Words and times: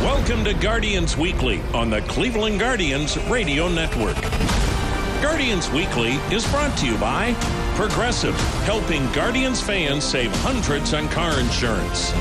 Welcome 0.00 0.44
to 0.44 0.54
Guardians 0.54 1.18
Weekly 1.18 1.60
on 1.74 1.90
the 1.90 2.00
Cleveland 2.00 2.58
Guardians 2.58 3.18
Radio 3.24 3.68
Network. 3.68 4.16
Guardians 5.20 5.68
Weekly 5.68 6.12
is 6.32 6.50
brought 6.50 6.74
to 6.78 6.86
you 6.86 6.96
by 6.96 7.34
Progressive, 7.74 8.34
helping 8.64 9.12
Guardians 9.12 9.60
fans 9.60 10.02
save 10.02 10.34
hundreds 10.36 10.94
on 10.94 11.06
car 11.10 11.38
insurance. 11.38 12.14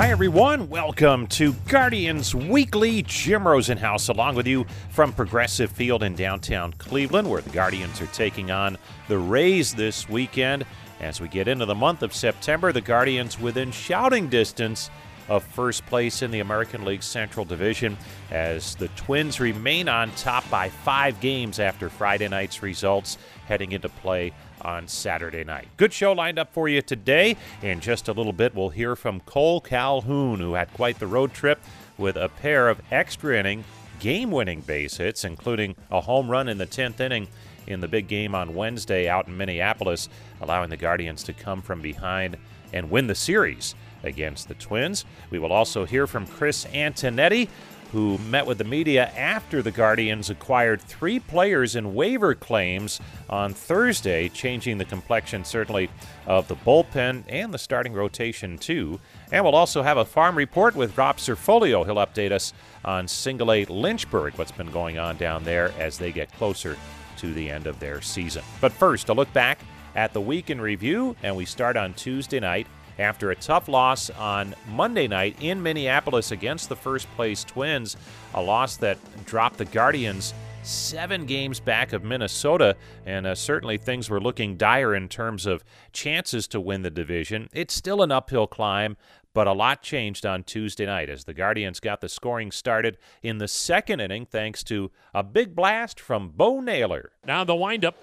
Hi, 0.00 0.10
everyone. 0.10 0.70
Welcome 0.70 1.26
to 1.26 1.52
Guardians 1.68 2.34
Weekly. 2.34 3.02
Jim 3.02 3.42
Rosenhaus 3.42 4.08
along 4.08 4.34
with 4.34 4.46
you 4.46 4.64
from 4.88 5.12
Progressive 5.12 5.70
Field 5.70 6.02
in 6.02 6.14
downtown 6.14 6.72
Cleveland, 6.78 7.28
where 7.28 7.42
the 7.42 7.50
Guardians 7.50 8.00
are 8.00 8.06
taking 8.06 8.50
on 8.50 8.78
the 9.08 9.18
Rays 9.18 9.74
this 9.74 10.08
weekend. 10.08 10.64
As 11.00 11.20
we 11.20 11.28
get 11.28 11.48
into 11.48 11.66
the 11.66 11.74
month 11.74 12.02
of 12.02 12.14
September, 12.14 12.72
the 12.72 12.80
Guardians 12.80 13.38
within 13.38 13.70
shouting 13.72 14.30
distance 14.30 14.88
of 15.28 15.44
first 15.44 15.84
place 15.84 16.22
in 16.22 16.30
the 16.30 16.40
American 16.40 16.86
League 16.86 17.02
Central 17.02 17.44
Division 17.44 17.98
as 18.30 18.76
the 18.76 18.88
Twins 18.88 19.38
remain 19.38 19.86
on 19.86 20.10
top 20.12 20.48
by 20.48 20.70
five 20.70 21.20
games 21.20 21.60
after 21.60 21.90
Friday 21.90 22.26
night's 22.26 22.62
results 22.62 23.18
heading 23.44 23.72
into 23.72 23.90
play 23.90 24.32
on 24.62 24.88
Saturday 24.88 25.44
night. 25.44 25.68
Good 25.76 25.92
show 25.92 26.12
lined 26.12 26.38
up 26.38 26.52
for 26.52 26.68
you 26.68 26.82
today. 26.82 27.36
In 27.62 27.80
just 27.80 28.08
a 28.08 28.12
little 28.12 28.32
bit, 28.32 28.54
we'll 28.54 28.70
hear 28.70 28.96
from 28.96 29.20
Kole 29.20 29.62
Calhoun, 29.62 30.40
who 30.40 30.54
had 30.54 30.72
quite 30.72 30.98
the 30.98 31.06
road 31.06 31.32
trip 31.32 31.60
with 31.98 32.16
a 32.16 32.28
pair 32.28 32.68
of 32.68 32.80
extra 32.90 33.38
inning 33.38 33.64
game 33.98 34.30
winning 34.30 34.60
base 34.62 34.96
hits, 34.96 35.24
including 35.24 35.76
a 35.90 36.00
home 36.00 36.30
run 36.30 36.48
in 36.48 36.58
the 36.58 36.66
10th 36.66 37.00
inning 37.00 37.28
in 37.66 37.80
the 37.80 37.88
big 37.88 38.08
game 38.08 38.34
on 38.34 38.54
Wednesday 38.54 39.08
out 39.08 39.28
in 39.28 39.36
Minneapolis, 39.36 40.08
allowing 40.40 40.70
the 40.70 40.76
Guardians 40.76 41.22
to 41.24 41.32
come 41.32 41.62
from 41.62 41.80
behind 41.80 42.36
and 42.72 42.90
win 42.90 43.06
the 43.06 43.14
series 43.14 43.74
against 44.02 44.48
the 44.48 44.54
Twins. 44.54 45.04
We 45.30 45.38
will 45.38 45.52
also 45.52 45.84
hear 45.84 46.06
from 46.06 46.26
Chris 46.26 46.64
Antonetti, 46.66 47.48
who 47.92 48.18
met 48.18 48.46
with 48.46 48.58
the 48.58 48.64
media 48.64 49.12
after 49.16 49.62
the 49.62 49.70
Guardians 49.70 50.30
acquired 50.30 50.80
three 50.80 51.18
players 51.18 51.74
in 51.74 51.94
waiver 51.94 52.34
claims 52.34 53.00
on 53.28 53.52
Thursday, 53.52 54.28
changing 54.28 54.78
the 54.78 54.84
complexion 54.84 55.44
certainly 55.44 55.90
of 56.26 56.46
the 56.48 56.56
bullpen 56.56 57.24
and 57.28 57.52
the 57.52 57.58
starting 57.58 57.92
rotation, 57.92 58.56
too. 58.58 59.00
And 59.32 59.44
we'll 59.44 59.54
also 59.54 59.82
have 59.82 59.96
a 59.96 60.04
farm 60.04 60.36
report 60.36 60.76
with 60.76 60.96
Rob 60.96 61.18
Cerfolio. 61.18 61.84
He'll 61.84 61.96
update 61.96 62.32
us 62.32 62.52
on 62.84 63.08
Single 63.08 63.52
A 63.52 63.64
Lynchburg, 63.64 64.34
what's 64.38 64.52
been 64.52 64.70
going 64.70 64.98
on 64.98 65.16
down 65.16 65.42
there 65.44 65.72
as 65.78 65.98
they 65.98 66.12
get 66.12 66.32
closer 66.32 66.76
to 67.18 67.34
the 67.34 67.50
end 67.50 67.66
of 67.66 67.80
their 67.80 68.00
season. 68.00 68.42
But 68.60 68.72
first, 68.72 69.08
a 69.08 69.12
look 69.12 69.32
back 69.32 69.58
at 69.96 70.12
the 70.12 70.20
week 70.20 70.50
in 70.50 70.60
review, 70.60 71.16
and 71.22 71.36
we 71.36 71.44
start 71.44 71.76
on 71.76 71.94
Tuesday 71.94 72.38
night 72.38 72.66
after 73.00 73.30
a 73.30 73.36
tough 73.36 73.66
loss 73.66 74.10
on 74.10 74.54
Monday 74.68 75.08
night 75.08 75.36
in 75.40 75.62
Minneapolis 75.62 76.30
against 76.30 76.68
the 76.68 76.76
first 76.76 77.10
place 77.16 77.42
Twins, 77.42 77.96
a 78.34 78.42
loss 78.42 78.76
that 78.76 78.98
dropped 79.24 79.58
the 79.58 79.64
Guardians 79.64 80.34
seven 80.62 81.24
games 81.24 81.58
back 81.60 81.92
of 81.92 82.04
Minnesota, 82.04 82.76
and 83.06 83.26
uh, 83.26 83.34
certainly 83.34 83.78
things 83.78 84.10
were 84.10 84.20
looking 84.20 84.56
dire 84.56 84.94
in 84.94 85.08
terms 85.08 85.46
of 85.46 85.64
chances 85.92 86.46
to 86.48 86.60
win 86.60 86.82
the 86.82 86.90
division. 86.90 87.48
It's 87.52 87.74
still 87.74 88.02
an 88.02 88.12
uphill 88.12 88.46
climb, 88.46 88.96
but 89.32 89.46
a 89.46 89.52
lot 89.52 89.82
changed 89.82 90.26
on 90.26 90.42
Tuesday 90.42 90.86
night 90.86 91.08
as 91.08 91.24
the 91.24 91.34
Guardians 91.34 91.80
got 91.80 92.00
the 92.00 92.08
scoring 92.08 92.50
started 92.50 92.98
in 93.22 93.38
the 93.38 93.48
second 93.48 94.00
inning 94.00 94.26
thanks 94.26 94.62
to 94.64 94.90
a 95.14 95.22
big 95.22 95.54
blast 95.54 95.98
from 95.98 96.30
Bo 96.30 96.60
Naylor. 96.60 97.12
Now 97.24 97.44
the 97.44 97.56
windup, 97.56 97.96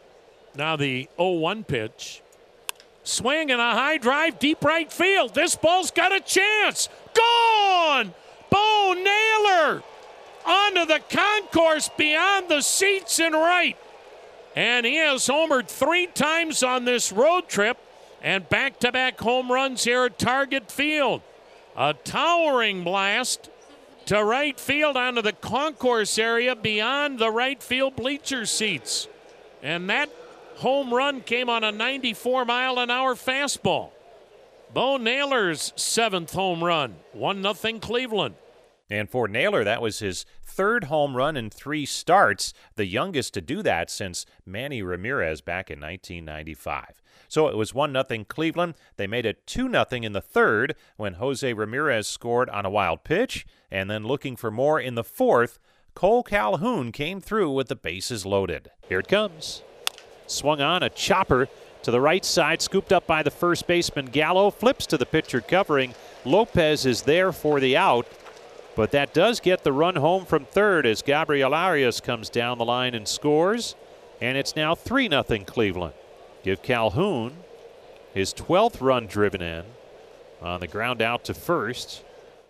now 0.55 0.75
the 0.75 1.09
0 1.17 1.31
1 1.31 1.63
pitch. 1.65 2.21
Swing 3.07 3.51
and 3.51 3.61
a 3.61 3.71
high 3.71 3.97
drive, 3.97 4.37
deep 4.37 4.65
right 4.65 4.91
field. 4.91 5.33
This 5.33 5.55
ball's 5.55 5.91
got 5.91 6.13
a 6.13 6.19
chance. 6.19 6.89
Gone! 7.13 8.13
Bo 8.49 8.93
Naylor 8.93 9.81
onto 10.45 10.85
the 10.85 10.99
concourse 11.09 11.89
beyond 11.97 12.49
the 12.49 12.59
seats 12.59 13.19
and 13.19 13.33
right. 13.33 13.77
And 14.57 14.85
he 14.85 14.95
has 14.97 15.25
homered 15.25 15.67
three 15.69 16.07
times 16.07 16.63
on 16.63 16.83
this 16.83 17.13
road 17.13 17.47
trip 17.47 17.77
and 18.21 18.47
back 18.49 18.79
to 18.81 18.91
back 18.91 19.19
home 19.21 19.49
runs 19.49 19.85
here 19.85 20.03
at 20.03 20.19
Target 20.19 20.69
Field. 20.69 21.21
A 21.77 21.93
towering 21.93 22.83
blast 22.83 23.49
to 24.07 24.21
right 24.21 24.59
field 24.59 24.97
onto 24.97 25.21
the 25.21 25.31
concourse 25.31 26.19
area 26.19 26.57
beyond 26.57 27.19
the 27.19 27.31
right 27.31 27.63
field 27.63 27.95
bleacher 27.95 28.45
seats. 28.45 29.07
And 29.63 29.89
that 29.89 30.09
home 30.57 30.93
run 30.93 31.21
came 31.21 31.49
on 31.49 31.63
a 31.63 31.71
94 31.71 32.45
mile 32.45 32.79
an 32.79 32.91
hour 32.91 33.15
fastball. 33.15 33.91
Bo 34.73 34.97
Naylor's 34.97 35.71
seventh 35.75 36.33
home 36.33 36.63
run, 36.63 36.97
1 37.13 37.41
0 37.55 37.79
Cleveland. 37.79 38.35
And 38.89 39.09
for 39.09 39.27
Naylor, 39.27 39.63
that 39.63 39.81
was 39.81 39.99
his 39.99 40.25
third 40.43 40.85
home 40.85 41.15
run 41.15 41.35
in 41.35 41.49
three 41.49 41.85
starts, 41.85 42.53
the 42.75 42.85
youngest 42.85 43.33
to 43.33 43.41
do 43.41 43.61
that 43.61 43.89
since 43.89 44.25
Manny 44.45 44.81
Ramirez 44.81 45.41
back 45.41 45.69
in 45.69 45.79
1995. 45.79 47.01
So 47.27 47.47
it 47.47 47.57
was 47.57 47.73
1 47.73 47.93
0 47.93 48.25
Cleveland. 48.25 48.75
They 48.95 49.07
made 49.07 49.25
it 49.25 49.45
2 49.47 49.69
0 49.69 49.85
in 49.91 50.13
the 50.13 50.21
third 50.21 50.75
when 50.95 51.15
Jose 51.15 51.53
Ramirez 51.53 52.07
scored 52.07 52.49
on 52.49 52.65
a 52.65 52.69
wild 52.69 53.03
pitch. 53.03 53.45
And 53.69 53.89
then 53.89 54.05
looking 54.05 54.35
for 54.35 54.51
more 54.51 54.79
in 54.79 54.95
the 54.95 55.03
fourth, 55.03 55.59
Kole 55.95 56.25
Calhoun 56.25 56.91
came 56.91 57.19
through 57.19 57.51
with 57.51 57.67
the 57.67 57.75
bases 57.75 58.25
loaded. 58.25 58.71
Here 58.87 58.99
it 58.99 59.07
comes. 59.07 59.63
Swung 60.27 60.61
on 60.61 60.83
a 60.83 60.89
chopper 60.89 61.47
to 61.83 61.91
the 61.91 62.01
right 62.01 62.23
side, 62.23 62.61
scooped 62.61 62.91
up 62.91 63.07
by 63.07 63.23
the 63.23 63.31
first 63.31 63.65
baseman 63.65 64.07
Gallo, 64.07 64.51
flips 64.51 64.85
to 64.87 64.97
the 64.97 65.05
pitcher 65.05 65.41
covering. 65.41 65.95
Lopez 66.25 66.85
is 66.85 67.03
there 67.03 67.31
for 67.31 67.59
the 67.59 67.77
out, 67.77 68.07
but 68.75 68.91
that 68.91 69.13
does 69.13 69.39
get 69.39 69.63
the 69.63 69.73
run 69.73 69.95
home 69.95 70.25
from 70.25 70.45
third 70.45 70.85
as 70.85 71.01
Gabriel 71.01 71.53
Arias 71.53 72.01
comes 72.01 72.29
down 72.29 72.57
the 72.57 72.65
line 72.65 72.93
and 72.93 73.07
scores, 73.07 73.75
and 74.19 74.37
it's 74.37 74.55
now 74.55 74.75
3 74.75 75.09
0 75.09 75.23
Cleveland. 75.45 75.93
Give 76.43 76.61
Calhoun 76.61 77.37
his 78.13 78.33
12th 78.33 78.81
run 78.81 79.05
driven 79.05 79.41
in 79.41 79.63
on 80.41 80.59
the 80.59 80.67
ground 80.67 81.01
out 81.01 81.23
to 81.25 81.33
first. 81.33 82.03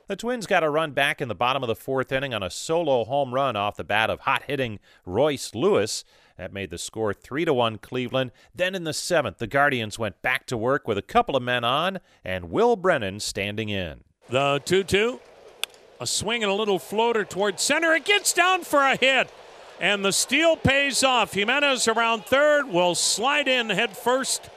The 0.08 0.16
Twins 0.16 0.48
got 0.48 0.64
a 0.64 0.70
run 0.70 0.92
back 0.92 1.22
in 1.22 1.28
the 1.28 1.36
bottom 1.36 1.62
of 1.62 1.68
the 1.68 1.76
fourth 1.76 2.12
inning 2.12 2.34
on 2.34 2.42
a 2.42 2.50
solo 2.50 3.04
home 3.04 3.34
run 3.34 3.58
off 3.58 3.76
the 3.76 3.84
bat 3.84 4.10
of 4.10 4.22
hot 4.22 4.44
hitting 4.48 4.80
Royce 5.06 5.54
Lewis. 5.54 6.06
That 6.38 6.54
made 6.54 6.70
the 6.70 6.78
score 6.78 7.14
3 7.14 7.46
to 7.46 7.54
1 7.54 7.80
Cleveland. 7.80 8.32
Then 8.54 8.76
in 8.76 8.84
the 8.84 8.94
seventh, 8.94 9.40
the 9.40 9.48
Guardians 9.48 9.98
went 9.98 10.22
back 10.22 10.46
to 10.48 10.58
work 10.58 10.88
with 10.88 10.98
a 10.98 11.02
couple 11.02 11.36
of 11.36 11.42
men 11.42 11.64
on 11.64 12.00
and 12.24 12.52
Will 12.52 12.76
Brennan 12.76 13.20
standing 13.20 13.70
in. 13.70 14.04
The 14.30 14.62
2 14.64 14.84
2. 14.84 15.20
A 16.00 16.06
swing 16.06 16.44
and 16.44 16.52
a 16.52 16.56
little 16.56 16.78
floater 16.78 17.26
toward 17.26 17.60
center. 17.60 17.94
It 17.94 18.06
gets 18.06 18.34
down 18.34 18.64
for 18.64 18.82
a 18.82 18.96
hit. 18.96 19.32
And 19.80 20.06
the 20.06 20.12
steal 20.12 20.56
pays 20.56 21.04
off. 21.04 21.34
Gimenez 21.34 21.88
around 21.88 22.26
third 22.26 22.68
will 22.68 22.94
slide 22.94 23.48
in 23.48 23.70
head 23.72 23.98
first 23.98 24.50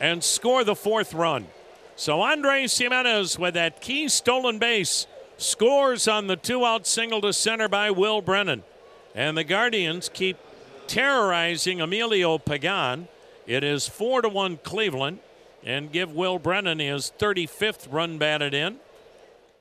and 0.00 0.22
score 0.22 0.62
the 0.62 0.74
fourth 0.76 1.14
run. 1.14 1.46
So 1.96 2.20
Andres 2.20 2.76
Gimenez 2.78 3.38
with 3.38 3.54
that 3.54 3.80
key 3.80 4.08
stolen 4.08 4.58
base 4.58 5.06
scores 5.36 6.06
on 6.06 6.28
the 6.28 6.36
two 6.36 6.64
out 6.64 6.86
single 6.86 7.20
to 7.22 7.32
center 7.32 7.68
by 7.68 7.90
Will 7.90 8.20
Brennan. 8.20 8.62
And 9.14 9.36
the 9.36 9.44
Guardians 9.44 10.10
keep 10.12 10.36
terrorizing 10.86 11.80
Emilio 11.80 12.38
Pagan. 12.38 13.08
It 13.46 13.64
is 13.64 13.86
4 13.88 14.22
to 14.22 14.28
1 14.28 14.58
Cleveland 14.58 15.18
and 15.64 15.92
give 15.92 16.12
Will 16.12 16.38
Brennan 16.38 16.78
his 16.78 17.12
35th 17.18 17.86
run 17.90 18.18
batted 18.18 18.54
in. 18.54 18.78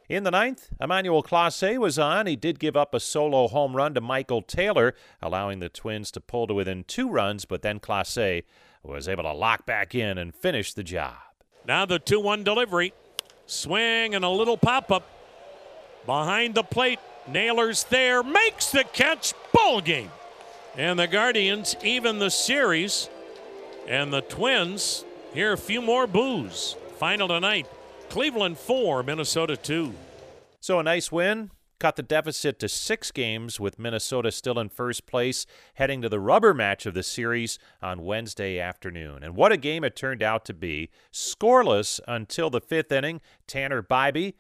In 0.10 0.24
the 0.24 0.32
ninth, 0.32 0.70
Emmanuel 0.82 1.24
Clase 1.24 1.78
was 1.78 1.98
on. 1.98 2.28
He 2.28 2.36
did 2.36 2.60
give 2.60 2.76
up 2.76 2.94
a 2.94 3.00
solo 3.00 3.48
home 3.48 3.76
run 3.76 3.94
to 3.94 4.02
Michael 4.02 4.42
Taylor, 4.42 4.94
allowing 5.22 5.60
the 5.60 5.70
Twins 5.70 6.12
to 6.12 6.20
pull 6.20 6.46
to 6.48 6.54
within 6.54 6.84
two 6.84 7.10
runs, 7.10 7.46
but 7.46 7.62
then 7.62 7.80
Clase 7.80 8.44
was 8.84 9.08
able 9.08 9.24
to 9.24 9.34
lock 9.34 9.66
back 9.66 9.96
in 9.96 10.18
and 10.18 10.36
finish 10.36 10.74
the 10.74 10.84
job. 10.84 11.16
Now 11.66 11.86
the 11.86 12.00
2 12.00 12.20
1 12.20 12.44
delivery. 12.44 12.94
Swing 13.46 14.16
and 14.16 14.24
a 14.24 14.30
little 14.30 14.58
pop 14.58 14.92
up. 14.92 15.08
Behind 16.06 16.54
the 16.54 16.64
plate, 16.64 17.00
Naylor's 17.28 17.86
there, 17.86 18.24
makes 18.24 18.72
the 18.72 18.84
catch, 18.84 19.34
ball 19.54 19.80
game. 19.80 20.12
And 20.76 20.98
the 20.98 21.08
Guardians 21.08 21.76
even 21.84 22.18
the 22.18 22.32
series. 22.32 23.10
And 23.88 24.12
the 24.12 24.22
Twins 24.22 25.06
here 25.34 25.54
a 25.54 25.58
few 25.58 25.82
more 25.82 26.08
boos. 26.08 26.76
Final 26.98 27.28
tonight. 27.28 27.68
Cleveland 28.10 28.58
4, 28.58 29.04
Minnesota 29.04 29.56
2. 29.56 29.94
So 30.60 30.80
a 30.80 30.84
nice 30.84 31.12
win. 31.12 31.52
Cut 31.80 31.96
the 31.98 32.04
deficit 32.04 32.60
to 32.60 32.70
six 32.70 33.12
games 33.12 33.60
with 33.60 33.78
Minnesota 33.78 34.32
still 34.32 34.58
in 34.58 34.70
first 34.70 35.06
place, 35.06 35.46
heading 35.74 36.02
to 36.02 36.10
the 36.10 36.20
rubber 36.20 36.54
match 36.54 36.86
of 36.86 36.94
the 36.94 37.04
series 37.04 37.60
on 37.82 38.06
Wednesday 38.06 38.58
afternoon. 38.58 39.22
And 39.22 39.36
what 39.36 39.52
a 39.52 39.58
game 39.58 39.84
it 39.84 39.96
turned 39.96 40.24
out 40.24 40.46
to 40.46 40.54
be. 40.54 40.90
Scoreless 41.12 42.00
until 42.08 42.50
the 42.50 42.62
fifth 42.62 42.92
inning. 42.92 43.20
Tanner 43.48 43.84
Bibee 43.84 44.36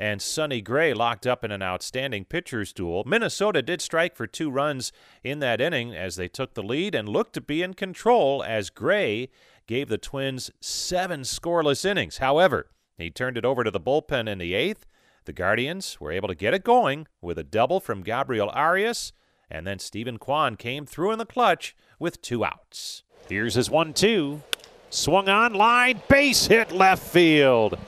and 0.00 0.22
Sonny 0.22 0.62
Gray 0.62 0.94
locked 0.94 1.26
up 1.26 1.44
in 1.44 1.50
an 1.50 1.62
outstanding 1.62 2.24
pitcher's 2.24 2.72
duel. 2.72 3.04
Minnesota 3.04 3.60
did 3.60 3.82
strike 3.82 4.16
for 4.16 4.26
two 4.26 4.50
runs 4.50 4.92
in 5.22 5.40
that 5.40 5.60
inning 5.60 5.94
as 5.94 6.16
they 6.16 6.26
took 6.26 6.54
the 6.54 6.62
lead 6.62 6.94
and 6.94 7.06
looked 7.06 7.34
to 7.34 7.40
be 7.42 7.62
in 7.62 7.74
control 7.74 8.42
as 8.42 8.70
Gray 8.70 9.28
gave 9.66 9.90
the 9.90 9.98
Twins 9.98 10.50
seven 10.58 11.20
scoreless 11.20 11.84
innings. 11.84 12.16
However, 12.16 12.70
he 12.96 13.10
turned 13.10 13.36
it 13.36 13.44
over 13.44 13.62
to 13.62 13.70
the 13.70 13.78
bullpen 13.78 14.26
in 14.26 14.38
the 14.38 14.54
eighth. 14.54 14.86
The 15.26 15.34
Guardians 15.34 16.00
were 16.00 16.12
able 16.12 16.28
to 16.28 16.34
get 16.34 16.54
it 16.54 16.64
going 16.64 17.06
with 17.20 17.38
a 17.38 17.44
double 17.44 17.78
from 17.78 18.02
Gabriel 18.02 18.48
Arias, 18.54 19.12
and 19.50 19.66
then 19.66 19.78
Steven 19.78 20.16
Kwan 20.16 20.56
came 20.56 20.86
through 20.86 21.12
in 21.12 21.18
the 21.18 21.26
clutch 21.26 21.76
with 21.98 22.22
two 22.22 22.42
outs. 22.42 23.02
Here's 23.28 23.54
his 23.54 23.68
1 23.68 23.92
2. 23.92 24.40
Swung 24.88 25.28
on 25.28 25.52
line, 25.52 26.00
base 26.08 26.46
hit 26.46 26.72
left 26.72 27.06
field. 27.06 27.78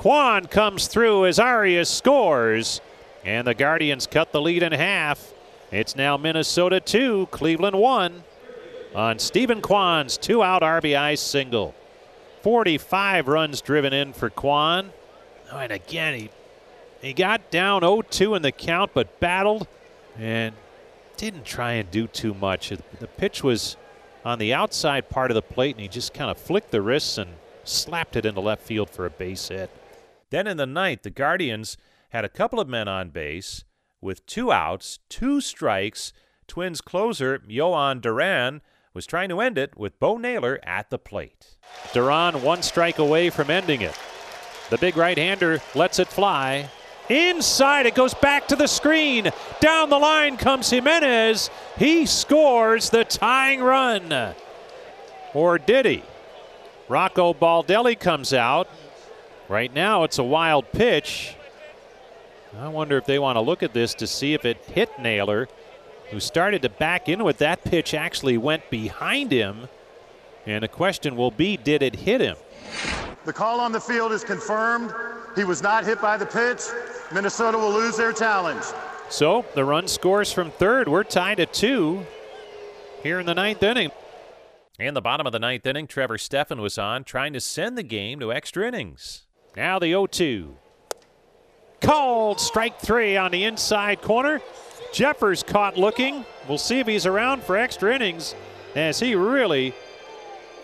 Kwan 0.00 0.46
comes 0.46 0.86
through 0.86 1.26
as 1.26 1.38
Arias 1.38 1.90
scores, 1.90 2.80
and 3.22 3.46
the 3.46 3.52
Guardians 3.52 4.06
cut 4.06 4.32
the 4.32 4.40
lead 4.40 4.62
in 4.62 4.72
half. 4.72 5.34
It's 5.70 5.94
now 5.94 6.16
Minnesota 6.16 6.80
2, 6.80 7.28
Cleveland 7.30 7.78
1 7.78 8.24
on 8.94 9.18
Steven 9.18 9.60
Kwan's 9.60 10.16
two 10.16 10.42
out 10.42 10.62
RBI 10.62 11.18
single. 11.18 11.74
45 12.40 13.28
runs 13.28 13.60
driven 13.60 13.92
in 13.92 14.14
for 14.14 14.30
Kwan. 14.30 14.90
Oh, 15.52 15.58
and 15.58 15.70
again, 15.70 16.14
he, 16.18 16.30
he 17.02 17.12
got 17.12 17.50
down 17.50 17.82
0 17.82 18.00
2 18.00 18.36
in 18.36 18.40
the 18.40 18.52
count, 18.52 18.92
but 18.94 19.20
battled 19.20 19.68
and 20.18 20.54
didn't 21.18 21.44
try 21.44 21.72
and 21.72 21.90
do 21.90 22.06
too 22.06 22.32
much. 22.32 22.70
The 22.70 23.06
pitch 23.06 23.44
was 23.44 23.76
on 24.24 24.38
the 24.38 24.54
outside 24.54 25.10
part 25.10 25.30
of 25.30 25.34
the 25.34 25.42
plate, 25.42 25.76
and 25.76 25.82
he 25.82 25.88
just 25.88 26.14
kind 26.14 26.30
of 26.30 26.38
flicked 26.38 26.70
the 26.70 26.80
wrists 26.80 27.18
and 27.18 27.32
slapped 27.64 28.16
it 28.16 28.24
into 28.24 28.40
left 28.40 28.62
field 28.62 28.88
for 28.88 29.04
a 29.04 29.10
base 29.10 29.48
hit. 29.48 29.68
Then 30.30 30.46
in 30.46 30.56
the 30.56 30.66
ninth, 30.66 31.02
the 31.02 31.10
Guardians 31.10 31.76
had 32.10 32.24
a 32.24 32.28
couple 32.28 32.60
of 32.60 32.68
men 32.68 32.88
on 32.88 33.10
base 33.10 33.64
with 34.00 34.24
two 34.26 34.50
outs, 34.50 34.98
two 35.08 35.40
strikes. 35.40 36.12
Twins 36.46 36.80
closer, 36.80 37.38
Jhoan 37.38 38.00
Duran, 38.00 38.60
was 38.92 39.06
trying 39.06 39.28
to 39.28 39.40
end 39.40 39.56
it 39.56 39.76
with 39.76 40.00
Bo 40.00 40.16
Naylor 40.16 40.58
at 40.64 40.90
the 40.90 40.98
plate. 40.98 41.56
Duran 41.92 42.42
one 42.42 42.62
strike 42.62 42.98
away 42.98 43.30
from 43.30 43.50
ending 43.50 43.82
it. 43.82 43.96
The 44.70 44.78
big 44.78 44.96
right 44.96 45.18
hander 45.18 45.60
lets 45.74 45.98
it 45.98 46.08
fly. 46.08 46.68
Inside, 47.08 47.86
it 47.86 47.96
goes 47.96 48.14
back 48.14 48.46
to 48.48 48.56
the 48.56 48.68
screen. 48.68 49.30
Down 49.60 49.90
the 49.90 49.98
line 49.98 50.36
comes 50.36 50.70
Gimenez. 50.70 51.50
He 51.76 52.06
scores 52.06 52.90
the 52.90 53.04
tying 53.04 53.60
run. 53.60 54.34
Or 55.34 55.58
did 55.58 55.86
he? 55.86 56.04
Rocco 56.88 57.34
Baldelli 57.34 57.98
comes 57.98 58.32
out. 58.32 58.68
Right 59.50 59.74
now, 59.74 60.04
it's 60.04 60.18
a 60.18 60.22
wild 60.22 60.70
pitch. 60.70 61.34
I 62.56 62.68
wonder 62.68 62.96
if 62.96 63.04
they 63.04 63.18
want 63.18 63.34
to 63.34 63.40
look 63.40 63.64
at 63.64 63.72
this 63.72 63.94
to 63.94 64.06
see 64.06 64.32
if 64.32 64.44
it 64.44 64.58
hit 64.58 64.96
Naylor 65.00 65.48
who 66.10 66.20
started 66.20 66.62
to 66.62 66.68
back 66.68 67.08
in 67.08 67.24
with 67.24 67.38
that 67.38 67.64
pitch, 67.64 67.92
actually 67.92 68.38
went 68.38 68.70
behind 68.70 69.32
him. 69.32 69.68
And 70.46 70.62
the 70.62 70.68
question 70.68 71.16
will 71.16 71.32
be 71.32 71.56
did 71.56 71.82
it 71.82 71.96
hit 71.96 72.20
him? 72.20 72.36
The 73.24 73.32
call 73.32 73.58
on 73.58 73.72
the 73.72 73.80
field 73.80 74.12
is 74.12 74.22
confirmed. 74.22 74.92
He 75.34 75.42
was 75.42 75.64
not 75.64 75.84
hit 75.84 76.00
by 76.00 76.16
the 76.16 76.26
pitch. 76.26 76.62
Minnesota 77.12 77.58
will 77.58 77.72
lose 77.72 77.96
their 77.96 78.12
challenge. 78.12 78.64
So 79.08 79.44
the 79.56 79.64
run 79.64 79.88
scores 79.88 80.32
from 80.32 80.52
third. 80.52 80.86
We're 80.86 81.02
tied 81.02 81.40
at 81.40 81.52
two 81.52 82.06
here 83.02 83.18
in 83.18 83.26
the 83.26 83.34
ninth 83.34 83.64
inning. 83.64 83.90
In 84.78 84.94
the 84.94 85.02
bottom 85.02 85.26
of 85.26 85.32
the 85.32 85.40
ninth 85.40 85.66
inning, 85.66 85.88
Trevor 85.88 86.18
Stephan 86.18 86.60
was 86.60 86.78
on, 86.78 87.02
trying 87.02 87.32
to 87.32 87.40
send 87.40 87.76
the 87.76 87.82
game 87.82 88.20
to 88.20 88.32
extra 88.32 88.66
innings. 88.66 89.26
Now 89.56 89.78
the 89.78 89.88
0 89.88 90.06
2. 90.06 90.56
Called 91.80 92.40
strike 92.40 92.78
three 92.78 93.16
on 93.16 93.30
the 93.30 93.44
inside 93.44 94.02
corner. 94.02 94.40
Jeffers 94.92 95.42
caught 95.42 95.76
looking. 95.76 96.24
We'll 96.48 96.58
see 96.58 96.80
if 96.80 96.86
he's 96.86 97.06
around 97.06 97.42
for 97.42 97.56
extra 97.56 97.94
innings 97.94 98.34
as 98.74 99.00
he 99.00 99.14
really 99.14 99.74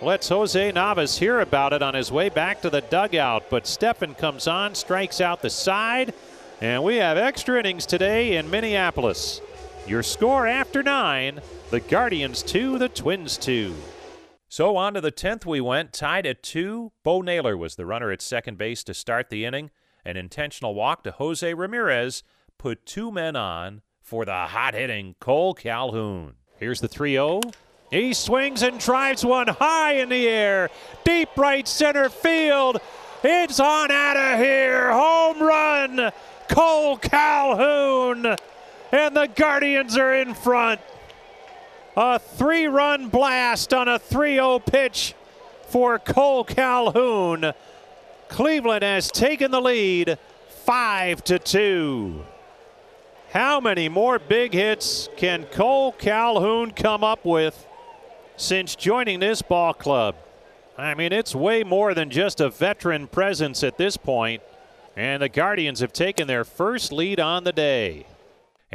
lets 0.02 0.28
Jose 0.28 0.72
Navas 0.72 1.18
hear 1.18 1.40
about 1.40 1.72
it 1.72 1.82
on 1.82 1.94
his 1.94 2.12
way 2.12 2.28
back 2.28 2.60
to 2.62 2.70
the 2.70 2.82
dugout. 2.82 3.44
But 3.50 3.66
Stephan 3.66 4.14
comes 4.14 4.46
on, 4.46 4.74
strikes 4.74 5.20
out 5.20 5.42
the 5.42 5.50
side, 5.50 6.12
and 6.60 6.82
we 6.82 6.96
have 6.96 7.16
extra 7.16 7.58
innings 7.58 7.86
today 7.86 8.36
in 8.36 8.50
Minneapolis. 8.50 9.40
Your 9.86 10.02
score 10.02 10.46
after 10.46 10.82
nine 10.82 11.40
the 11.70 11.80
Guardians 11.80 12.42
two, 12.42 12.78
the 12.78 12.88
Twins 12.88 13.36
two. 13.36 13.74
So 14.56 14.78
on 14.78 14.94
to 14.94 15.02
the 15.02 15.12
10th 15.12 15.44
we 15.44 15.60
went, 15.60 15.92
tied 15.92 16.24
at 16.24 16.42
two. 16.42 16.90
Bo 17.02 17.20
Naylor 17.20 17.58
was 17.58 17.76
the 17.76 17.84
runner 17.84 18.10
at 18.10 18.22
second 18.22 18.56
base 18.56 18.82
to 18.84 18.94
start 18.94 19.28
the 19.28 19.44
inning. 19.44 19.70
An 20.02 20.16
intentional 20.16 20.74
walk 20.74 21.04
to 21.04 21.10
Jose 21.10 21.52
Ramirez 21.52 22.22
put 22.56 22.86
two 22.86 23.12
men 23.12 23.36
on 23.36 23.82
for 24.00 24.24
the 24.24 24.46
hot 24.46 24.72
hitting 24.72 25.14
Kole 25.20 25.54
Calhoun. 25.54 26.36
Here's 26.56 26.80
the 26.80 26.88
3 26.88 27.12
0. 27.12 27.42
He 27.90 28.14
swings 28.14 28.62
and 28.62 28.80
drives 28.80 29.26
one 29.26 29.48
high 29.48 29.96
in 29.96 30.08
the 30.08 30.26
air, 30.26 30.70
deep 31.04 31.36
right 31.36 31.68
center 31.68 32.08
field. 32.08 32.78
It's 33.22 33.60
on 33.60 33.90
out 33.90 34.16
of 34.16 34.38
here. 34.38 34.90
Home 34.90 35.42
run, 35.42 36.12
Kole 36.48 36.96
Calhoun. 36.96 38.24
And 38.90 39.14
the 39.14 39.26
Guardians 39.26 39.98
are 39.98 40.14
in 40.14 40.32
front. 40.32 40.80
A 41.96 42.18
three 42.18 42.66
run 42.66 43.08
blast 43.08 43.72
on 43.72 43.88
a 43.88 43.98
3 43.98 44.34
0 44.34 44.58
pitch 44.58 45.14
for 45.68 45.98
Kole 45.98 46.46
Calhoun. 46.46 47.52
Cleveland 48.28 48.82
has 48.82 49.10
taken 49.10 49.50
the 49.50 49.62
lead 49.62 50.18
5 50.64 51.24
to 51.24 51.38
2. 51.38 52.24
How 53.30 53.60
many 53.60 53.88
more 53.88 54.18
big 54.18 54.52
hits 54.52 55.08
can 55.16 55.44
Kole 55.44 55.96
Calhoun 55.96 56.72
come 56.72 57.02
up 57.02 57.24
with 57.24 57.66
since 58.36 58.76
joining 58.76 59.20
this 59.20 59.40
ball 59.40 59.72
club? 59.72 60.16
I 60.76 60.94
mean, 60.94 61.12
it's 61.12 61.34
way 61.34 61.64
more 61.64 61.94
than 61.94 62.10
just 62.10 62.42
a 62.42 62.50
veteran 62.50 63.06
presence 63.06 63.64
at 63.64 63.78
this 63.78 63.96
point, 63.96 64.42
and 64.96 65.22
the 65.22 65.30
Guardians 65.30 65.80
have 65.80 65.94
taken 65.94 66.28
their 66.28 66.44
first 66.44 66.92
lead 66.92 67.18
on 67.18 67.44
the 67.44 67.52
day. 67.52 68.06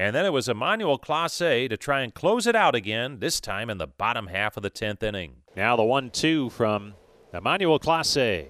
And 0.01 0.15
then 0.15 0.25
it 0.25 0.33
was 0.33 0.49
Emmanuel 0.49 0.97
Clase 0.97 1.69
to 1.69 1.77
try 1.77 2.01
and 2.01 2.11
close 2.11 2.47
it 2.47 2.55
out 2.55 2.73
again, 2.73 3.19
this 3.19 3.39
time 3.39 3.69
in 3.69 3.77
the 3.77 3.85
bottom 3.85 4.25
half 4.25 4.57
of 4.57 4.63
the 4.63 4.71
10th 4.71 5.03
inning. 5.03 5.35
Now 5.55 5.75
the 5.75 5.83
1 5.83 6.09
2 6.09 6.49
from 6.49 6.95
Emmanuel 7.31 7.79
Clase. 7.79 8.47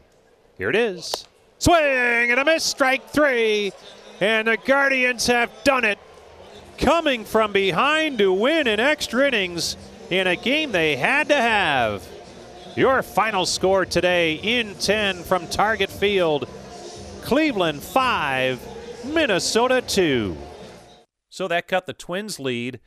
Here 0.57 0.69
it 0.69 0.77
is. 0.77 1.27
Swing 1.59 2.31
and 2.31 2.39
a 2.39 2.45
miss, 2.45 2.63
strike 2.63 3.09
three. 3.09 3.73
And 4.21 4.47
the 4.47 4.55
Guardians 4.55 5.27
have 5.27 5.51
done 5.65 5.83
it, 5.83 5.99
coming 6.77 7.25
from 7.25 7.51
behind 7.51 8.19
to 8.19 8.31
win 8.31 8.65
in 8.65 8.79
extra 8.79 9.27
innings 9.27 9.75
in 10.09 10.27
a 10.27 10.37
game 10.37 10.71
they 10.71 10.95
had 10.95 11.27
to 11.27 11.35
have. 11.35 12.07
Your 12.77 13.03
final 13.03 13.45
score 13.45 13.85
today 13.85 14.35
in 14.35 14.75
10 14.75 15.23
from 15.23 15.47
Target 15.47 15.89
Field 15.89 16.47
Cleveland 17.23 17.83
5, 17.83 19.03
Minnesota 19.03 19.81
2. 19.81 20.37
So 21.31 21.47
that 21.47 21.69
cut 21.69 21.85
the 21.85 21.93
Twins' 21.93 22.39
lead 22.39 22.81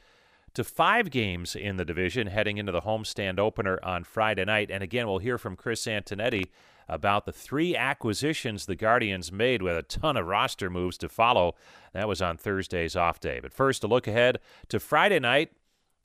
to 0.52 0.62
five 0.62 1.10
games 1.10 1.56
in 1.56 1.78
the 1.78 1.84
division 1.84 2.28
heading 2.28 2.58
into 2.58 2.70
the 2.70 2.82
homestand 2.82 3.40
opener 3.40 3.80
on 3.82 4.04
Friday 4.04 4.44
night. 4.44 4.70
And 4.70 4.84
again, 4.84 5.08
we'll 5.08 5.18
hear 5.18 5.38
from 5.38 5.56
Chris 5.56 5.86
Antonetti 5.86 6.50
about 6.86 7.24
the 7.24 7.32
three 7.32 7.74
acquisitions 7.74 8.66
the 8.66 8.76
Guardians 8.76 9.32
made 9.32 9.62
with 9.62 9.78
a 9.78 9.82
ton 9.82 10.18
of 10.18 10.26
roster 10.26 10.68
moves 10.68 10.98
to 10.98 11.08
follow. 11.08 11.54
That 11.94 12.06
was 12.06 12.20
on 12.20 12.36
Thursday's 12.36 12.94
off 12.94 13.18
day. 13.18 13.40
But 13.40 13.54
first, 13.54 13.82
a 13.82 13.86
look 13.86 14.06
ahead 14.06 14.38
to 14.68 14.78
Friday 14.78 15.18
night 15.18 15.50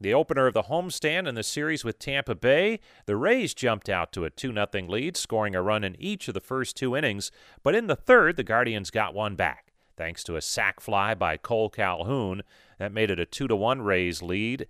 The 0.02 0.14
opener 0.14 0.48
of 0.48 0.54
the 0.54 0.64
homestand 0.64 1.28
in 1.28 1.36
the 1.36 1.44
series 1.44 1.84
with 1.84 2.00
Tampa 2.00 2.34
Bay, 2.34 2.80
the 3.06 3.18
Rays 3.18 3.54
jumped 3.54 3.90
out 3.90 4.14
to 4.14 4.24
a 4.24 4.30
2 4.30 4.54
0 4.54 4.88
lead, 4.88 5.18
scoring 5.18 5.56
a 5.56 5.62
run 5.62 5.84
in 5.84 6.00
each 6.00 6.30
of 6.30 6.34
the 6.34 6.40
first 6.40 6.78
two 6.78 6.96
innings. 6.96 7.32
But 7.64 7.76
in 7.76 7.88
the 7.88 7.98
third, 7.98 8.38
the 8.38 8.46
Guardians 8.46 8.92
got 8.92 9.14
one 9.14 9.36
back, 9.36 9.69
thanks 10.00 10.24
to 10.24 10.38
a 10.38 10.42
sac 10.42 10.80
fly 10.80 11.14
by 11.14 11.36
Kole 11.36 11.70
Calhoun. 11.70 12.42
That 12.78 12.94
made 12.94 13.12
it 13.12 13.20
a 13.20 13.26
2 13.26 13.50
to 13.50 13.56
1 13.56 13.82
Rays 13.82 14.24
lead. 14.24 14.66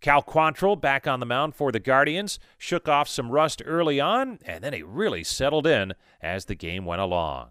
Cal 0.00 0.20
Quantrill 0.20 0.78
back 0.78 1.06
on 1.06 1.20
the 1.20 1.26
mound 1.26 1.54
for 1.54 1.70
the 1.70 1.78
Guardians, 1.78 2.40
shook 2.58 2.88
off 2.88 3.08
some 3.08 3.30
rust 3.30 3.62
early 3.64 4.00
on, 4.00 4.40
and 4.44 4.64
then 4.64 4.72
he 4.72 4.82
really 4.82 5.22
settled 5.22 5.66
in 5.66 5.94
as 6.20 6.46
the 6.46 6.56
game 6.56 6.84
went 6.84 7.00
along. 7.00 7.50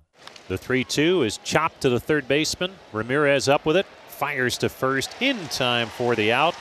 The 0.49 0.57
3 0.57 0.83
2 0.83 1.23
is 1.23 1.37
chopped 1.37 1.79
to 1.81 1.89
the 1.89 1.99
third 1.99 2.27
baseman. 2.27 2.73
Ramirez 2.91 3.47
up 3.47 3.65
with 3.65 3.77
it, 3.77 3.85
fires 4.09 4.57
to 4.57 4.67
first 4.67 5.15
in 5.21 5.47
time 5.47 5.87
for 5.87 6.15
the 6.15 6.33
out. 6.33 6.55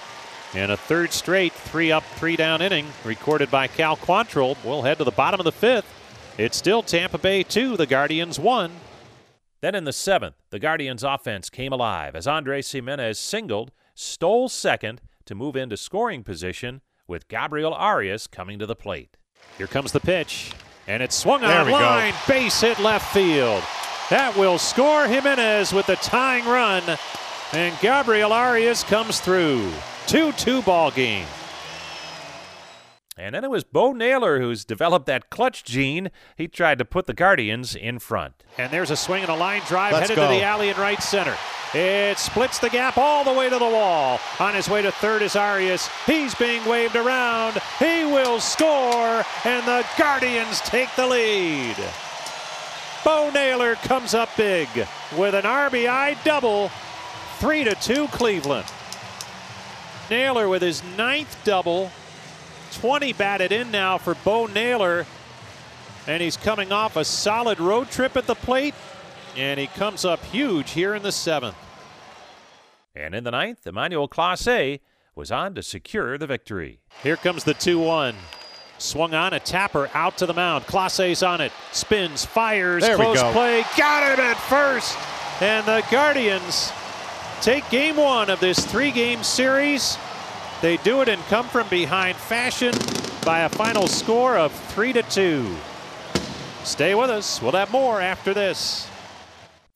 And 0.55 0.71
a 0.71 0.77
third 0.77 1.13
straight 1.13 1.53
three 1.53 1.91
up, 1.91 2.05
three 2.15 2.37
down 2.37 2.63
inning 2.63 2.87
recorded 3.05 3.51
by 3.51 3.67
Cal 3.67 3.97
Quantrill. 3.97 4.57
We'll 4.65 4.83
head 4.83 4.99
to 4.99 5.05
the 5.05 5.11
bottom 5.11 5.41
of 5.41 5.45
the 5.45 5.51
fifth. 5.51 5.93
It's 6.39 6.57
still 6.57 6.85
Tampa 6.85 7.19
Bay 7.19 7.43
2, 7.43 7.77
the 7.77 7.87
Guardians 7.87 8.39
1. 8.39 8.71
Then 9.63 9.77
in 9.77 9.85
the 9.85 9.93
seventh, 9.93 10.35
the 10.51 10.59
Guardians' 10.59 11.05
offense 11.05 11.49
came 11.49 11.73
alive 11.73 12.17
as 12.17 12.27
Andres 12.27 12.73
Gimenez 12.73 13.17
singled, 13.17 13.71
stole 13.95 14.49
second 14.49 15.01
to 15.25 15.37
move 15.37 15.55
into 15.55 15.77
scoring 15.77 16.25
position 16.25 16.81
with 17.07 17.29
Gabriel 17.29 17.73
Arias 17.73 18.27
coming 18.27 18.59
to 18.59 18.67
the 18.67 18.75
plate. 18.75 19.17
Here 19.59 19.69
comes 19.69 19.93
the 19.93 20.01
pitch, 20.01 20.51
and 20.89 21.01
it's 21.01 21.15
swung 21.15 21.45
on 21.45 21.71
line, 21.71 22.13
go. 22.13 22.19
base 22.27 22.61
hit 22.61 22.81
left 22.81 23.15
field. 23.15 23.63
That 24.11 24.37
will 24.37 24.59
score 24.59 25.07
Gimenez 25.07 25.73
with 25.73 25.87
the 25.87 25.97
tying 25.97 26.45
run, 26.45 26.83
and 27.53 27.79
Gabriel 27.79 28.33
Arias 28.33 28.83
comes 28.83 29.21
through. 29.21 29.71
2 30.09 30.33
2 30.33 30.63
ball 30.63 30.91
game. 30.91 31.27
And 33.19 33.35
then 33.35 33.45
it 33.45 33.51
was 33.51 33.63
Bo 33.63 33.93
Naylor 33.93 34.41
who's 34.41 34.65
developed 34.65 35.05
that 35.07 35.29
clutch 35.29 35.65
gene. 35.65 36.11
He 36.37 36.49
tried 36.49 36.79
to 36.79 36.85
put 36.85 37.07
the 37.07 37.13
Guardians 37.13 37.75
in 37.75 37.99
front. 37.99 38.35
And 38.57 38.73
there's 38.73 38.91
a 38.91 38.97
swing 38.97 39.23
and 39.23 39.31
a 39.31 39.35
line 39.37 39.61
drive 39.67 39.93
Let's 39.93 40.09
headed 40.09 40.17
go. 40.17 40.29
to 40.29 40.35
the 40.35 40.43
alley 40.43 40.71
in 40.71 40.77
right 40.79 41.03
center. 41.03 41.37
It 41.75 42.19
splits 42.19 42.59
the 42.59 42.71
gap 42.71 42.97
all 42.99 43.25
the 43.25 43.33
way 43.33 43.49
to 43.51 43.59
the 43.59 43.65
wall. 43.65 44.19
On 44.41 44.55
his 44.55 44.69
way 44.69 44.83
to 44.83 44.93
third 44.93 45.23
is 45.23 45.37
Arias. 45.37 45.89
He's 46.07 46.35
being 46.35 46.65
waved 46.67 46.97
around. 46.97 47.61
He 47.79 48.05
will 48.05 48.41
score, 48.41 49.25
and 49.45 49.67
the 49.67 49.87
Guardians 49.99 50.61
take 50.61 50.95
the 50.97 51.07
lead. 51.07 51.77
Bo 53.05 53.31
Naylor 53.31 53.75
comes 53.77 54.15
up 54.15 54.29
big 54.37 54.69
with 55.17 55.35
an 55.35 55.45
RBI 55.45 56.23
double. 56.25 56.71
3 57.39 57.65
to 57.65 57.75
2 57.75 58.07
Cleveland. 58.09 58.67
Naylor 60.11 60.49
with 60.49 60.63
his 60.63 60.83
ninth 60.97 61.37
double. 61.45 61.91
20 62.73 63.13
batted 63.13 63.53
in 63.53 63.71
now 63.71 63.99
for 63.99 64.15
Bo 64.15 64.47
Naylor. 64.47 65.07
And 66.07 66.23
he's 66.23 66.37
coming 66.37 66.73
off 66.73 66.97
a 66.97 67.05
solid 67.05 67.61
road 67.61 67.91
trip 67.91 68.17
at 68.17 68.27
the 68.27 68.35
plate. 68.35 68.75
And 69.37 69.59
he 69.59 69.67
comes 69.69 70.05
up 70.05 70.23
huge 70.25 70.73
here 70.73 70.95
in 70.95 71.03
the 71.03 71.13
seventh. 71.13 71.57
And 72.95 73.15
in 73.15 73.25
the 73.25 73.31
ninth, 73.31 73.67
Emmanuel 73.67 74.09
Clase 74.09 74.81
was 75.15 75.31
on 75.31 75.55
to 75.55 75.63
secure 75.63 76.19
the 76.19 76.27
victory. 76.27 76.81
Here 77.03 77.17
comes 77.17 77.45
the 77.45 77.55
2 77.55 77.79
1. 77.79 78.15
Swung 78.79 79.15
on 79.15 79.33
a 79.33 79.39
tapper 79.39 79.89
out 79.95 80.19
to 80.19 80.27
the 80.27 80.35
mound. 80.35 80.67
Clase's 80.67 81.23
on 81.23 81.41
it. 81.41 81.53
Spins, 81.71 82.25
fires, 82.25 82.83
there 82.83 82.97
close 82.97 83.23
play. 83.33 83.65
Got 83.77 84.19
him 84.19 84.25
at 84.25 84.37
first. 84.37 84.99
And 85.41 85.65
the 85.67 85.85
Guardians 85.91 86.73
take 87.41 87.69
game 87.71 87.97
one 87.97 88.29
of 88.29 88.41
this 88.41 88.65
three 88.67 88.91
game 88.91 89.23
series. 89.23 89.97
They 90.63 90.77
do 90.79 91.03
it 91.03 91.09
in 91.09 91.19
come 91.23 91.49
from 91.49 91.69
behind 91.69 92.17
fashion 92.17 92.73
by 93.25 93.41
a 93.41 93.49
final 93.49 93.89
score 93.89 94.39
of 94.39 94.53
3 94.53 94.93
to 94.93 95.03
2. 95.03 95.57
Stay 96.63 96.95
with 96.95 97.11
us. 97.11 97.43
We'll 97.43 97.51
have 97.51 97.73
more 97.73 98.01
after 98.01 98.33
this. 98.33 98.89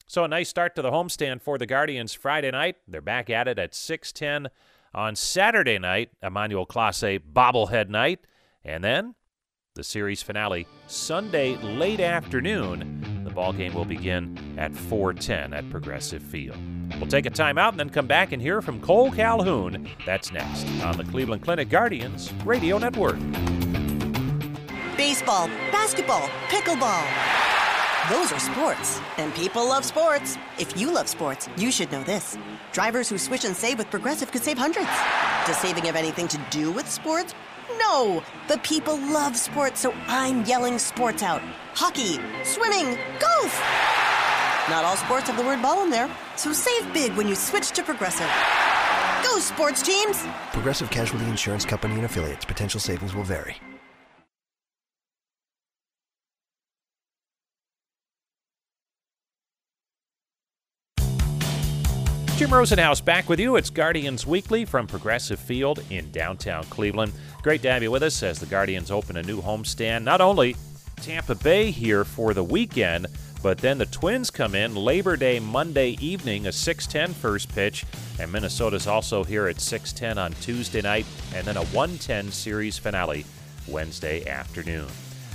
So 0.07 0.23
a 0.23 0.28
nice 0.28 0.49
start 0.49 0.76
to 0.76 0.83
the 0.83 0.93
homestand 0.93 1.43
for 1.43 1.59
the 1.59 1.66
Guardians 1.66 2.14
Friday 2.14 2.52
night. 2.52 2.76
They're 2.87 3.00
back 3.00 3.28
at 3.28 3.49
it 3.49 3.59
at 3.59 3.75
6:10 3.75 4.49
on 4.95 5.16
Saturday 5.16 5.81
night, 5.81 6.11
Emmanuel 6.23 6.66
Clase 6.66 7.19
bobblehead 7.19 7.88
night, 7.88 8.21
and 8.64 8.85
then 8.85 9.16
the 9.75 9.83
series 9.83 10.23
finale 10.23 10.69
Sunday 10.87 11.57
late 11.57 12.00
afternoon. 12.00 13.25
The 13.25 13.31
ball 13.31 13.52
game 13.52 13.75
will 13.75 13.85
begin 13.85 14.55
at 14.57 14.73
4:10 14.73 15.52
at 15.52 15.69
Progressive 15.69 16.23
Field. 16.23 16.75
We'll 16.99 17.09
take 17.09 17.26
a 17.26 17.31
timeout 17.31 17.71
and 17.71 17.81
then 17.81 17.90
come 17.90 18.07
back 18.07 18.33
and 18.33 18.40
hear 18.40 18.62
from 18.62 18.81
Kole 18.81 19.14
Calhoun. 19.14 19.88
That's 20.05 20.33
next 20.33 20.66
on 20.83 20.97
the 20.97 21.05
Cleveland 21.05 21.43
Clinic 21.43 21.69
Guardians 21.69 22.33
Radio 22.45 22.78
Network. 22.78 23.19
Baseball, 24.97 25.49
basketball, 25.71 26.28
pickleball. 26.49 27.07
Those 28.09 28.33
are 28.33 28.38
sports, 28.38 29.00
and 29.19 29.35
people 29.35 29.69
love 29.69 29.85
sports. 29.85 30.38
If 30.59 30.78
you 30.81 30.93
love 30.93 31.09
sports, 31.09 31.49
you 31.57 31.73
should 31.73 31.90
know 31.90 32.05
this. 32.05 32.38
Drivers 32.73 33.09
who 33.09 33.19
switch 33.19 33.45
and 33.45 33.57
save 33.57 33.78
with 33.78 33.90
Progressive 33.90 34.31
could 34.31 34.45
save 34.45 34.57
hundreds. 34.57 34.88
Does 35.45 35.57
saving 35.59 35.85
have 35.85 35.97
anything 35.97 36.28
to 36.28 36.40
do 36.50 36.71
with 36.71 36.88
sports? 36.88 37.35
No! 37.78 38.23
But 38.47 38.62
people 38.62 38.97
love 38.97 39.37
sports, 39.37 39.81
so 39.81 39.93
I'm 40.07 40.45
yelling 40.45 40.78
sports 40.78 41.23
out. 41.23 41.43
Hockey, 41.75 42.21
swimming, 42.45 42.97
golf! 43.19 44.15
Not 44.68 44.85
all 44.85 44.96
sports 44.96 45.28
have 45.28 45.37
the 45.37 45.44
word 45.44 45.62
ball 45.62 45.85
in 45.85 45.90
there, 45.90 46.11
so 46.37 46.52
save 46.52 46.92
big 46.92 47.12
when 47.12 47.28
you 47.28 47.37
switch 47.37 47.70
to 47.70 47.85
Progressive. 47.85 48.28
Go, 49.23 49.38
sports 49.38 49.80
teams! 49.80 50.25
Progressive 50.52 50.90
Casualty 50.90 51.25
Insurance 51.26 51.64
Company 51.64 51.94
and 51.94 52.04
affiliates. 52.04 52.44
Potential 52.44 52.80
savings 52.80 53.14
will 53.14 53.23
vary. 53.23 53.56
Jim 62.37 62.50
Rosenhaus 62.50 63.02
back 63.02 63.30
with 63.30 63.40
you. 63.40 63.56
It's 63.56 63.70
Guardians 63.70 64.26
Weekly 64.26 64.66
from 64.66 64.87
Progressive 64.87 65.40
Field 65.40 65.82
in 65.88 66.11
downtown 66.11 66.64
Cleveland. 66.64 67.12
Great 67.40 67.62
to 67.62 67.70
have 67.70 67.82
you 67.82 67.90
with 67.90 68.02
us 68.02 68.23
as 68.23 68.38
the 68.38 68.46
Guardians 68.46 68.90
open 68.90 69.16
a 69.16 69.23
new 69.23 69.40
homestand. 69.40 70.02
Not 70.02 70.20
only 70.20 70.54
Tampa 70.96 71.35
Bay 71.35 71.70
here 71.70 72.04
for 72.04 72.35
the 72.35 72.44
weekend, 72.44 73.06
but 73.43 73.59
then 73.59 73.78
the 73.78 73.87
Twins 73.87 74.31
come 74.31 74.55
in 74.55 74.75
Labor 74.75 75.16
Day 75.16 75.38
Monday 75.38 75.97
evening, 76.00 76.47
a 76.47 76.52
6:10 76.52 77.14
first 77.14 77.55
pitch, 77.55 77.85
and 78.19 78.33
Minnesota's 78.33 78.87
also 78.87 79.25
here 79.25 79.47
at 79.47 79.61
6:10 79.61 80.19
on 80.19 80.33
Tuesday 80.35 80.83
night, 80.83 81.07
and 81.35 81.47
then 81.47 81.57
a 81.57 81.64
1:10 81.64 82.33
series 82.33 82.78
finale 82.78 83.25
Wednesday 83.66 84.26
afternoon. 84.26 84.88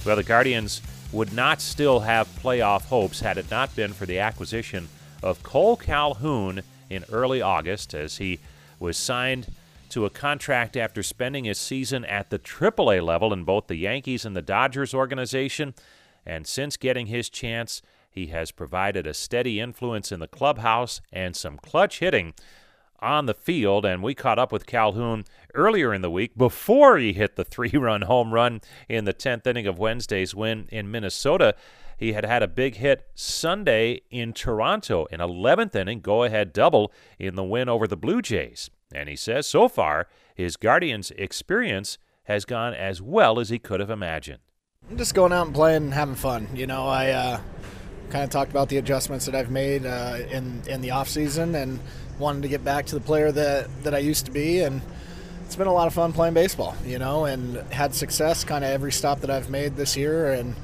Well, 0.05 0.15
the 0.15 0.23
Guardians 0.23 0.81
would 1.11 1.33
not 1.33 1.61
still 1.61 2.01
have 2.01 2.27
playoff 2.41 2.85
hopes 2.85 3.19
had 3.19 3.37
it 3.37 3.51
not 3.51 3.75
been 3.75 3.93
for 3.93 4.05
the 4.05 4.19
acquisition 4.19 4.87
of 5.21 5.43
Kole 5.43 5.77
Calhoun 5.79 6.63
in 6.89 7.05
early 7.11 7.41
August 7.41 7.93
as 7.93 8.17
he 8.17 8.39
was 8.79 8.97
signed 8.97 9.47
to 9.89 10.05
a 10.05 10.09
contract 10.09 10.77
after 10.77 11.03
spending 11.03 11.43
his 11.43 11.59
season 11.59 12.05
at 12.05 12.29
the 12.29 12.39
AAA 12.39 13.01
level 13.01 13.33
in 13.33 13.43
both 13.43 13.67
the 13.67 13.75
Yankees 13.75 14.25
and 14.25 14.35
the 14.35 14.41
Dodgers 14.41 14.93
organization. 14.93 15.73
And 16.25 16.45
since 16.45 16.77
getting 16.77 17.07
his 17.07 17.29
chance, 17.29 17.81
he 18.09 18.27
has 18.27 18.51
provided 18.51 19.07
a 19.07 19.13
steady 19.13 19.59
influence 19.59 20.11
in 20.11 20.19
the 20.19 20.27
clubhouse 20.27 21.01
and 21.11 21.35
some 21.35 21.57
clutch 21.57 21.99
hitting 21.99 22.33
on 22.99 23.25
the 23.25 23.33
field. 23.33 23.85
And 23.85 24.03
we 24.03 24.13
caught 24.13 24.39
up 24.39 24.51
with 24.51 24.65
Calhoun 24.65 25.23
earlier 25.55 25.93
in 25.93 26.01
the 26.01 26.11
week 26.11 26.37
before 26.37 26.97
he 26.97 27.13
hit 27.13 27.35
the 27.35 27.45
three 27.45 27.71
run 27.71 28.03
home 28.03 28.33
run 28.33 28.61
in 28.87 29.05
the 29.05 29.13
10th 29.13 29.47
inning 29.47 29.67
of 29.67 29.79
Wednesday's 29.79 30.35
win 30.35 30.67
in 30.71 30.91
Minnesota. 30.91 31.55
He 31.97 32.13
had 32.13 32.25
had 32.25 32.41
a 32.41 32.47
big 32.47 32.75
hit 32.75 33.07
Sunday 33.13 34.01
in 34.09 34.33
Toronto, 34.33 35.07
an 35.11 35.19
11th 35.19 35.75
inning 35.75 36.01
go 36.01 36.23
ahead 36.23 36.51
double 36.51 36.91
in 37.19 37.35
the 37.35 37.43
win 37.43 37.69
over 37.69 37.87
the 37.87 37.97
Blue 37.97 38.21
Jays. 38.21 38.69
And 38.93 39.07
he 39.07 39.15
says 39.15 39.47
so 39.47 39.67
far, 39.67 40.07
his 40.33 40.57
Guardians 40.57 41.11
experience 41.11 41.97
has 42.23 42.43
gone 42.45 42.73
as 42.73 43.01
well 43.01 43.39
as 43.39 43.49
he 43.49 43.59
could 43.59 43.79
have 43.79 43.89
imagined. 43.89 44.39
I'm 44.91 44.97
just 44.97 45.15
going 45.15 45.31
out 45.31 45.45
and 45.45 45.55
playing 45.55 45.83
and 45.83 45.93
having 45.93 46.15
fun. 46.15 46.49
You 46.53 46.67
know, 46.67 46.85
I 46.85 47.11
uh, 47.11 47.39
kind 48.09 48.25
of 48.25 48.29
talked 48.29 48.51
about 48.51 48.67
the 48.67 48.75
adjustments 48.75 49.25
that 49.25 49.35
I've 49.35 49.49
made 49.49 49.85
uh, 49.85 50.17
in 50.29 50.61
in 50.67 50.81
the 50.81 50.91
off 50.91 51.07
season 51.07 51.55
and 51.55 51.79
wanted 52.19 52.41
to 52.41 52.49
get 52.49 52.65
back 52.65 52.87
to 52.87 52.95
the 52.95 53.01
player 53.01 53.31
that 53.31 53.69
that 53.83 53.95
I 53.95 53.99
used 53.99 54.25
to 54.25 54.31
be 54.31 54.59
and 54.59 54.81
it's 55.45 55.55
been 55.55 55.67
a 55.67 55.73
lot 55.73 55.87
of 55.87 55.93
fun 55.93 56.11
playing 56.11 56.33
baseball, 56.33 56.75
you 56.85 56.99
know, 56.99 57.23
and 57.23 57.55
had 57.71 57.95
success 57.95 58.43
kind 58.43 58.65
of 58.65 58.69
every 58.69 58.91
stop 58.91 59.21
that 59.21 59.29
I've 59.29 59.49
made 59.49 59.77
this 59.77 59.95
year 59.95 60.33
and 60.33 60.55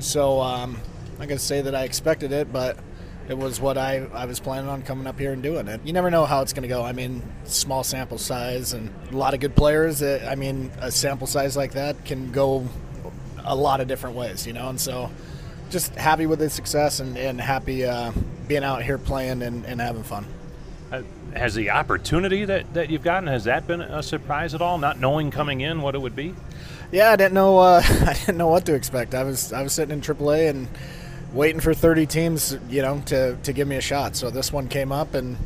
so 0.00 0.40
um, 0.40 0.80
going 1.16 1.28
to 1.28 1.38
say 1.38 1.60
that 1.60 1.74
I 1.74 1.84
expected 1.84 2.32
it, 2.32 2.52
but 2.52 2.78
it 3.28 3.38
was 3.38 3.60
what 3.60 3.78
I, 3.78 4.06
I 4.12 4.26
was 4.26 4.40
planning 4.40 4.68
on 4.68 4.82
coming 4.82 5.06
up 5.06 5.20
here 5.20 5.32
and 5.32 5.42
doing 5.42 5.68
it. 5.68 5.80
You 5.84 5.92
never 5.92 6.10
know 6.10 6.24
how 6.24 6.42
it's 6.42 6.52
going 6.52 6.62
to 6.62 6.68
go. 6.68 6.82
I 6.82 6.92
mean, 6.92 7.22
small 7.44 7.84
sample 7.84 8.18
size 8.18 8.72
and 8.72 8.92
a 9.12 9.16
lot 9.16 9.34
of 9.34 9.40
good 9.40 9.54
players. 9.54 10.02
I 10.02 10.34
mean, 10.34 10.72
a 10.80 10.90
sample 10.90 11.26
size 11.26 11.56
like 11.56 11.72
that 11.72 12.04
can 12.04 12.32
go 12.32 12.66
a 13.48 13.54
lot 13.54 13.80
of 13.80 13.88
different 13.88 14.16
ways, 14.16 14.46
you 14.46 14.52
know, 14.52 14.68
and 14.68 14.80
so 14.80 15.10
just 15.70 15.94
happy 15.94 16.26
with 16.26 16.38
the 16.38 16.50
success 16.50 17.00
and, 17.00 17.16
and 17.18 17.40
happy 17.40 17.84
uh, 17.84 18.12
being 18.46 18.64
out 18.64 18.82
here 18.82 18.98
playing 18.98 19.42
and, 19.42 19.64
and 19.64 19.80
having 19.80 20.02
fun. 20.02 20.26
Uh, 20.90 21.02
has 21.34 21.54
the 21.54 21.70
opportunity 21.70 22.44
that, 22.44 22.72
that 22.74 22.88
you've 22.90 23.02
gotten 23.02 23.26
has 23.26 23.44
that 23.44 23.66
been 23.66 23.82
a 23.82 24.02
surprise 24.02 24.54
at 24.54 24.62
all? 24.62 24.78
Not 24.78 24.98
knowing 24.98 25.30
coming 25.30 25.60
in 25.60 25.82
what 25.82 25.94
it 25.94 25.98
would 25.98 26.16
be. 26.16 26.34
Yeah, 26.90 27.12
I 27.12 27.16
didn't 27.16 27.34
know. 27.34 27.58
Uh, 27.58 27.82
I 27.84 28.14
didn't 28.14 28.38
know 28.38 28.48
what 28.48 28.64
to 28.66 28.74
expect. 28.74 29.14
I 29.14 29.24
was 29.24 29.52
I 29.52 29.62
was 29.62 29.74
sitting 29.74 29.92
in 29.92 30.00
AAA 30.00 30.48
and 30.48 30.68
waiting 31.32 31.60
for 31.60 31.74
30 31.74 32.06
teams, 32.06 32.56
you 32.70 32.82
know, 32.82 33.02
to, 33.06 33.36
to 33.42 33.52
give 33.52 33.68
me 33.68 33.76
a 33.76 33.80
shot. 33.80 34.16
So 34.16 34.30
this 34.30 34.52
one 34.52 34.68
came 34.68 34.92
up 34.92 35.14
and 35.14 35.36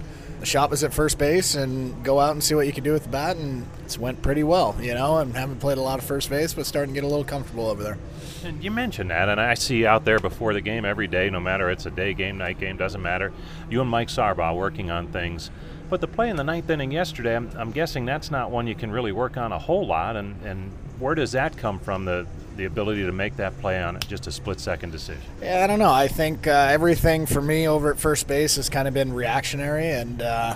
the 0.43 0.47
shot 0.47 0.71
was 0.71 0.83
at 0.83 0.93
first 0.93 1.19
base 1.19 1.55
and 1.55 2.05
go 2.05 2.19
out 2.19 2.33
and 2.33 2.43
see 2.43 2.53
what 2.53 2.67
you 2.67 2.73
can 2.73 2.83
do 2.83 2.93
with 2.93 3.05
the 3.05 3.09
bat 3.09 3.37
and 3.37 3.65
it's 3.85 3.97
went 3.97 4.21
pretty 4.23 4.43
well, 4.43 4.75
you 4.81 4.93
know, 4.93 5.19
and 5.19 5.37
haven't 5.37 5.61
played 5.61 5.79
a 5.79 5.81
lot 5.81 6.01
of 6.01 6.05
first 6.05 6.29
base, 6.29 6.53
but 6.53 6.67
starting 6.67 6.93
to 6.93 7.01
get 7.01 7.05
a 7.05 7.09
little 7.09 7.25
comfortable 7.25 7.69
over 7.69 7.81
there. 7.81 7.97
And 8.43 8.63
you 8.63 8.73
mentioned 8.73 9.11
that, 9.11 9.29
and 9.29 9.41
I 9.41 9.55
see 9.55 9.87
out 9.87 10.05
there 10.05 10.19
before 10.19 10.53
the 10.53 10.61
game 10.61 10.85
every 10.85 11.07
day, 11.07 11.31
no 11.31 11.39
matter 11.39 11.71
it's 11.71 11.87
a 11.87 11.93
day 11.93 12.13
game, 12.13 12.39
night 12.39 12.59
game, 12.59 12.77
doesn't 12.77 13.01
matter. 13.01 13.33
You 13.71 13.81
and 13.83 13.89
Mike 13.89 14.09
Sarbaugh 14.09 14.57
working 14.57 14.91
on 14.91 15.07
things. 15.13 15.49
But 15.89 16.01
the 16.01 16.09
play 16.09 16.29
in 16.29 16.35
the 16.35 16.43
ninth 16.43 16.69
inning 16.69 16.91
yesterday, 16.91 17.37
I'm, 17.37 17.49
I'm 17.57 17.71
guessing 17.71 18.05
that's 18.05 18.33
not 18.33 18.51
one 18.51 18.67
you 18.67 18.75
can 18.75 18.91
really 18.91 19.13
work 19.13 19.37
on 19.37 19.53
a 19.53 19.61
whole 19.61 19.87
lot. 19.87 20.17
And, 20.17 20.43
and 20.43 20.73
where 20.99 21.15
does 21.15 21.31
that 21.33 21.57
come 21.57 21.79
from? 21.79 22.05
The 22.05 22.27
the 22.56 22.64
ability 22.64 23.04
to 23.04 23.12
make 23.12 23.37
that 23.37 23.59
play 23.61 23.82
on 23.82 23.99
just 24.09 24.26
a 24.26 24.32
split 24.32 24.61
second 24.61 24.90
decision? 24.90 25.23
Yeah, 25.40 25.64
I 25.64 25.66
don't 25.66 25.78
know. 25.78 25.92
I 25.92 26.09
think 26.09 26.47
uh, 26.47 26.68
everything 26.71 27.26
for 27.26 27.40
me 27.40 27.68
over 27.68 27.90
at 27.90 27.99
first 27.99 28.26
base 28.26 28.56
has 28.56 28.68
kind 28.68 28.87
of 28.88 28.94
been 28.94 29.12
reactionary, 29.12 29.90
and 29.90 30.23
uh, 30.23 30.54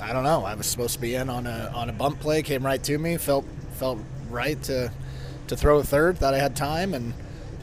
I 0.00 0.12
don't 0.12 0.24
know. 0.24 0.44
I 0.44 0.54
was 0.54 0.66
supposed 0.66 0.94
to 0.94 1.00
be 1.00 1.14
in 1.14 1.30
on 1.30 1.46
a 1.46 1.70
on 1.74 1.88
a 1.88 1.92
bump 1.92 2.20
play, 2.20 2.42
came 2.42 2.64
right 2.64 2.82
to 2.84 2.98
me, 2.98 3.16
felt 3.16 3.44
felt 3.74 3.98
right 4.30 4.60
to 4.64 4.90
to 5.48 5.56
throw 5.56 5.78
a 5.78 5.84
third. 5.84 6.18
Thought 6.18 6.34
I 6.34 6.38
had 6.38 6.56
time, 6.56 6.94
and 6.94 7.12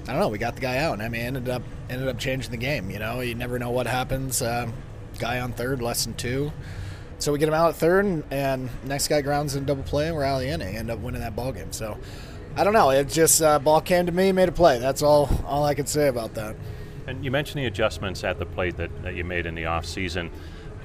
I 0.07 0.13
don't 0.13 0.21
know. 0.21 0.29
We 0.29 0.37
got 0.37 0.55
the 0.55 0.61
guy 0.61 0.77
out, 0.77 0.93
and 0.93 1.03
I 1.03 1.09
mean, 1.09 1.21
ended 1.21 1.49
up 1.49 1.63
ended 1.89 2.07
up 2.07 2.17
changing 2.17 2.51
the 2.51 2.57
game. 2.57 2.89
You 2.89 2.99
know, 2.99 3.21
you 3.21 3.35
never 3.35 3.59
know 3.59 3.71
what 3.71 3.87
happens. 3.87 4.41
Uh, 4.41 4.71
guy 5.19 5.39
on 5.39 5.53
third, 5.53 5.81
less 5.81 6.05
than 6.05 6.13
two. 6.15 6.51
So 7.19 7.31
we 7.31 7.37
get 7.37 7.47
him 7.47 7.53
out 7.53 7.69
at 7.69 7.75
third, 7.75 8.23
and, 8.31 8.69
next 8.83 9.07
guy 9.07 9.21
grounds 9.21 9.55
in 9.55 9.65
double 9.65 9.83
play, 9.83 10.07
and 10.07 10.15
we're 10.15 10.23
out 10.23 10.37
of 10.37 10.41
the 10.41 10.47
inning. 10.47 10.75
End 10.75 10.89
up 10.89 10.97
winning 10.99 11.21
that 11.21 11.35
ball 11.35 11.51
game. 11.51 11.71
So 11.71 11.99
I 12.55 12.63
don't 12.63 12.73
know. 12.73 12.89
It 12.89 13.07
just 13.07 13.41
uh, 13.41 13.59
ball 13.59 13.81
came 13.81 14.05
to 14.05 14.11
me, 14.11 14.31
made 14.31 14.49
a 14.49 14.51
play. 14.51 14.77
That's 14.79 15.01
all 15.01 15.29
all 15.45 15.63
I 15.63 15.73
can 15.73 15.85
say 15.85 16.07
about 16.07 16.33
that. 16.35 16.55
And 17.07 17.23
you 17.23 17.31
mentioned 17.31 17.63
the 17.63 17.67
adjustments 17.67 18.23
at 18.23 18.39
the 18.39 18.45
plate 18.45 18.77
that, 18.77 19.03
that 19.03 19.15
you 19.15 19.23
made 19.23 19.45
in 19.45 19.55
the 19.55 19.65
off 19.65 19.85
season. 19.85 20.29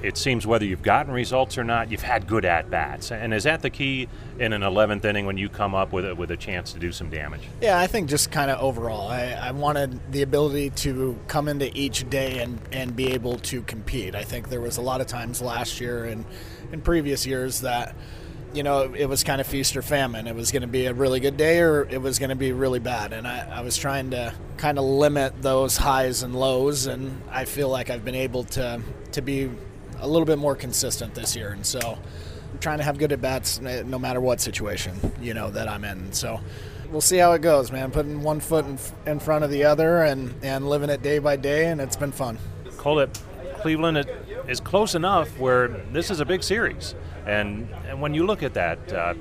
It 0.03 0.15
seems 0.15 0.45
whether 0.45 0.63
you've 0.63 0.83
gotten 0.83 1.11
results 1.11 1.57
or 1.57 1.63
not, 1.63 1.89
you've 1.89 2.03
had 2.03 2.27
good 2.27 2.45
at 2.45 2.69
bats. 2.69 3.11
And 3.11 3.33
is 3.33 3.45
that 3.45 3.63
the 3.63 3.71
key 3.71 4.07
in 4.37 4.53
an 4.53 4.61
11th 4.61 5.03
inning 5.03 5.25
when 5.25 5.37
you 5.37 5.49
come 5.49 5.73
up 5.73 5.91
with 5.91 6.05
a, 6.05 6.13
with 6.13 6.29
a 6.29 6.37
chance 6.37 6.71
to 6.73 6.79
do 6.79 6.91
some 6.91 7.09
damage? 7.09 7.41
Yeah, 7.61 7.79
I 7.79 7.87
think 7.87 8.07
just 8.07 8.29
kind 8.29 8.51
of 8.51 8.59
overall. 8.59 9.07
I, 9.07 9.31
I 9.31 9.51
wanted 9.51 10.11
the 10.11 10.21
ability 10.21 10.69
to 10.69 11.17
come 11.27 11.47
into 11.47 11.75
each 11.75 12.07
day 12.11 12.39
and, 12.39 12.59
and 12.71 12.95
be 12.95 13.13
able 13.13 13.39
to 13.39 13.63
compete. 13.63 14.13
I 14.13 14.23
think 14.23 14.49
there 14.49 14.61
was 14.61 14.77
a 14.77 14.83
lot 14.83 15.01
of 15.01 15.07
times 15.07 15.41
last 15.41 15.81
year 15.81 16.05
and 16.05 16.25
in 16.71 16.81
previous 16.81 17.25
years 17.25 17.61
that 17.61 17.95
you 18.53 18.63
know, 18.63 18.93
it 18.93 19.05
was 19.05 19.23
kind 19.23 19.41
of 19.41 19.47
feast 19.47 19.75
or 19.77 19.81
famine. 19.81 20.27
It 20.27 20.35
was 20.35 20.51
going 20.51 20.61
to 20.61 20.67
be 20.67 20.85
a 20.85 20.93
really 20.93 21.19
good 21.19 21.37
day 21.37 21.59
or 21.61 21.83
it 21.83 22.01
was 22.01 22.19
going 22.19 22.29
to 22.29 22.35
be 22.35 22.51
really 22.51 22.79
bad. 22.79 23.13
And 23.13 23.27
I, 23.27 23.57
I 23.57 23.61
was 23.61 23.77
trying 23.77 24.11
to 24.11 24.33
kind 24.57 24.79
of 24.79 24.85
limit 24.85 25.41
those 25.41 25.77
highs 25.77 26.23
and 26.23 26.35
lows. 26.35 26.87
And 26.87 27.21
I 27.29 27.45
feel 27.45 27.69
like 27.69 27.89
I've 27.89 28.05
been 28.05 28.15
able 28.15 28.43
to, 28.45 28.81
to 29.11 29.21
be 29.21 29.49
a 29.99 30.07
little 30.07 30.25
bit 30.25 30.39
more 30.39 30.55
consistent 30.55 31.13
this 31.13 31.35
year. 31.35 31.51
And 31.51 31.65
so 31.65 31.79
I'm 32.51 32.59
trying 32.59 32.77
to 32.79 32.83
have 32.83 32.97
good 32.97 33.11
at 33.11 33.21
bats 33.21 33.59
no 33.59 33.99
matter 33.99 34.21
what 34.21 34.41
situation, 34.41 34.95
you 35.21 35.33
know, 35.33 35.49
that 35.51 35.67
I'm 35.67 35.83
in. 35.83 36.13
So 36.13 36.39
we'll 36.89 37.01
see 37.01 37.17
how 37.17 37.33
it 37.33 37.41
goes, 37.41 37.71
man. 37.71 37.91
Putting 37.91 38.21
one 38.21 38.39
foot 38.39 38.65
in, 38.65 38.79
in 39.05 39.19
front 39.19 39.43
of 39.43 39.51
the 39.51 39.65
other 39.65 40.03
and, 40.03 40.33
and 40.41 40.69
living 40.69 40.89
it 40.89 41.01
day 41.01 41.19
by 41.19 41.35
day. 41.35 41.67
And 41.67 41.81
it's 41.81 41.97
been 41.97 42.11
fun. 42.11 42.39
Call 42.77 42.99
it 42.99 43.19
Cleveland 43.59 44.05
is 44.47 44.59
close 44.59 44.95
enough 44.95 45.37
where 45.39 45.67
this 45.91 46.09
is 46.09 46.19
a 46.19 46.25
big 46.25 46.43
series. 46.43 46.95
And, 47.27 47.69
and 47.87 48.01
when 48.01 48.13
you 48.13 48.25
look 48.25 48.41
at 48.41 48.53
that, 48.55 48.93
uh, 48.93 49.13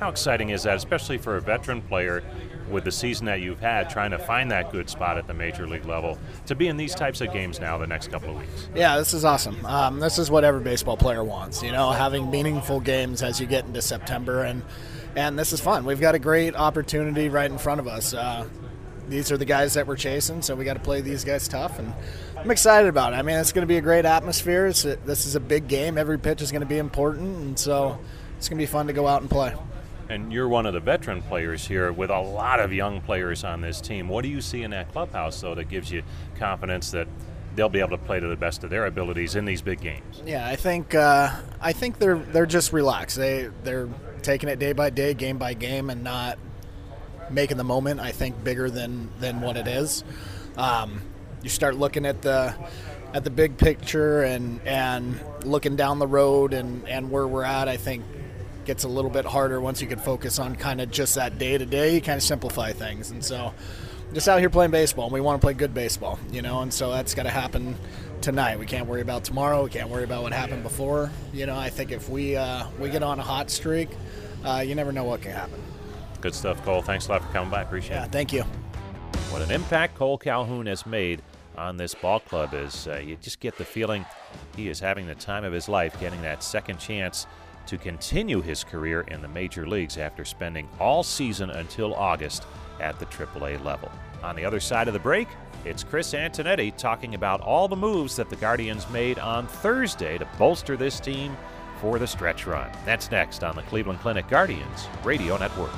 how 0.00 0.10
exciting 0.10 0.50
is 0.50 0.64
that, 0.64 0.76
especially 0.76 1.16
for 1.16 1.36
a 1.36 1.40
veteran 1.40 1.80
player 1.80 2.22
with 2.70 2.84
the 2.84 2.90
season 2.90 3.26
that 3.26 3.40
you've 3.40 3.60
had, 3.60 3.88
trying 3.88 4.10
to 4.10 4.18
find 4.18 4.50
that 4.50 4.72
good 4.72 4.90
spot 4.90 5.16
at 5.16 5.26
the 5.26 5.34
major 5.34 5.66
league 5.66 5.86
level, 5.86 6.18
to 6.46 6.54
be 6.54 6.66
in 6.66 6.76
these 6.76 6.94
types 6.94 7.20
of 7.20 7.32
games 7.32 7.60
now 7.60 7.78
the 7.78 7.86
next 7.86 8.10
couple 8.10 8.30
of 8.30 8.36
weeks? 8.36 8.68
Yeah, 8.74 8.98
this 8.98 9.14
is 9.14 9.24
awesome. 9.24 9.64
Um, 9.64 10.00
this 10.00 10.18
is 10.18 10.30
what 10.30 10.44
every 10.44 10.60
baseball 10.60 10.96
player 10.96 11.22
wants, 11.22 11.62
you 11.62 11.70
know, 11.70 11.92
having 11.92 12.30
meaningful 12.30 12.80
games 12.80 13.22
as 13.22 13.40
you 13.40 13.46
get 13.46 13.64
into 13.64 13.80
September. 13.80 14.42
And, 14.42 14.62
and 15.14 15.38
this 15.38 15.52
is 15.52 15.60
fun. 15.60 15.84
We've 15.84 16.00
got 16.00 16.14
a 16.14 16.18
great 16.18 16.56
opportunity 16.56 17.28
right 17.28 17.50
in 17.50 17.56
front 17.56 17.80
of 17.80 17.86
us. 17.86 18.12
Uh, 18.12 18.48
these 19.08 19.30
are 19.32 19.36
the 19.36 19.44
guys 19.44 19.74
that 19.74 19.86
we're 19.86 19.96
chasing, 19.96 20.42
so 20.42 20.54
we 20.54 20.64
got 20.64 20.74
to 20.74 20.80
play 20.80 21.00
these 21.00 21.24
guys 21.24 21.48
tough. 21.48 21.78
And 21.78 21.92
I'm 22.36 22.50
excited 22.50 22.88
about 22.88 23.12
it. 23.12 23.16
I 23.16 23.22
mean, 23.22 23.36
it's 23.36 23.52
going 23.52 23.62
to 23.62 23.68
be 23.68 23.76
a 23.76 23.82
great 23.82 24.04
atmosphere. 24.04 24.66
A, 24.66 24.72
this 24.72 25.26
is 25.26 25.34
a 25.34 25.40
big 25.40 25.68
game. 25.68 25.98
Every 25.98 26.18
pitch 26.18 26.42
is 26.42 26.50
going 26.50 26.60
to 26.60 26.66
be 26.66 26.78
important, 26.78 27.36
and 27.38 27.58
so 27.58 27.98
it's 28.36 28.48
going 28.48 28.58
to 28.58 28.62
be 28.62 28.66
fun 28.66 28.86
to 28.88 28.92
go 28.92 29.06
out 29.06 29.20
and 29.20 29.30
play. 29.30 29.54
And 30.08 30.32
you're 30.32 30.48
one 30.48 30.66
of 30.66 30.74
the 30.74 30.80
veteran 30.80 31.22
players 31.22 31.66
here 31.66 31.92
with 31.92 32.10
a 32.10 32.20
lot 32.20 32.60
of 32.60 32.72
young 32.72 33.00
players 33.00 33.42
on 33.42 33.60
this 33.60 33.80
team. 33.80 34.08
What 34.08 34.22
do 34.22 34.28
you 34.28 34.40
see 34.40 34.62
in 34.62 34.70
that 34.70 34.92
clubhouse, 34.92 35.40
though, 35.40 35.54
that 35.56 35.68
gives 35.68 35.90
you 35.90 36.02
confidence 36.38 36.92
that 36.92 37.08
they'll 37.56 37.68
be 37.68 37.80
able 37.80 37.90
to 37.90 37.98
play 37.98 38.20
to 38.20 38.26
the 38.28 38.36
best 38.36 38.62
of 38.62 38.70
their 38.70 38.86
abilities 38.86 39.34
in 39.34 39.44
these 39.44 39.62
big 39.62 39.80
games? 39.80 40.22
Yeah, 40.24 40.46
I 40.46 40.54
think 40.54 40.94
uh, 40.94 41.34
I 41.60 41.72
think 41.72 41.98
they're 41.98 42.18
they're 42.18 42.46
just 42.46 42.72
relaxed. 42.72 43.16
They 43.16 43.50
they're 43.64 43.88
taking 44.22 44.48
it 44.48 44.58
day 44.58 44.72
by 44.72 44.90
day, 44.90 45.14
game 45.14 45.38
by 45.38 45.54
game, 45.54 45.90
and 45.90 46.04
not 46.04 46.38
making 47.30 47.56
the 47.56 47.64
moment. 47.64 48.00
I 48.00 48.12
think 48.12 48.42
bigger 48.42 48.70
than 48.70 49.10
than 49.20 49.40
what 49.40 49.56
it 49.56 49.66
is. 49.66 50.04
Um, 50.56 51.00
you 51.42 51.48
start 51.48 51.76
looking 51.76 52.06
at 52.06 52.22
the 52.22 52.54
at 53.14 53.24
the 53.24 53.30
big 53.30 53.56
picture 53.56 54.22
and 54.22 54.60
and 54.64 55.20
looking 55.44 55.76
down 55.76 55.98
the 55.98 56.06
road 56.06 56.52
and 56.52 56.86
and 56.88 57.10
where 57.10 57.26
we're 57.26 57.44
at. 57.44 57.68
I 57.68 57.76
think 57.76 58.04
gets 58.64 58.82
a 58.82 58.88
little 58.88 59.10
bit 59.10 59.24
harder 59.24 59.60
once 59.60 59.80
you 59.80 59.86
can 59.86 59.98
focus 59.98 60.40
on 60.40 60.56
kind 60.56 60.80
of 60.80 60.90
just 60.90 61.14
that 61.14 61.38
day 61.38 61.56
to 61.56 61.64
day. 61.64 61.94
You 61.94 62.00
kind 62.00 62.16
of 62.16 62.22
simplify 62.22 62.72
things, 62.72 63.10
and 63.10 63.24
so 63.24 63.54
just 64.12 64.28
out 64.28 64.40
here 64.40 64.50
playing 64.50 64.70
baseball. 64.70 65.04
and 65.04 65.12
We 65.12 65.20
want 65.20 65.40
to 65.40 65.44
play 65.44 65.54
good 65.54 65.74
baseball, 65.74 66.18
you 66.32 66.42
know, 66.42 66.60
and 66.60 66.72
so 66.72 66.90
that's 66.90 67.14
got 67.14 67.24
to 67.24 67.30
happen 67.30 67.76
tonight. 68.20 68.58
We 68.58 68.66
can't 68.66 68.86
worry 68.86 69.02
about 69.02 69.24
tomorrow. 69.24 69.64
We 69.64 69.70
can't 69.70 69.88
worry 69.88 70.04
about 70.04 70.22
what 70.22 70.32
happened 70.32 70.62
before. 70.62 71.10
You 71.32 71.46
know, 71.46 71.56
I 71.56 71.70
think 71.70 71.92
if 71.92 72.08
we 72.08 72.36
uh, 72.36 72.66
we 72.78 72.90
get 72.90 73.02
on 73.02 73.18
a 73.18 73.22
hot 73.22 73.50
streak, 73.50 73.88
uh, 74.44 74.64
you 74.66 74.74
never 74.74 74.92
know 74.92 75.04
what 75.04 75.22
can 75.22 75.32
happen. 75.32 75.60
Good 76.26 76.34
stuff, 76.34 76.60
Kole. 76.64 76.82
Thanks 76.82 77.06
a 77.06 77.12
lot 77.12 77.22
for 77.22 77.32
coming 77.32 77.50
by. 77.50 77.62
Appreciate 77.62 77.98
yeah, 77.98 78.04
it. 78.06 78.10
Thank 78.10 78.32
you. 78.32 78.42
What 79.30 79.42
an 79.42 79.52
impact 79.52 79.96
Kole 79.96 80.20
Calhoun 80.20 80.66
has 80.66 80.84
made 80.84 81.22
on 81.56 81.76
this 81.76 81.94
ball 81.94 82.18
club 82.18 82.52
is 82.52 82.88
uh, 82.88 82.96
you 82.96 83.14
just 83.22 83.38
get 83.38 83.56
the 83.56 83.64
feeling 83.64 84.04
he 84.56 84.68
is 84.68 84.80
having 84.80 85.06
the 85.06 85.14
time 85.14 85.44
of 85.44 85.52
his 85.52 85.68
life 85.68 85.96
getting 86.00 86.20
that 86.22 86.42
second 86.42 86.80
chance 86.80 87.28
to 87.68 87.78
continue 87.78 88.42
his 88.42 88.64
career 88.64 89.02
in 89.02 89.22
the 89.22 89.28
major 89.28 89.68
leagues 89.68 89.98
after 89.98 90.24
spending 90.24 90.68
all 90.80 91.04
season 91.04 91.50
until 91.50 91.94
August 91.94 92.44
at 92.80 92.98
the 92.98 93.06
AAA 93.06 93.64
level. 93.64 93.88
On 94.24 94.34
the 94.34 94.44
other 94.44 94.58
side 94.58 94.88
of 94.88 94.94
the 94.94 94.98
break, 94.98 95.28
it's 95.64 95.84
Chris 95.84 96.12
Antonetti 96.12 96.76
talking 96.76 97.14
about 97.14 97.40
all 97.40 97.68
the 97.68 97.76
moves 97.76 98.16
that 98.16 98.30
the 98.30 98.36
Guardians 98.36 98.90
made 98.90 99.20
on 99.20 99.46
Thursday 99.46 100.18
to 100.18 100.26
bolster 100.38 100.76
this 100.76 100.98
team 100.98 101.36
for 101.80 102.00
the 102.00 102.06
stretch 102.08 102.48
run. 102.48 102.68
That's 102.84 103.12
next 103.12 103.44
on 103.44 103.54
the 103.54 103.62
Cleveland 103.62 104.00
Clinic 104.00 104.26
Guardians 104.26 104.88
Radio 105.04 105.36
Network. 105.36 105.70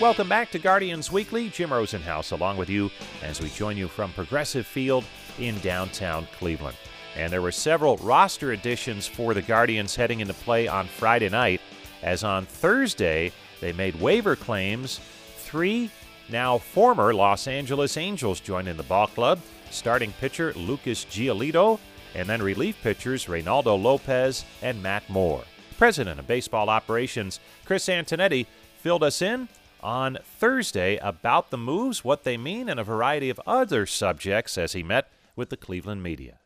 Welcome 0.00 0.28
back 0.28 0.52
to 0.52 0.60
Guardians 0.60 1.10
Weekly. 1.10 1.48
Jim 1.48 1.70
Rosenhaus 1.70 2.30
along 2.30 2.56
with 2.56 2.70
you 2.70 2.88
as 3.20 3.40
we 3.40 3.48
join 3.48 3.76
you 3.76 3.88
from 3.88 4.12
Progressive 4.12 4.64
Field 4.64 5.04
in 5.40 5.58
downtown 5.58 6.28
Cleveland. 6.38 6.76
And 7.16 7.32
there 7.32 7.42
were 7.42 7.50
several 7.50 7.96
roster 7.96 8.52
additions 8.52 9.08
for 9.08 9.34
the 9.34 9.42
Guardians 9.42 9.96
heading 9.96 10.20
into 10.20 10.34
play 10.34 10.68
on 10.68 10.86
Friday 10.86 11.28
night, 11.28 11.60
as 12.04 12.22
on 12.22 12.46
Thursday 12.46 13.32
they 13.60 13.72
made 13.72 14.00
waiver 14.00 14.36
claims. 14.36 15.00
Three 15.38 15.90
now 16.28 16.58
former 16.58 17.12
Los 17.12 17.48
Angeles 17.48 17.96
Angels 17.96 18.38
joined 18.38 18.68
in 18.68 18.76
the 18.76 18.84
ball 18.84 19.08
club 19.08 19.40
starting 19.70 20.12
pitcher 20.20 20.52
Lucas 20.54 21.06
Giolito, 21.06 21.80
and 22.14 22.28
then 22.28 22.40
relief 22.40 22.80
pitchers 22.84 23.26
Reynaldo 23.26 23.82
Lopez 23.82 24.44
and 24.62 24.80
Matt 24.80 25.10
Moore. 25.10 25.42
President 25.76 26.20
of 26.20 26.28
Baseball 26.28 26.70
Operations 26.70 27.40
Chris 27.64 27.88
Antonetti 27.88 28.46
filled 28.80 29.02
us 29.02 29.22
in 29.22 29.48
on 29.82 30.18
Thursday 30.24 30.96
about 30.98 31.50
the 31.50 31.58
moves, 31.58 32.04
what 32.04 32.24
they 32.24 32.36
mean, 32.36 32.68
and 32.68 32.78
a 32.78 32.84
variety 32.84 33.30
of 33.30 33.40
other 33.46 33.86
subjects 33.86 34.58
as 34.58 34.72
he 34.72 34.82
met 34.82 35.10
with 35.36 35.50
the 35.50 35.56
Cleveland 35.56 36.02
media. 36.02 36.40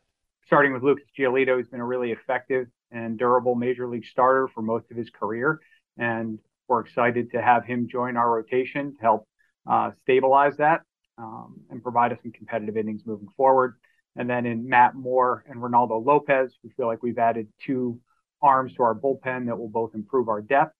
Starting 0.45 0.73
with 0.73 0.83
Lucas 0.83 1.05
Giolito, 1.17 1.55
who's 1.55 1.67
been 1.67 1.79
a 1.79 1.85
really 1.85 2.11
effective 2.11 2.67
and 2.91 3.17
durable 3.17 3.55
major 3.55 3.87
league 3.87 4.05
starter 4.05 4.47
for 4.53 4.61
most 4.61 4.85
of 4.91 4.97
his 4.97 5.09
career. 5.09 5.59
And 5.97 6.39
we're 6.67 6.81
excited 6.81 7.31
to 7.31 7.41
have 7.41 7.65
him 7.65 7.87
join 7.89 8.17
our 8.17 8.31
rotation 8.31 8.93
to 8.95 9.01
help 9.01 9.27
uh, 9.69 9.91
stabilize 10.03 10.57
that 10.57 10.81
um, 11.17 11.59
and 11.69 11.81
provide 11.81 12.11
us 12.11 12.19
some 12.21 12.31
competitive 12.31 12.77
innings 12.77 13.01
moving 13.05 13.27
forward. 13.35 13.75
And 14.15 14.29
then 14.29 14.45
in 14.45 14.67
Matt 14.67 14.95
Moore 14.95 15.43
and 15.47 15.59
Reynaldo 15.59 16.05
Lopez, 16.05 16.55
we 16.63 16.69
feel 16.71 16.87
like 16.87 17.01
we've 17.01 17.17
added 17.17 17.47
two 17.65 17.99
arms 18.41 18.73
to 18.75 18.83
our 18.83 18.93
bullpen 18.93 19.47
that 19.47 19.57
will 19.57 19.69
both 19.69 19.95
improve 19.95 20.29
our 20.29 20.41
depth. 20.41 20.75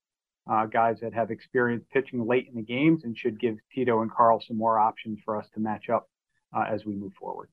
Uh, 0.49 0.65
guys 0.65 0.97
that 1.01 1.13
have 1.13 1.31
experience 1.31 1.85
pitching 1.93 2.27
late 2.27 2.47
in 2.49 2.55
the 2.55 2.61
games 2.61 3.05
and 3.05 3.17
should 3.17 3.39
give 3.39 3.55
Tito 3.73 4.01
and 4.01 4.11
Carl 4.11 4.43
some 4.45 4.57
more 4.57 4.77
options 4.77 5.19
for 5.23 5.37
us 5.37 5.47
to 5.53 5.61
match 5.61 5.89
up 5.89 6.09
uh, 6.53 6.65
as 6.69 6.85
we 6.85 6.95
move 6.95 7.13
forward. 7.13 7.49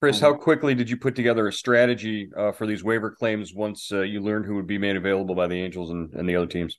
Chris, 0.00 0.20
how 0.20 0.34
quickly 0.34 0.74
did 0.74 0.90
you 0.90 0.96
put 0.96 1.14
together 1.14 1.46
a 1.46 1.52
strategy 1.52 2.28
uh, 2.36 2.52
for 2.52 2.66
these 2.66 2.84
waiver 2.84 3.10
claims 3.10 3.54
once 3.54 3.90
uh, 3.92 4.00
you 4.00 4.20
learned 4.20 4.44
who 4.44 4.56
would 4.56 4.66
be 4.66 4.76
made 4.76 4.96
available 4.96 5.34
by 5.34 5.46
the 5.46 5.54
Angels 5.54 5.90
and, 5.90 6.12
and 6.14 6.28
the 6.28 6.36
other 6.36 6.46
teams? 6.46 6.76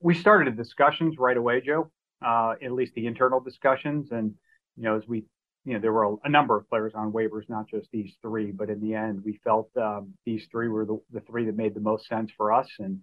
We 0.00 0.14
started 0.14 0.56
discussions 0.56 1.16
right 1.18 1.36
away, 1.36 1.60
Joe. 1.60 1.90
Uh, 2.24 2.54
at 2.62 2.72
least 2.72 2.94
the 2.94 3.06
internal 3.06 3.40
discussions, 3.40 4.12
and 4.12 4.32
you 4.76 4.84
know, 4.84 4.96
as 4.96 5.06
we 5.06 5.24
you 5.64 5.74
know, 5.74 5.80
there 5.80 5.92
were 5.92 6.04
a, 6.04 6.14
a, 6.24 6.28
number 6.28 6.56
of 6.56 6.68
players 6.68 6.92
on 6.94 7.12
waivers, 7.12 7.48
not 7.48 7.68
just 7.68 7.88
these 7.90 8.14
three, 8.22 8.52
but 8.52 8.70
in 8.70 8.80
the 8.80 8.94
end, 8.94 9.22
we 9.24 9.40
felt 9.42 9.70
um, 9.76 10.12
these 10.26 10.46
three 10.50 10.68
were 10.68 10.84
the, 10.84 10.98
the 11.10 11.20
three 11.20 11.46
that 11.46 11.56
made 11.56 11.74
the 11.74 11.80
most 11.80 12.06
sense 12.06 12.30
for 12.36 12.52
us. 12.52 12.68
And, 12.78 13.00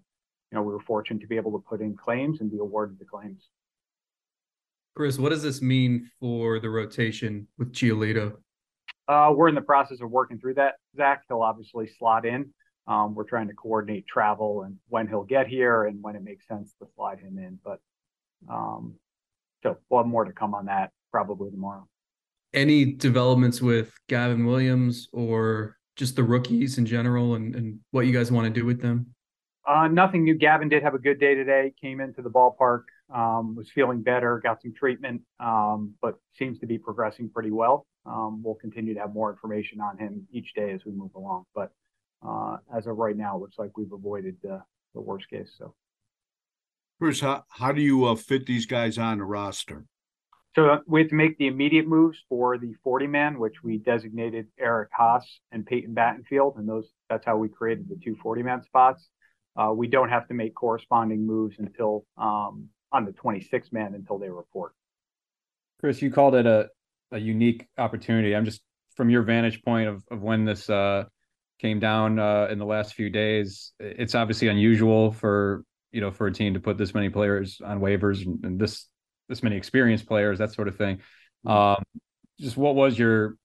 you 0.52 0.58
know, 0.58 0.62
we 0.62 0.74
were 0.74 0.82
fortunate 0.82 1.22
to 1.22 1.28
be 1.28 1.38
able 1.38 1.52
to 1.54 1.64
put 1.68 1.82
in 1.82 1.96
claims 1.96 2.42
and 2.42 2.52
be 2.52 2.58
awarded 2.58 3.00
the 3.00 3.06
claims. 3.06 3.50
Chris, 4.96 5.18
what 5.18 5.30
does 5.30 5.42
this 5.42 5.62
mean 5.62 6.10
for 6.20 6.60
the 6.60 6.70
rotation 6.70 7.48
with 7.58 7.72
Giolito? 7.72 8.34
Uh, 9.08 9.32
we're 9.36 9.48
in 9.48 9.56
the 9.56 9.62
process 9.62 10.02
of 10.02 10.10
working 10.10 10.38
through 10.38 10.56
that, 10.56 10.76
Zach. 10.96 11.24
He'll 11.28 11.42
obviously 11.42 11.90
slot 11.98 12.26
in. 12.26 12.54
Um, 12.88 13.16
we're 13.16 13.24
trying 13.24 13.48
to 13.48 13.54
coordinate 13.54 14.06
travel 14.08 14.64
and 14.64 14.78
when 14.90 15.08
he'll 15.08 15.24
get 15.24 15.48
here 15.48 15.86
and 15.86 16.02
when 16.02 16.16
it 16.16 16.24
makes 16.24 16.48
sense 16.48 16.74
to 16.80 16.88
slide 16.96 17.20
him 17.20 17.38
in. 17.38 17.60
But 17.64 17.80
um, 18.50 18.96
so 19.64 19.78
we'll 19.90 20.02
have 20.02 20.08
more 20.08 20.26
to 20.26 20.34
come 20.34 20.54
on 20.54 20.66
that 20.66 20.92
probably 21.12 21.52
tomorrow 21.52 21.88
any 22.54 22.86
developments 22.86 23.62
with 23.62 23.94
Gavin 24.08 24.46
Williams 24.46 25.08
or 25.12 25.78
just 25.96 26.16
the 26.16 26.24
rookies 26.24 26.78
in 26.78 26.86
general 26.86 27.36
and, 27.36 27.56
and 27.56 27.80
what 27.92 28.06
you 28.06 28.14
guys 28.14 28.32
want 28.32 28.46
to 28.46 28.60
do 28.60 28.66
with 28.66 28.82
them? 28.82 29.08
Uh, 29.68 29.88
nothing 29.88 30.24
new. 30.24 30.34
Gavin 30.34 30.70
did 30.70 30.84
have 30.84 30.96
a 30.96 31.00
good 31.00 31.20
day 31.20 31.36
today. 31.36 31.74
Came 31.80 32.02
into 32.02 32.22
the 32.22 32.30
ballpark, 32.30 32.84
um, 33.14 33.56
was 33.56 33.70
feeling 33.70 34.02
better, 34.02 34.40
got 34.40 34.62
some 34.62 34.74
treatment, 34.74 35.22
um, 35.40 35.94
but 36.02 36.16
seems 36.34 36.60
to 36.60 36.66
be 36.66 36.78
progressing 36.78 37.30
pretty 37.30 37.52
well. 37.52 37.86
Um, 38.06 38.42
we'll 38.44 38.56
continue 38.56 38.96
to 38.96 39.00
have 39.00 39.14
more 39.14 39.32
information 39.32 39.80
on 39.80 39.98
him 39.98 40.28
each 40.32 40.54
day 40.56 40.72
as 40.72 40.84
we 40.84 40.92
move 40.92 41.14
along. 41.16 41.46
But 41.54 41.72
uh, 42.28 42.58
as 42.76 42.88
of 42.88 42.98
right 42.98 43.16
now, 43.16 43.38
it 43.38 43.42
looks 43.42 43.60
like 43.60 43.78
we've 43.78 43.92
avoided 43.92 44.38
the, 44.42 44.62
the 44.96 45.02
worst 45.02 45.30
case. 45.30 45.52
So, 45.58 45.76
Chris, 47.00 47.20
how, 47.20 47.44
how 47.50 47.72
do 47.72 47.82
you 47.82 48.06
uh, 48.06 48.16
fit 48.16 48.48
these 48.48 48.66
guys 48.66 48.98
on 48.98 49.20
the 49.20 49.26
roster? 49.26 49.86
So 50.56 50.70
uh, 50.70 50.80
we 50.86 51.02
had 51.02 51.10
to 51.10 51.16
make 51.16 51.38
the 51.38 51.48
immediate 51.48 51.88
moves 51.88 52.18
for 52.28 52.58
the 52.58 52.74
40 52.84 53.08
man, 53.08 53.40
which 53.40 53.64
we 53.64 53.78
designated 53.78 54.48
Eric 54.60 54.90
Haase 54.98 55.24
and 55.52 55.66
Peyton 55.66 55.96
Battenfield, 55.96 56.58
and 56.58 56.68
those 56.68 56.90
that's 57.10 57.26
how 57.26 57.38
we 57.38 57.48
created 57.48 57.88
the 57.88 57.96
two 58.04 58.18
40 58.22 58.44
man 58.44 58.64
spots. 58.64 59.08
Uh, 59.56 59.72
we 59.76 59.88
don't 59.88 60.10
have 60.10 60.28
to 60.28 60.34
make 60.34 60.56
corresponding 60.56 61.26
moves 61.26 61.58
until 61.60 62.06
um, 62.18 62.70
on 62.92 63.06
the 63.06 63.12
26 63.12 63.72
man 63.72 63.94
until 63.94 64.18
they 64.18 64.30
report. 64.30 64.74
Chris, 65.80 66.02
you 66.02 66.12
called 66.12 66.36
it 66.36 66.46
a, 66.46 66.70
a 67.12 67.18
unique 67.18 67.68
opportunity. 67.78 68.36
I'm 68.36 68.46
just 68.46 68.62
from 68.96 69.10
your 69.10 69.24
vantage 69.24 69.62
point 69.64 69.90
of, 69.90 70.04
of 70.12 70.22
when 70.22 70.46
this 70.46 70.70
uh, 70.70 71.06
came 71.60 71.80
down 71.80 72.20
uh, 72.20 72.48
in 72.50 72.60
the 72.60 72.66
last 72.66 72.94
few 72.94 73.10
days. 73.10 73.74
It's 73.80 74.16
obviously 74.16 74.48
unusual 74.48 75.12
for 75.12 75.64
you 75.92 76.02
know 76.02 76.12
for 76.12 76.28
a 76.28 76.34
team 76.34 76.54
to 76.54 76.60
put 76.60 76.78
this 76.78 76.94
many 76.94 77.10
players 77.10 77.60
on 77.64 77.80
waivers, 77.80 78.26
and, 78.26 78.44
and 78.46 78.60
this 78.60 78.88
this 79.28 79.44
many 79.44 79.58
experienced 79.58 80.08
players, 80.08 80.40
that 80.40 80.54
sort 80.54 80.68
of 80.68 80.78
thing. 80.78 80.98
Mm-hmm. 81.46 81.50
Um, 81.50 81.84
just 82.40 82.58
what 82.58 82.76
was 82.76 82.98
your 82.98 83.38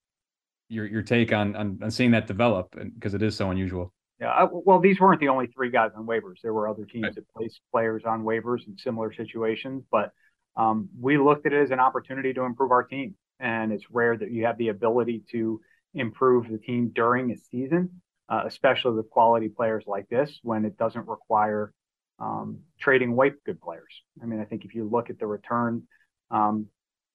your 0.68 0.86
your 0.86 1.02
take 1.02 1.32
on 1.32 1.56
on, 1.56 1.78
on 1.82 1.90
seeing 1.90 2.12
that 2.12 2.26
develop 2.26 2.74
because 2.94 3.14
it 3.14 3.22
is 3.22 3.36
so 3.36 3.50
unusual? 3.50 3.92
Yeah, 4.20 4.28
I, 4.28 4.46
well, 4.50 4.80
these 4.80 4.98
weren't 4.98 5.20
the 5.20 5.28
only 5.28 5.46
three 5.48 5.70
guys 5.70 5.90
on 5.94 6.06
waivers. 6.06 6.36
There 6.42 6.54
were 6.54 6.68
other 6.68 6.84
teams 6.84 7.04
right. 7.04 7.14
that 7.14 7.28
placed 7.36 7.60
players 7.70 8.02
on 8.06 8.22
waivers 8.22 8.66
in 8.66 8.78
similar 8.78 9.12
situations, 9.12 9.84
but 9.90 10.12
um, 10.56 10.88
we 10.98 11.18
looked 11.18 11.46
at 11.46 11.52
it 11.52 11.62
as 11.62 11.70
an 11.70 11.80
opportunity 11.80 12.32
to 12.32 12.42
improve 12.44 12.70
our 12.70 12.82
team. 12.82 13.14
And 13.38 13.72
it's 13.72 13.84
rare 13.90 14.16
that 14.16 14.30
you 14.30 14.46
have 14.46 14.56
the 14.56 14.68
ability 14.68 15.24
to 15.32 15.60
improve 15.92 16.48
the 16.48 16.56
team 16.56 16.92
during 16.94 17.30
a 17.30 17.36
season, 17.36 18.00
uh, 18.30 18.44
especially 18.46 18.92
with 18.92 19.10
quality 19.10 19.50
players 19.50 19.84
like 19.86 20.08
this, 20.08 20.40
when 20.42 20.64
it 20.64 20.78
doesn't 20.78 21.06
require 21.06 21.74
um, 22.18 22.60
trading 22.80 23.10
away 23.10 23.32
good 23.44 23.60
players. 23.60 24.02
I 24.22 24.24
mean, 24.24 24.40
I 24.40 24.44
think 24.44 24.64
if 24.64 24.74
you 24.74 24.88
look 24.88 25.10
at 25.10 25.18
the 25.18 25.26
return, 25.26 25.82
um, 26.30 26.66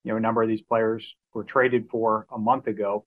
you 0.03 0.11
know, 0.11 0.17
a 0.17 0.19
number 0.19 0.43
of 0.43 0.49
these 0.49 0.61
players 0.61 1.03
were 1.33 1.43
traded 1.43 1.89
for 1.89 2.27
a 2.31 2.37
month 2.37 2.67
ago 2.67 3.05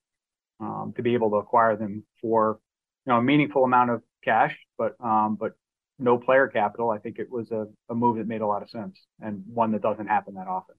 um, 0.58 0.92
to 0.96 1.02
be 1.02 1.14
able 1.14 1.30
to 1.30 1.36
acquire 1.36 1.76
them 1.76 2.04
for, 2.20 2.58
you 3.06 3.12
know, 3.12 3.18
a 3.18 3.22
meaningful 3.22 3.64
amount 3.64 3.90
of 3.90 4.02
cash, 4.24 4.56
but 4.78 4.94
um, 5.02 5.36
but 5.38 5.52
no 5.98 6.18
player 6.18 6.48
capital. 6.48 6.90
I 6.90 6.98
think 6.98 7.18
it 7.18 7.30
was 7.30 7.50
a, 7.50 7.66
a 7.88 7.94
move 7.94 8.16
that 8.16 8.26
made 8.26 8.40
a 8.40 8.46
lot 8.46 8.62
of 8.62 8.70
sense 8.70 9.00
and 9.20 9.42
one 9.46 9.72
that 9.72 9.82
doesn't 9.82 10.06
happen 10.06 10.34
that 10.34 10.48
often. 10.48 10.74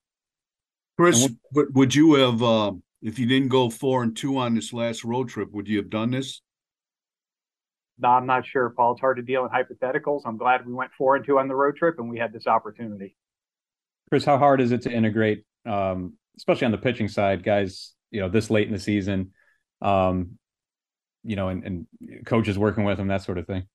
Chris, 0.98 1.30
what, 1.52 1.74
would 1.74 1.96
you 1.96 2.16
have 2.16 2.42
uh, 2.42 2.72
if 3.02 3.20
you 3.20 3.26
didn't 3.26 3.50
go 3.50 3.70
four 3.70 4.04
and 4.04 4.16
two 4.16 4.38
on 4.38 4.56
this 4.56 4.74
last 4.74 5.04
road 5.04 5.30
trip? 5.30 5.52
Would 5.52 5.68
you 5.68 5.78
have 5.78 5.90
done 5.90 6.12
this? 6.12 6.42
No, 7.98 8.10
I'm 8.10 8.26
not 8.26 8.46
sure, 8.46 8.70
Paul. 8.70 8.94
It's 8.94 9.02
hard 9.02 9.18
to 9.18 9.24
deal 9.24 9.46
in 9.46 9.52
hypotheticals. 9.52 10.22
I'm 10.26 10.38
glad 10.38 10.66
we 10.66 10.74
went 10.74 10.92
four 10.98 11.16
and 11.16 11.26
two 11.26 11.40
on 11.40 11.48
the 11.48 11.56
road 11.56 11.78
trip 11.78 11.96
and 11.98 12.10
we 12.10 12.18
had 12.20 12.34
this 12.34 12.48
opportunity. 12.48 13.16
Chris, 14.10 14.26
how 14.26 14.38
hard 14.38 14.62
is 14.62 14.72
it 14.72 14.82
to 14.84 14.92
integrate, 14.92 15.46
um, 15.66 16.14
especially 16.38 16.66
on 16.66 16.72
the 16.72 16.78
pitching 16.78 17.08
side, 17.08 17.44
guys? 17.44 17.94
You 18.12 18.22
know, 18.22 18.30
this 18.30 18.50
late 18.50 18.68
in 18.68 18.74
the 18.74 18.80
season, 18.80 19.32
um, 19.82 20.38
you 21.26 21.36
know, 21.36 21.50
and, 21.50 21.64
and 21.64 21.88
coaches 22.26 22.58
working 22.58 22.84
with 22.84 22.98
them, 22.98 23.08
that 23.08 23.24
sort 23.24 23.38
of 23.38 23.48
thing. 23.48 23.68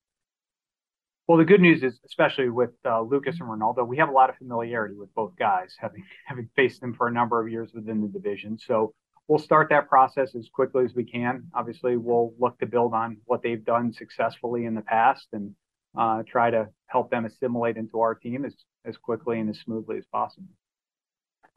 Well, 1.26 1.38
the 1.38 1.44
good 1.44 1.60
news 1.60 1.82
is, 1.82 2.00
especially 2.04 2.48
with 2.48 2.70
uh, 2.84 3.02
Lucas 3.02 3.38
and 3.38 3.48
Reynaldo, 3.48 3.86
we 3.86 3.98
have 3.98 4.08
a 4.08 4.12
lot 4.12 4.30
of 4.30 4.36
familiarity 4.36 4.94
with 4.96 5.14
both 5.14 5.36
guys, 5.38 5.76
having 5.78 6.04
having 6.26 6.48
faced 6.56 6.80
them 6.80 6.94
for 6.94 7.08
a 7.08 7.12
number 7.12 7.40
of 7.40 7.48
years 7.48 7.70
within 7.74 8.00
the 8.00 8.08
division. 8.08 8.58
So 8.58 8.94
we'll 9.28 9.38
start 9.38 9.68
that 9.70 9.88
process 9.88 10.34
as 10.34 10.48
quickly 10.52 10.84
as 10.84 10.94
we 10.94 11.04
can. 11.04 11.44
Obviously, 11.54 11.96
we'll 11.96 12.34
look 12.40 12.58
to 12.58 12.66
build 12.66 12.94
on 12.94 13.18
what 13.26 13.42
they've 13.42 13.64
done 13.64 13.92
successfully 13.92 14.64
in 14.64 14.74
the 14.74 14.80
past 14.80 15.28
and 15.32 15.54
uh, 15.96 16.24
try 16.26 16.50
to 16.50 16.68
help 16.86 17.10
them 17.10 17.24
assimilate 17.24 17.76
into 17.76 18.00
our 18.00 18.14
team 18.14 18.44
as, 18.44 18.54
as 18.84 18.96
quickly 18.96 19.38
and 19.38 19.48
as 19.48 19.58
smoothly 19.60 19.98
as 19.98 20.04
possible. 20.06 20.48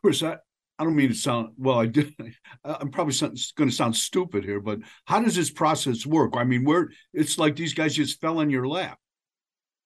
Chris, 0.01 0.21
I, 0.21 0.37
I 0.83 0.85
don't 0.85 0.97
mean 0.97 1.07
to 1.07 1.15
sound 1.15 1.53
well. 1.57 1.79
I 1.79 1.85
did. 1.85 2.13
I'm 2.65 2.91
probably 2.91 3.15
going 3.55 3.69
to 3.69 3.75
sound 3.75 3.95
stupid 3.95 4.43
here, 4.43 4.59
but 4.59 4.79
how 5.05 5.21
does 5.21 5.33
this 5.33 5.49
process 5.49 6.05
work? 6.05 6.33
I 6.35 6.43
mean, 6.43 6.65
where 6.65 6.89
it's 7.13 7.37
like 7.37 7.55
these 7.55 7.73
guys 7.73 7.95
just 7.95 8.19
fell 8.19 8.41
in 8.41 8.49
your 8.49 8.67
lap. 8.67 8.99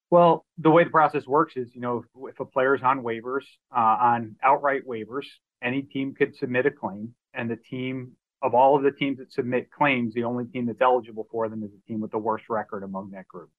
Well, 0.09 0.43
the 0.57 0.71
way 0.71 0.85
the 0.85 0.89
process 0.89 1.27
works 1.27 1.55
is, 1.55 1.69
you 1.75 1.81
know, 1.81 1.97
if, 1.99 2.33
if 2.33 2.39
a 2.39 2.45
player's 2.45 2.81
on 2.81 3.03
waivers, 3.03 3.43
uh, 3.71 3.79
on 3.79 4.37
outright 4.41 4.87
waivers, 4.87 5.25
any 5.61 5.83
team 5.83 6.15
could 6.15 6.35
submit 6.35 6.65
a 6.65 6.71
claim 6.71 7.13
and 7.35 7.47
the 7.47 7.57
team 7.57 8.13
of 8.41 8.55
all 8.55 8.75
of 8.75 8.81
the 8.81 8.91
teams 8.91 9.19
that 9.19 9.31
submit 9.31 9.69
claims, 9.69 10.15
the 10.15 10.23
only 10.23 10.45
team 10.45 10.65
that's 10.65 10.81
eligible 10.81 11.27
for 11.29 11.47
them 11.47 11.61
is 11.61 11.69
the 11.69 11.81
team 11.87 12.01
with 12.01 12.09
the 12.09 12.17
worst 12.17 12.45
record 12.49 12.81
among 12.81 13.11
that 13.11 13.27
group. 13.27 13.51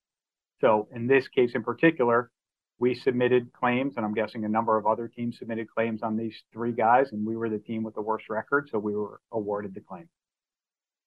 So 0.61 0.88
in 0.92 1.07
this 1.07 1.29
case 1.29 1.53
in 1.55 1.62
particular, 1.62 2.33
we 2.79 2.95
submitted 2.95 3.53
claims, 3.53 3.95
and 3.97 4.07
I'm 4.07 4.14
guessing 4.14 4.45
a 4.45 4.49
number 4.49 4.77
of 4.77 4.87
other 4.87 5.09
teams 5.09 5.38
submitted 5.38 5.69
claims 5.69 6.03
on 6.03 6.17
these 6.17 6.43
three 6.53 6.73
guys, 6.73 7.09
and 7.12 7.27
we 7.27 7.37
were 7.37 7.49
the 7.49 7.59
team 7.59 7.83
with 7.83 7.95
the 7.95 8.03
worst 8.03 8.29
record, 8.29 8.69
so 8.71 8.79
we 8.79 8.95
were 8.95 9.21
awarded 9.33 9.75
the 9.75 9.81
claim. 9.81 10.09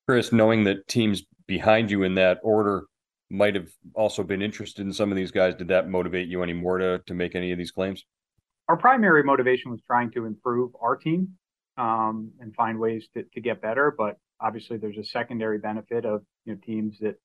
Chris, 0.08 0.32
knowing 0.34 0.66
that 0.66 0.88
teams 0.88 1.24
behind 1.48 1.90
you 1.90 2.04
in 2.04 2.16
that 2.16 2.40
order 2.44 2.86
might 3.30 3.56
have 3.56 3.70
also 3.94 4.24
been 4.24 4.42
interested 4.42 4.86
in 4.86 4.92
some 4.92 5.12
of 5.12 5.16
these 5.16 5.32
guys, 5.32 5.56
did 5.56 5.70
that 5.70 5.90
motivate 5.90 6.28
you 6.28 6.44
any 6.44 6.54
more 6.54 6.78
to 6.78 7.02
to 7.08 7.14
make 7.14 7.36
any 7.36 7.52
of 7.52 7.58
these 7.58 7.72
claims? 7.72 8.04
Our 8.68 8.76
primary 8.78 9.24
motivation 9.24 9.72
was 9.72 9.80
trying 9.88 10.12
to 10.12 10.26
improve 10.26 10.72
our 10.82 10.98
team 10.98 11.30
um, 11.78 12.32
and 12.40 12.54
find 12.56 12.78
ways 12.78 13.08
to, 13.14 13.24
to 13.24 13.42
get 13.42 13.62
better. 13.62 13.94
But 13.98 14.18
obviously, 14.42 14.78
there's 14.78 14.98
a 14.98 15.04
secondary 15.04 15.60
benefit 15.60 16.06
of 16.06 16.24
you 16.46 16.54
know 16.54 16.60
teams 16.66 17.00
that 17.00 17.16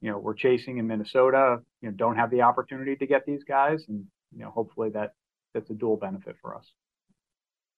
you 0.00 0.10
know 0.10 0.18
we're 0.18 0.34
chasing 0.34 0.78
in 0.78 0.86
Minnesota, 0.86 1.58
you 1.80 1.88
know, 1.90 1.94
don't 1.96 2.16
have 2.16 2.30
the 2.30 2.42
opportunity 2.42 2.96
to 2.96 3.06
get 3.06 3.26
these 3.26 3.44
guys, 3.44 3.84
and 3.88 4.04
you 4.32 4.40
know, 4.40 4.50
hopefully 4.50 4.90
that 4.90 5.12
that's 5.54 5.70
a 5.70 5.74
dual 5.74 5.96
benefit 5.96 6.36
for 6.40 6.56
us. 6.56 6.72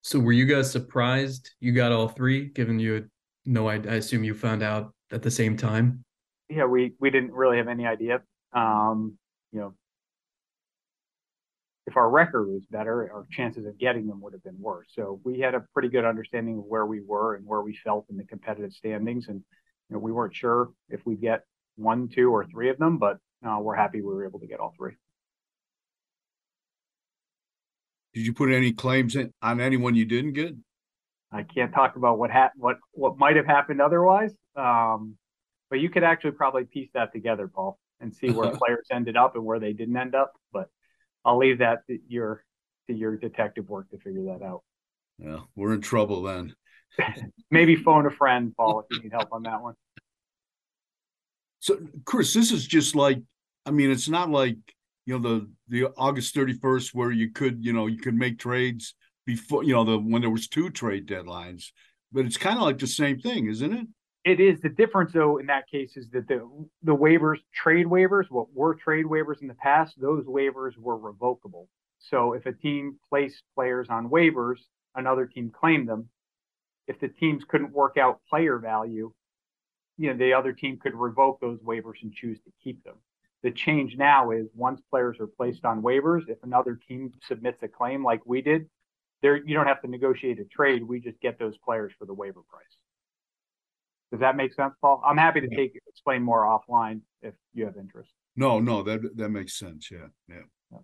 So, 0.02 0.18
were 0.18 0.32
you 0.32 0.46
guys 0.46 0.70
surprised 0.70 1.50
you 1.60 1.72
got 1.72 1.92
all 1.92 2.08
three? 2.08 2.46
Given 2.46 2.78
you 2.78 2.94
had 2.94 3.08
no, 3.44 3.68
I, 3.68 3.74
I 3.74 3.96
assume 3.96 4.24
you 4.24 4.34
found 4.34 4.62
out 4.62 4.92
at 5.10 5.22
the 5.22 5.30
same 5.30 5.56
time. 5.56 6.04
Yeah, 6.48 6.64
we 6.64 6.94
we 7.00 7.10
didn't 7.10 7.32
really 7.32 7.58
have 7.58 7.68
any 7.68 7.86
idea. 7.86 8.22
Um, 8.52 9.16
you 9.52 9.60
know, 9.60 9.74
if 11.86 11.96
our 11.96 12.08
record 12.10 12.48
was 12.48 12.62
better, 12.70 13.10
our 13.12 13.26
chances 13.30 13.66
of 13.66 13.78
getting 13.78 14.06
them 14.06 14.20
would 14.20 14.32
have 14.32 14.44
been 14.44 14.58
worse. 14.60 14.88
So 14.92 15.20
we 15.24 15.40
had 15.40 15.54
a 15.54 15.64
pretty 15.72 15.88
good 15.88 16.04
understanding 16.04 16.58
of 16.58 16.64
where 16.64 16.86
we 16.86 17.00
were 17.00 17.34
and 17.34 17.46
where 17.46 17.60
we 17.60 17.74
felt 17.74 18.06
in 18.10 18.16
the 18.16 18.24
competitive 18.24 18.72
standings. 18.72 19.28
And 19.28 19.42
you 19.88 19.94
know, 19.94 19.98
we 19.98 20.12
weren't 20.12 20.34
sure 20.34 20.70
if 20.88 21.04
we'd 21.04 21.20
get 21.20 21.44
one, 21.80 22.08
two, 22.08 22.30
or 22.30 22.44
three 22.44 22.70
of 22.70 22.78
them, 22.78 22.98
but 22.98 23.18
uh, 23.46 23.58
we're 23.60 23.74
happy 23.74 24.00
we 24.00 24.08
were 24.08 24.26
able 24.26 24.40
to 24.40 24.46
get 24.46 24.60
all 24.60 24.74
three. 24.76 24.92
Did 28.14 28.26
you 28.26 28.32
put 28.32 28.50
any 28.50 28.72
claims 28.72 29.16
in, 29.16 29.32
on 29.40 29.60
anyone 29.60 29.94
you 29.94 30.04
didn't 30.04 30.32
get? 30.32 30.54
I 31.32 31.44
can't 31.44 31.72
talk 31.72 31.96
about 31.96 32.18
what 32.18 32.30
ha- 32.30 32.50
what 32.56 32.78
what 32.92 33.18
might 33.18 33.36
have 33.36 33.46
happened 33.46 33.80
otherwise. 33.80 34.34
Um, 34.56 35.16
but 35.70 35.78
you 35.78 35.88
could 35.88 36.02
actually 36.02 36.32
probably 36.32 36.64
piece 36.64 36.90
that 36.94 37.12
together, 37.12 37.46
Paul, 37.46 37.78
and 38.00 38.14
see 38.14 38.30
where 38.30 38.50
players 38.56 38.86
ended 38.90 39.16
up 39.16 39.36
and 39.36 39.44
where 39.44 39.60
they 39.60 39.72
didn't 39.72 39.96
end 39.96 40.16
up. 40.16 40.32
But 40.52 40.68
I'll 41.24 41.38
leave 41.38 41.58
that 41.58 41.86
to 41.86 41.98
your 42.08 42.44
to 42.88 42.94
your 42.94 43.16
detective 43.16 43.68
work 43.68 43.90
to 43.90 43.98
figure 43.98 44.24
that 44.24 44.42
out. 44.44 44.62
Yeah, 45.18 45.40
we're 45.54 45.74
in 45.74 45.80
trouble 45.80 46.22
then. 46.22 46.54
Maybe 47.50 47.76
phone 47.76 48.06
a 48.06 48.10
friend, 48.10 48.52
Paul, 48.56 48.80
if 48.80 48.96
you 48.96 49.02
need 49.04 49.12
help 49.12 49.32
on 49.32 49.44
that 49.44 49.62
one. 49.62 49.74
So, 51.60 51.78
Chris, 52.04 52.32
this 52.34 52.52
is 52.52 52.66
just 52.66 52.94
like, 52.94 53.20
I 53.66 53.70
mean, 53.70 53.90
it's 53.90 54.08
not 54.08 54.30
like 54.30 54.56
you 55.06 55.18
know 55.18 55.28
the 55.28 55.50
the 55.68 55.92
August 55.96 56.34
thirty 56.34 56.54
first 56.54 56.94
where 56.94 57.10
you 57.10 57.30
could 57.30 57.64
you 57.64 57.72
know 57.72 57.86
you 57.86 57.98
could 57.98 58.14
make 58.14 58.38
trades 58.38 58.94
before 59.26 59.62
you 59.64 59.74
know 59.74 59.84
the 59.84 59.98
when 59.98 60.22
there 60.22 60.30
was 60.30 60.48
two 60.48 60.70
trade 60.70 61.06
deadlines, 61.06 61.66
but 62.12 62.24
it's 62.24 62.36
kind 62.36 62.56
of 62.56 62.64
like 62.64 62.78
the 62.78 62.86
same 62.86 63.20
thing, 63.20 63.46
isn't 63.46 63.72
it? 63.72 63.86
It 64.24 64.38
is 64.38 64.60
the 64.60 64.68
difference, 64.68 65.12
though. 65.12 65.38
In 65.38 65.46
that 65.46 65.68
case, 65.68 65.96
is 65.96 66.10
that 66.10 66.28
the 66.28 66.48
the 66.82 66.94
waivers, 66.94 67.38
trade 67.54 67.86
waivers, 67.86 68.30
what 68.30 68.52
were 68.52 68.74
trade 68.74 69.06
waivers 69.06 69.40
in 69.40 69.48
the 69.48 69.54
past, 69.54 70.00
those 70.00 70.24
waivers 70.24 70.76
were 70.78 70.96
revocable. 70.96 71.68
So 71.98 72.32
if 72.32 72.46
a 72.46 72.52
team 72.52 72.98
placed 73.08 73.42
players 73.54 73.88
on 73.90 74.08
waivers, 74.08 74.58
another 74.94 75.26
team 75.26 75.50
claimed 75.50 75.88
them. 75.88 76.08
If 76.86 76.98
the 76.98 77.08
teams 77.08 77.44
couldn't 77.44 77.72
work 77.72 77.96
out 77.96 78.20
player 78.28 78.58
value, 78.58 79.12
you 80.00 80.10
know, 80.10 80.16
the 80.16 80.32
other 80.32 80.54
team 80.54 80.78
could 80.78 80.94
revoke 80.94 81.40
those 81.42 81.58
waivers 81.58 82.02
and 82.02 82.10
choose 82.10 82.38
to 82.40 82.50
keep 82.64 82.82
them. 82.84 82.94
The 83.42 83.50
change 83.50 83.96
now 83.98 84.30
is 84.30 84.46
once 84.54 84.80
players 84.90 85.18
are 85.20 85.26
placed 85.26 85.66
on 85.66 85.82
waivers, 85.82 86.26
if 86.26 86.38
another 86.42 86.80
team 86.88 87.12
submits 87.28 87.62
a 87.62 87.68
claim 87.68 88.02
like 88.02 88.22
we 88.24 88.40
did, 88.40 88.66
there 89.20 89.36
you 89.36 89.52
don't 89.52 89.66
have 89.66 89.82
to 89.82 89.88
negotiate 89.88 90.40
a 90.40 90.44
trade. 90.44 90.82
We 90.82 91.00
just 91.00 91.20
get 91.20 91.38
those 91.38 91.58
players 91.58 91.92
for 91.98 92.06
the 92.06 92.14
waiver 92.14 92.40
price. 92.48 92.64
Does 94.10 94.20
that 94.20 94.36
make 94.36 94.54
sense, 94.54 94.72
Paul? 94.80 95.02
I'm 95.04 95.18
happy 95.18 95.42
to 95.42 95.48
take 95.54 95.78
explain 95.86 96.22
more 96.22 96.44
offline 96.44 97.02
if 97.20 97.34
you 97.52 97.66
have 97.66 97.76
interest. 97.76 98.10
No, 98.36 98.58
no, 98.58 98.82
that 98.82 99.02
that 99.18 99.28
makes 99.28 99.58
sense. 99.58 99.90
Yeah, 99.90 100.08
yeah. 100.30 100.44
yeah. 100.72 100.78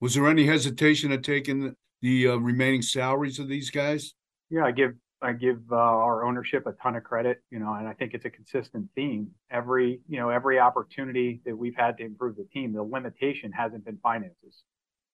Was 0.00 0.14
there 0.14 0.28
any 0.28 0.46
hesitation 0.46 1.10
at 1.10 1.24
taking 1.24 1.58
the, 1.58 1.76
the 2.02 2.28
uh, 2.28 2.36
remaining 2.36 2.82
salaries 2.82 3.40
of 3.40 3.48
these 3.48 3.70
guys? 3.70 4.14
Yeah, 4.48 4.64
I 4.64 4.70
give 4.70 4.92
I 5.22 5.32
give 5.32 5.60
uh, 5.72 5.76
our 5.76 6.24
ownership 6.26 6.66
a 6.66 6.72
ton 6.72 6.94
of 6.96 7.04
credit, 7.04 7.42
you 7.50 7.58
know, 7.58 7.72
and 7.72 7.88
I 7.88 7.94
think 7.94 8.12
it's 8.12 8.26
a 8.26 8.30
consistent 8.30 8.88
theme. 8.94 9.30
Every 9.50 10.00
you 10.08 10.18
know 10.18 10.28
every 10.28 10.58
opportunity 10.58 11.40
that 11.46 11.56
we've 11.56 11.76
had 11.76 11.96
to 11.98 12.04
improve 12.04 12.36
the 12.36 12.44
team, 12.44 12.72
the 12.72 12.82
limitation 12.82 13.52
hasn't 13.52 13.84
been 13.84 13.98
finances, 14.02 14.62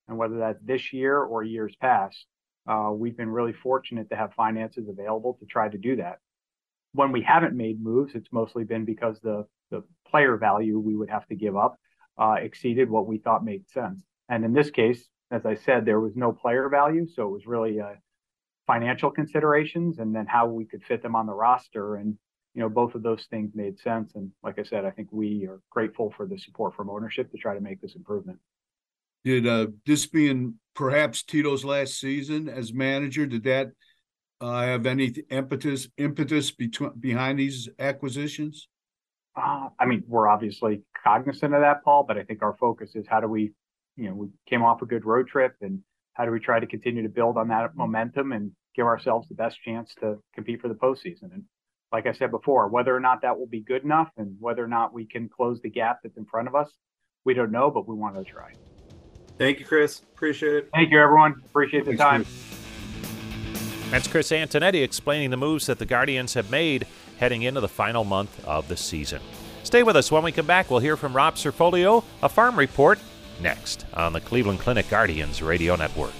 and 0.09 0.19
whether 0.19 0.39
that's 0.39 0.61
this 0.63 0.93
year 0.93 1.19
or 1.19 1.43
years 1.43 1.75
past, 1.81 2.27
uh, 2.67 2.91
we've 2.93 3.17
been 3.17 3.31
really 3.31 3.53
fortunate 3.53 4.11
to 4.11 4.17
have 4.17 4.35
finances 4.35 4.89
available 4.89 5.37
to 5.41 5.47
try 5.47 5.69
to 5.69 5.79
do 5.79 5.97
that 5.97 6.19
when 6.93 7.13
we 7.13 7.23
haven't 7.23 7.57
made 7.57 7.83
moves, 7.83 8.15
it's 8.15 8.33
mostly 8.33 8.65
been 8.65 8.85
because 8.85 9.19
the 9.21 9.47
the 9.71 9.83
player 10.07 10.37
value 10.37 10.79
we 10.79 10.95
would 10.95 11.09
have 11.09 11.27
to 11.29 11.35
give 11.35 11.57
up 11.57 11.79
uh, 12.19 12.37
exceeded 12.39 12.91
what 12.91 13.07
we 13.07 13.19
thought 13.19 13.45
made 13.45 13.69
sense. 13.71 14.03
And 14.29 14.45
in 14.45 14.53
this 14.53 14.71
case, 14.71 15.09
as 15.31 15.47
I 15.47 15.55
said, 15.55 15.87
there 15.87 16.01
was 16.01 16.15
no 16.15 16.33
player 16.33 16.69
value, 16.69 17.07
so 17.09 17.27
it 17.27 17.33
was 17.33 17.47
really 17.47 17.81
uh, 17.81 17.95
financial 18.73 19.11
considerations 19.11 19.99
and 19.99 20.15
then 20.15 20.25
how 20.27 20.47
we 20.47 20.65
could 20.65 20.83
fit 20.85 21.03
them 21.03 21.15
on 21.15 21.27
the 21.27 21.33
roster. 21.35 21.97
And 21.97 22.17
you 22.55 22.61
know, 22.61 22.71
both 22.71 22.95
of 22.95 23.03
those 23.03 23.27
things 23.31 23.51
made 23.55 23.79
sense. 23.79 24.13
And 24.15 24.31
like 24.43 24.59
I 24.59 24.63
said, 24.63 24.85
I 24.85 24.91
think 24.91 25.09
we 25.11 25.47
are 25.47 25.61
grateful 25.71 26.13
for 26.17 26.27
the 26.27 26.39
support 26.39 26.75
from 26.75 26.89
ownership 26.89 27.31
to 27.33 27.39
try 27.39 27.55
to 27.55 27.61
make 27.61 27.81
this 27.83 27.95
improvement. 27.95 28.39
Did 29.25 29.47
uh, 29.47 29.67
this 29.87 30.07
being 30.07 30.55
perhaps 30.75 31.23
Tito's 31.23 31.65
last 31.65 32.01
season 32.01 32.49
as 32.49 32.73
manager, 32.73 33.27
did 33.27 33.45
that 33.45 33.73
uh, 34.41 34.63
have 34.63 34.87
any 34.87 35.15
impetus 35.31 35.89
impetus 35.99 36.51
between 36.51 36.93
behind 36.99 37.39
these 37.39 37.69
acquisitions? 37.79 38.69
Uh, 39.37 39.69
I 39.79 39.85
mean, 39.87 40.03
we're 40.07 40.29
obviously 40.29 40.83
cognizant 41.05 41.55
of 41.55 41.61
that, 41.61 41.85
Paul, 41.85 42.05
but 42.05 42.19
I 42.19 42.25
think 42.25 42.43
our 42.43 42.57
focus 42.59 42.93
is 42.95 43.07
how 43.09 43.21
do 43.21 43.29
we, 43.29 43.53
you 43.97 44.09
know, 44.09 44.15
we 44.15 44.29
came 44.49 44.63
off 44.63 44.83
a 44.83 44.87
good 44.87 45.05
road 45.05 45.29
trip 45.29 45.55
and 45.61 45.81
how 46.15 46.25
do 46.25 46.31
we 46.31 46.41
try 46.41 46.61
to 46.61 46.67
continue 46.67 47.03
to 47.03 47.09
build 47.09 47.37
on 47.39 47.49
that 47.49 47.75
momentum 47.75 48.33
and 48.33 48.51
give 48.75 48.87
ourselves 48.87 49.29
the 49.29 49.35
best 49.35 49.61
chance 49.63 49.95
to 50.01 50.19
compete 50.35 50.61
for 50.61 50.69
the 50.69 50.75
postseason? 50.75 51.33
And 51.33 51.45
like 51.93 52.07
I 52.07 52.13
said 52.13 52.31
before, 52.31 52.69
whether 52.69 52.95
or 52.95 53.01
not 53.01 53.23
that 53.23 53.39
will 53.39 53.47
be 53.47 53.61
good 53.61 53.85
enough 53.85 54.09
and 54.17 54.37
whether 54.41 54.65
or 54.65 54.69
not 54.69 54.95
we 54.95 55.05
can 55.05 55.29
close 55.29 55.61
the 55.61 55.71
gap 55.71 56.01
that's 56.03 56.17
in 56.17 56.25
front 56.25 56.49
of 56.49 56.55
us, 56.55 56.71
we 57.25 57.35
don't 57.35 57.53
know, 57.53 57.71
but 57.71 57.87
we 57.87 57.95
want 57.95 58.17
to 58.17 58.25
try. 58.25 58.53
Thank 59.39 59.61
you, 59.61 59.67
Chris. 59.67 60.01
Appreciate 60.01 60.55
it. 60.55 60.71
Thank 60.75 60.91
you, 60.91 61.01
everyone. 61.01 61.35
Appreciate 61.45 61.85
the 61.85 61.97
time. 61.97 62.25
Chris. 62.25 62.53
That's 63.91 64.09
Chris 64.09 64.31
Antonetti 64.31 64.83
explaining 64.83 65.31
the 65.31 65.37
moves 65.37 65.67
that 65.67 65.79
the 65.79 65.85
Guardians 65.85 66.33
have 66.35 66.51
made 66.51 66.87
heading 67.19 67.43
into 67.43 67.61
the 67.61 67.69
final 67.69 68.05
month 68.05 68.43
of 68.47 68.67
the 68.69 68.77
season. 68.77 69.21
Stay 69.65 69.83
with 69.83 69.97
us. 69.97 70.11
When 70.11 70.23
we 70.23 70.33
come 70.33 70.47
back, 70.47 70.71
we'll 70.71 70.81
hear 70.81 70.97
from 70.97 71.15
Rob 71.15 71.37
Cerfolio, 71.37 72.03
a 72.23 72.29
farm 72.29 72.59
report, 72.59 72.99
next 73.41 73.85
on 73.95 74.13
the 74.13 74.21
Cleveland 74.21 74.61
Clinic 74.61 74.89
Guardians 74.89 75.43
Radio 75.43 75.77
Network. 75.77 76.15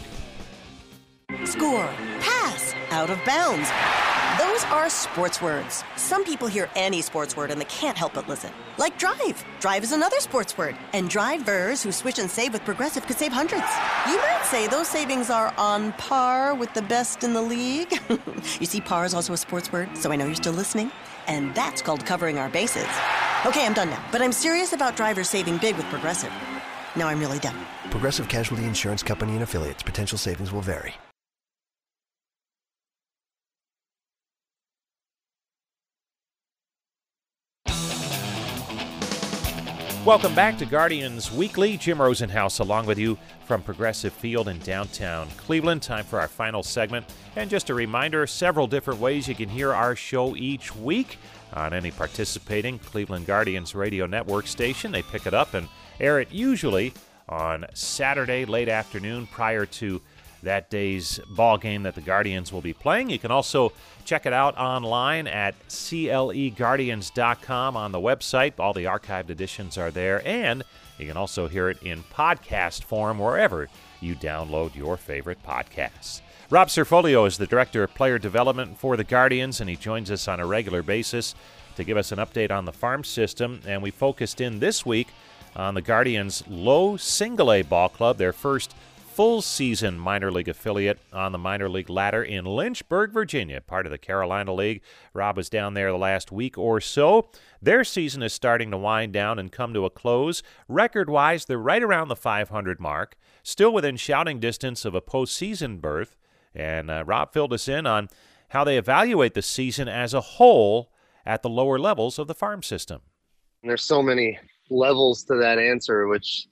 Score, 1.45 1.89
pass, 2.12 2.12
out 2.93 3.09
of 3.09 3.19
bounds. 3.25 3.71
Those 4.39 4.65
are 4.65 4.91
sports 4.91 5.41
words. 5.41 5.83
Some 5.97 6.25
people 6.25 6.47
hear 6.47 6.69
any 6.77 7.01
sports 7.01 7.37
word 7.37 7.51
and 7.51 7.61
they 7.61 7.65
can't 7.67 7.97
help 7.97 8.13
but 8.15 8.29
listen. 8.29 8.51
Like 8.77 8.99
drive. 8.99 9.43
Drive 9.61 9.83
is 9.83 9.93
another 9.93 10.21
sports 10.21 10.57
word. 10.59 10.77
And 10.93 11.09
drivers 11.09 11.83
who 11.83 11.91
switch 11.91 12.19
and 12.19 12.31
save 12.31 12.53
with 12.53 12.65
Progressive 12.65 13.07
could 13.07 13.17
save 13.17 13.33
hundreds. 13.33 13.65
You 14.07 14.17
might 14.19 14.43
say 14.45 14.69
those 14.69 14.89
savings 14.89 15.31
are 15.31 15.55
on 15.57 15.93
par 15.95 16.55
with 16.55 16.73
the 16.75 16.83
best 16.83 17.25
in 17.25 17.33
the 17.33 17.41
league. 17.41 17.99
you 18.61 18.67
see, 18.67 18.81
par 18.81 19.07
is 19.07 19.15
also 19.15 19.33
a 19.33 19.39
sports 19.39 19.73
word, 19.73 19.89
so 19.97 20.13
I 20.13 20.17
know 20.17 20.27
you're 20.27 20.35
still 20.35 20.53
listening. 20.53 20.91
And 21.29 21.55
that's 21.55 21.81
called 21.81 22.05
covering 22.05 22.39
our 22.39 22.51
bases. 22.51 22.89
Okay, 23.47 23.65
I'm 23.65 23.75
done 23.75 23.89
now. 23.89 24.05
But 24.13 24.21
I'm 24.21 24.33
serious 24.33 24.75
about 24.75 24.97
drivers 24.97 25.31
saving 25.31 25.59
big 25.59 25.77
with 25.77 25.87
Progressive. 25.87 26.33
Now 26.95 27.09
I'm 27.09 27.21
really 27.21 27.39
done. 27.39 27.57
Progressive 27.91 28.29
Casualty 28.29 28.65
Insurance 28.65 29.03
Company 29.03 29.33
and 29.33 29.43
affiliates. 29.43 29.83
Potential 29.83 30.19
savings 30.19 30.53
will 30.53 30.61
vary. 30.61 30.95
Welcome 40.05 40.35
back 40.35 40.59
to 40.59 40.67
Guardians 40.67 41.31
Weekly. 41.31 41.77
Jim 41.77 41.99
Rosenhaus 41.99 42.59
along 42.59 42.87
with 42.87 42.99
you 42.99 43.17
from 43.47 43.63
Progressive 43.63 44.13
Field 44.13 44.49
in 44.49 44.59
downtown 44.59 45.29
Cleveland. 45.37 45.81
Time 45.81 46.05
for 46.05 46.19
our 46.19 46.27
final 46.27 46.65
segment. 46.65 47.07
And 47.37 47.49
just 47.49 47.71
a 47.71 47.75
reminder 47.75 48.27
several 48.27 48.67
different 48.67 48.99
ways 48.99 49.29
you 49.29 49.37
can 49.37 49.49
hear 49.49 49.73
our 49.73 49.95
show 49.95 50.35
each 50.35 50.75
week 50.75 51.19
on 51.53 51.73
any 51.73 51.93
participating 51.93 52.81
Cleveland 52.81 53.27
Guardians 53.27 53.77
radio 53.77 54.07
network 54.07 54.49
station. 54.49 54.91
They 54.91 55.03
pick 55.03 55.25
it 55.25 55.35
up 55.35 55.55
and 55.55 55.69
air 56.01 56.19
it 56.19 56.33
usually 56.33 56.95
on 57.29 57.65
Saturday 57.73 58.45
late 58.45 58.69
afternoon 58.69 59.29
prior 59.29 59.67
to 59.67 60.03
that 60.43 60.71
day's 60.71 61.21
ball 61.29 61.59
game 61.59 61.83
that 61.85 61.95
the 61.95 62.01
Guardians 62.01 62.53
will 62.53 62.61
be 62.61 62.73
playing. 62.73 63.11
You 63.11 63.19
can 63.19 63.31
also 63.31 63.73
check 64.05 64.27
it 64.27 64.33
out 64.33 64.59
online 64.59 65.27
at 65.27 65.55
cleguardians.com 65.69 67.77
on 67.77 67.93
the 67.93 68.01
website. 68.01 68.55
All 68.59 68.73
the 68.73 68.85
archived 68.85 69.31
editions 69.31 69.79
are 69.79 69.91
there, 69.91 70.27
and 70.27 70.63
you 70.99 71.07
can 71.07 71.17
also 71.17 71.49
hear 71.49 71.69
it 71.69 71.83
in 71.83 72.03
podcast 72.05 72.85
form 72.85 73.19
wherever 73.19 73.69
you 74.01 74.15
download 74.15 74.75
your 74.75 74.97
favorite 74.97 75.43
podcasts. 75.47 76.21
Rob 76.51 76.69
Cerfolio 76.69 77.25
is 77.25 77.39
the 77.39 77.47
Director 77.47 77.83
of 77.83 77.95
Player 77.95 78.19
Development 78.19 78.79
for 78.79 78.97
the 78.97 79.05
Guardians, 79.05 79.61
and 79.61 79.71
he 79.71 79.77
joins 79.77 80.11
us 80.11 80.29
on 80.29 80.39
a 80.39 80.47
regular 80.47 80.83
basis 80.83 81.35
to 81.77 81.85
give 81.85 81.97
us 81.97 82.13
an 82.13 82.19
update 82.19 82.51
on 82.51 82.67
the 82.67 82.73
farm 82.73 83.05
system. 83.05 83.61
And 83.67 83.83
we 83.83 83.91
focused 83.91 84.41
in 84.41 84.59
this 84.59 84.85
week 84.85 85.09
on 85.57 85.75
the 85.75 85.81
Guardians' 85.81 86.43
low 86.49 86.99
single 86.99 87.51
A 87.53 87.63
ball 87.63 87.89
club, 87.89 88.19
their 88.19 88.35
first 88.35 88.75
full 89.13 89.43
season 89.43 89.99
minor 89.99 90.33
league 90.33 90.49
affiliate 90.49 90.99
on 91.13 91.33
the 91.33 91.39
minor 91.39 91.69
league 91.69 91.91
ladder 91.91 92.23
in 92.23 92.47
Lynchburg, 92.47 93.13
Virginia, 93.13 93.61
part 93.61 93.85
of 93.85 93.93
the 93.93 93.99
Carolina 93.99 94.55
League. 94.55 94.81
Rob 95.13 95.37
was 95.37 95.51
down 95.51 95.75
there 95.75 95.93
the 95.93 95.99
last 95.99 96.33
week 96.33 96.57
or 96.57 96.81
so. 96.81 97.29
Their 97.61 97.85
season 97.85 98.23
is 98.23 98.33
starting 98.33 98.71
to 98.71 98.79
wind 98.79 99.13
down 99.13 99.39
and 99.39 99.53
come 99.53 99.75
to 99.75 99.85
a 99.85 99.91
close. 99.91 100.43
Record 100.67 101.11
wise, 101.11 101.45
they're 101.45 101.59
right 101.59 101.83
around 101.83 102.09
the 102.09 102.17
500 102.17 102.81
mark, 102.81 103.17
still 103.43 103.71
within 103.71 103.99
shouting 103.99 104.41
distance 104.41 104.87
of 104.87 104.95
a 104.95 105.03
postseason 105.03 105.79
berth. 105.79 106.17
And 106.55 106.91
uh, 106.91 107.05
Rob 107.07 107.35
filled 107.35 107.53
us 107.53 107.69
in 107.69 107.87
on 107.87 108.09
how 108.49 108.65
they 108.65 108.79
evaluate 108.79 109.35
the 109.35 109.43
season 109.43 109.89
as 109.89 110.15
a 110.15 110.23
whole 110.23 110.91
at 111.27 111.43
the 111.43 111.51
lower 111.51 111.79
levels 111.79 112.19
of 112.19 112.29
the 112.29 112.35
farm 112.35 112.63
system. 112.63 113.03
There's 113.63 113.85
so 113.85 114.03
many 114.03 114.39
levels 114.71 115.23
to 115.25 115.35
that 115.35 115.59
answer, 115.59 116.09
which 116.09 116.47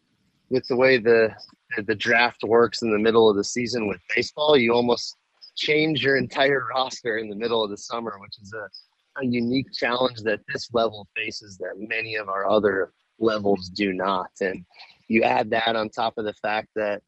with 0.51 0.67
the 0.69 0.77
way 0.77 0.99
the 0.99 1.35
the 1.87 1.95
draft 1.95 2.43
works 2.45 2.83
in 2.83 2.91
the 2.91 2.99
middle 2.99 3.29
of 3.29 3.37
the 3.37 3.45
season 3.45 3.87
with 3.87 4.01
baseball, 4.15 4.57
you 4.57 4.75
almost 4.75 5.17
change 5.57 6.03
your 6.03 6.17
entire 6.17 6.67
roster 6.75 7.19
in 7.19 7.29
the 7.29 7.37
middle 7.37 7.63
of 7.63 7.71
the 7.71 7.77
summer, 7.77 8.19
which 8.21 8.39
is 8.41 8.53
a, 8.53 9.21
a 9.21 9.27
unique 9.27 9.73
challenge 9.73 10.21
that 10.23 10.41
this 10.53 10.69
level 10.73 11.07
faces 11.17 11.57
that 11.59 11.75
many 11.77 12.17
of 12.17 12.29
our 12.29 12.49
other 12.49 12.93
levels 13.19 13.69
do 13.69 13.93
not. 13.93 14.31
And 14.41 14.65
you 15.09 15.23
add 15.23 15.51
that 15.51 15.77
on 15.77 15.91
top 15.91 16.15
of 16.19 16.25
the 16.25 16.35
fact 16.35 16.69
that 16.77 17.03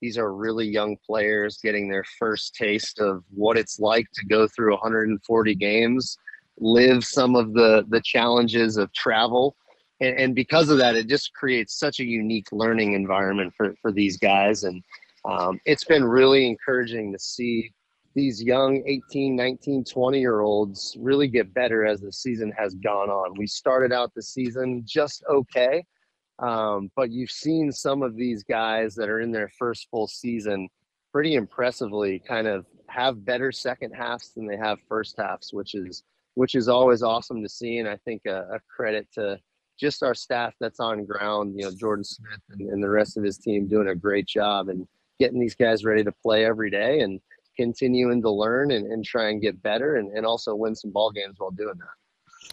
these 0.00 0.16
are 0.16 0.32
really 0.32 0.66
young 0.66 0.96
players 1.04 1.58
getting 1.58 1.88
their 1.88 2.04
first 2.18 2.54
taste 2.54 3.00
of 3.00 3.24
what 3.30 3.58
it's 3.58 3.80
like 3.80 4.06
to 4.14 4.26
go 4.26 4.46
through 4.46 4.72
140 4.72 5.54
games, 5.56 6.16
live 6.60 7.04
some 7.04 7.34
of 7.34 7.52
the 7.52 7.84
the 7.88 8.00
challenges 8.04 8.76
of 8.76 8.92
travel. 8.92 9.56
And, 10.00 10.18
and 10.18 10.34
because 10.34 10.68
of 10.68 10.78
that, 10.78 10.94
it 10.94 11.08
just 11.08 11.32
creates 11.34 11.78
such 11.78 12.00
a 12.00 12.04
unique 12.04 12.48
learning 12.52 12.94
environment 12.94 13.52
for, 13.56 13.74
for 13.82 13.92
these 13.92 14.16
guys. 14.16 14.64
And 14.64 14.82
um, 15.24 15.60
it's 15.64 15.84
been 15.84 16.04
really 16.04 16.46
encouraging 16.46 17.12
to 17.12 17.18
see 17.18 17.70
these 18.14 18.42
young 18.42 18.82
18, 18.86 19.36
19, 19.36 19.84
20 19.84 20.18
year 20.18 20.40
olds 20.40 20.96
really 20.98 21.28
get 21.28 21.54
better 21.54 21.86
as 21.86 22.00
the 22.00 22.12
season 22.12 22.52
has 22.56 22.74
gone 22.74 23.10
on. 23.10 23.34
We 23.38 23.46
started 23.46 23.92
out 23.92 24.12
the 24.14 24.22
season 24.22 24.82
just 24.84 25.22
okay, 25.30 25.84
um, 26.40 26.90
but 26.96 27.10
you've 27.10 27.30
seen 27.30 27.70
some 27.70 28.02
of 28.02 28.16
these 28.16 28.42
guys 28.42 28.94
that 28.94 29.08
are 29.08 29.20
in 29.20 29.30
their 29.30 29.50
first 29.58 29.88
full 29.90 30.08
season 30.08 30.68
pretty 31.12 31.34
impressively 31.34 32.20
kind 32.26 32.46
of 32.46 32.66
have 32.88 33.24
better 33.24 33.52
second 33.52 33.92
halves 33.92 34.32
than 34.34 34.46
they 34.46 34.56
have 34.56 34.78
first 34.88 35.16
halves, 35.18 35.52
which 35.52 35.74
is 35.74 36.02
which 36.34 36.54
is 36.54 36.68
always 36.68 37.02
awesome 37.02 37.42
to 37.42 37.48
see. 37.48 37.78
And 37.78 37.88
I 37.88 37.96
think 38.04 38.22
a, 38.26 38.48
a 38.54 38.60
credit 38.74 39.08
to 39.14 39.38
just 39.78 40.02
our 40.02 40.14
staff 40.14 40.54
that's 40.60 40.80
on 40.80 41.04
ground, 41.04 41.54
you 41.56 41.64
know, 41.64 41.72
Jordan 41.74 42.04
Smith 42.04 42.40
and, 42.50 42.68
and 42.70 42.82
the 42.82 42.88
rest 42.88 43.16
of 43.16 43.24
his 43.24 43.38
team 43.38 43.68
doing 43.68 43.88
a 43.88 43.94
great 43.94 44.26
job 44.26 44.68
and 44.68 44.86
getting 45.18 45.40
these 45.40 45.54
guys 45.54 45.84
ready 45.84 46.04
to 46.04 46.12
play 46.12 46.44
every 46.44 46.70
day 46.70 47.00
and 47.00 47.20
continuing 47.56 48.22
to 48.22 48.30
learn 48.30 48.70
and, 48.70 48.90
and 48.92 49.04
try 49.04 49.30
and 49.30 49.42
get 49.42 49.60
better 49.62 49.96
and, 49.96 50.16
and 50.16 50.24
also 50.24 50.54
win 50.54 50.74
some 50.74 50.92
ball 50.92 51.10
games 51.10 51.36
while 51.38 51.50
doing 51.50 51.74
that. 51.78 51.88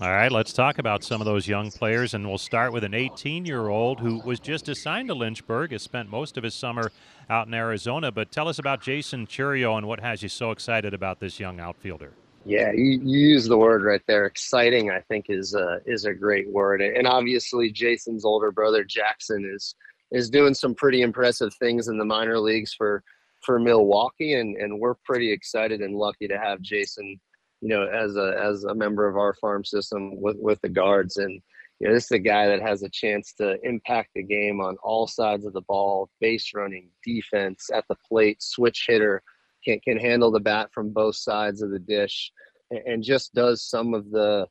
All 0.01 0.09
right, 0.09 0.31
let's 0.31 0.51
talk 0.51 0.77
about 0.77 1.05
some 1.05 1.21
of 1.21 1.25
those 1.25 1.47
young 1.47 1.71
players, 1.71 2.13
and 2.13 2.27
we'll 2.27 2.37
start 2.37 2.73
with 2.73 2.83
an 2.83 2.93
18 2.93 3.45
year 3.45 3.69
old 3.69 4.01
who 4.01 4.19
was 4.25 4.41
just 4.41 4.67
assigned 4.67 5.07
to 5.07 5.13
Lynchburg, 5.13 5.71
has 5.71 5.83
spent 5.83 6.09
most 6.09 6.35
of 6.35 6.43
his 6.43 6.53
summer 6.53 6.91
out 7.29 7.47
in 7.47 7.53
Arizona. 7.53 8.11
But 8.11 8.29
tell 8.29 8.49
us 8.49 8.59
about 8.59 8.81
Jaison 8.81 9.25
Chourio 9.25 9.77
and 9.77 9.87
what 9.87 10.01
has 10.01 10.21
you 10.21 10.27
so 10.27 10.51
excited 10.51 10.93
about 10.93 11.21
this 11.21 11.39
young 11.39 11.61
outfielder. 11.61 12.11
Yeah, 12.45 12.71
you, 12.73 12.99
you 13.03 13.27
use 13.29 13.47
the 13.47 13.57
word 13.57 13.83
right 13.83 14.01
there. 14.07 14.25
Exciting, 14.25 14.91
I 14.91 15.01
think, 15.01 15.25
is 15.29 15.55
a, 15.55 15.79
is 15.85 16.05
a 16.05 16.13
great 16.13 16.47
word. 16.49 16.81
And 16.81 17.07
obviously, 17.07 17.71
Jaison's 17.71 18.23
older 18.23 18.51
brother 18.51 18.83
Jackson 18.83 19.49
is 19.53 19.75
is 20.11 20.29
doing 20.29 20.53
some 20.53 20.75
pretty 20.75 21.01
impressive 21.01 21.53
things 21.55 21.87
in 21.87 21.97
the 21.97 22.05
minor 22.05 22.39
leagues 22.39 22.73
for 22.73 23.03
for 23.43 23.59
Milwaukee, 23.59 24.35
and 24.35 24.55
and 24.57 24.79
we're 24.79 24.95
pretty 25.05 25.31
excited 25.31 25.81
and 25.81 25.95
lucky 25.95 26.27
to 26.27 26.37
have 26.37 26.61
Jason 26.61 27.19
you 27.65 27.69
know, 27.69 27.87
as 27.87 28.15
a 28.15 28.39
as 28.39 28.63
a 28.65 28.75
member 28.75 29.07
of 29.07 29.17
our 29.17 29.33
farm 29.33 29.65
system 29.65 30.21
with 30.21 30.37
with 30.39 30.61
the 30.61 30.69
guards. 30.69 31.17
And 31.17 31.41
you 31.79 31.87
know, 31.87 31.93
this 31.93 32.05
is 32.05 32.11
a 32.11 32.19
guy 32.19 32.47
that 32.47 32.61
has 32.61 32.83
a 32.83 32.89
chance 32.89 33.33
to 33.39 33.57
impact 33.63 34.11
the 34.13 34.21
game 34.21 34.61
on 34.61 34.77
all 34.83 35.07
sides 35.07 35.45
of 35.45 35.53
the 35.53 35.61
ball, 35.61 36.09
base 36.21 36.51
running, 36.53 36.89
defense, 37.03 37.69
at 37.73 37.85
the 37.89 37.95
plate, 38.07 38.41
switch 38.41 38.85
hitter, 38.87 39.23
can 39.65 39.79
can 39.79 39.97
handle 39.97 40.31
the 40.31 40.39
bat 40.39 40.69
from 40.73 40.91
both 40.91 41.15
sides 41.15 41.61
of 41.61 41.71
the 41.71 41.79
dish, 41.79 42.31
and, 42.71 42.81
and 42.85 43.03
just 43.03 43.33
does 43.33 43.63
some 43.63 43.93
of 43.93 44.09
the 44.11 44.47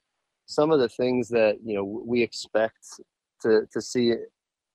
some 0.46 0.70
of 0.70 0.81
the 0.81 0.88
things 0.88 1.29
that 1.29 1.57
you 1.64 1.74
know 1.74 1.85
we 1.85 2.22
expect 2.22 2.85
to 3.42 3.62
to 3.72 3.81
see 3.81 4.14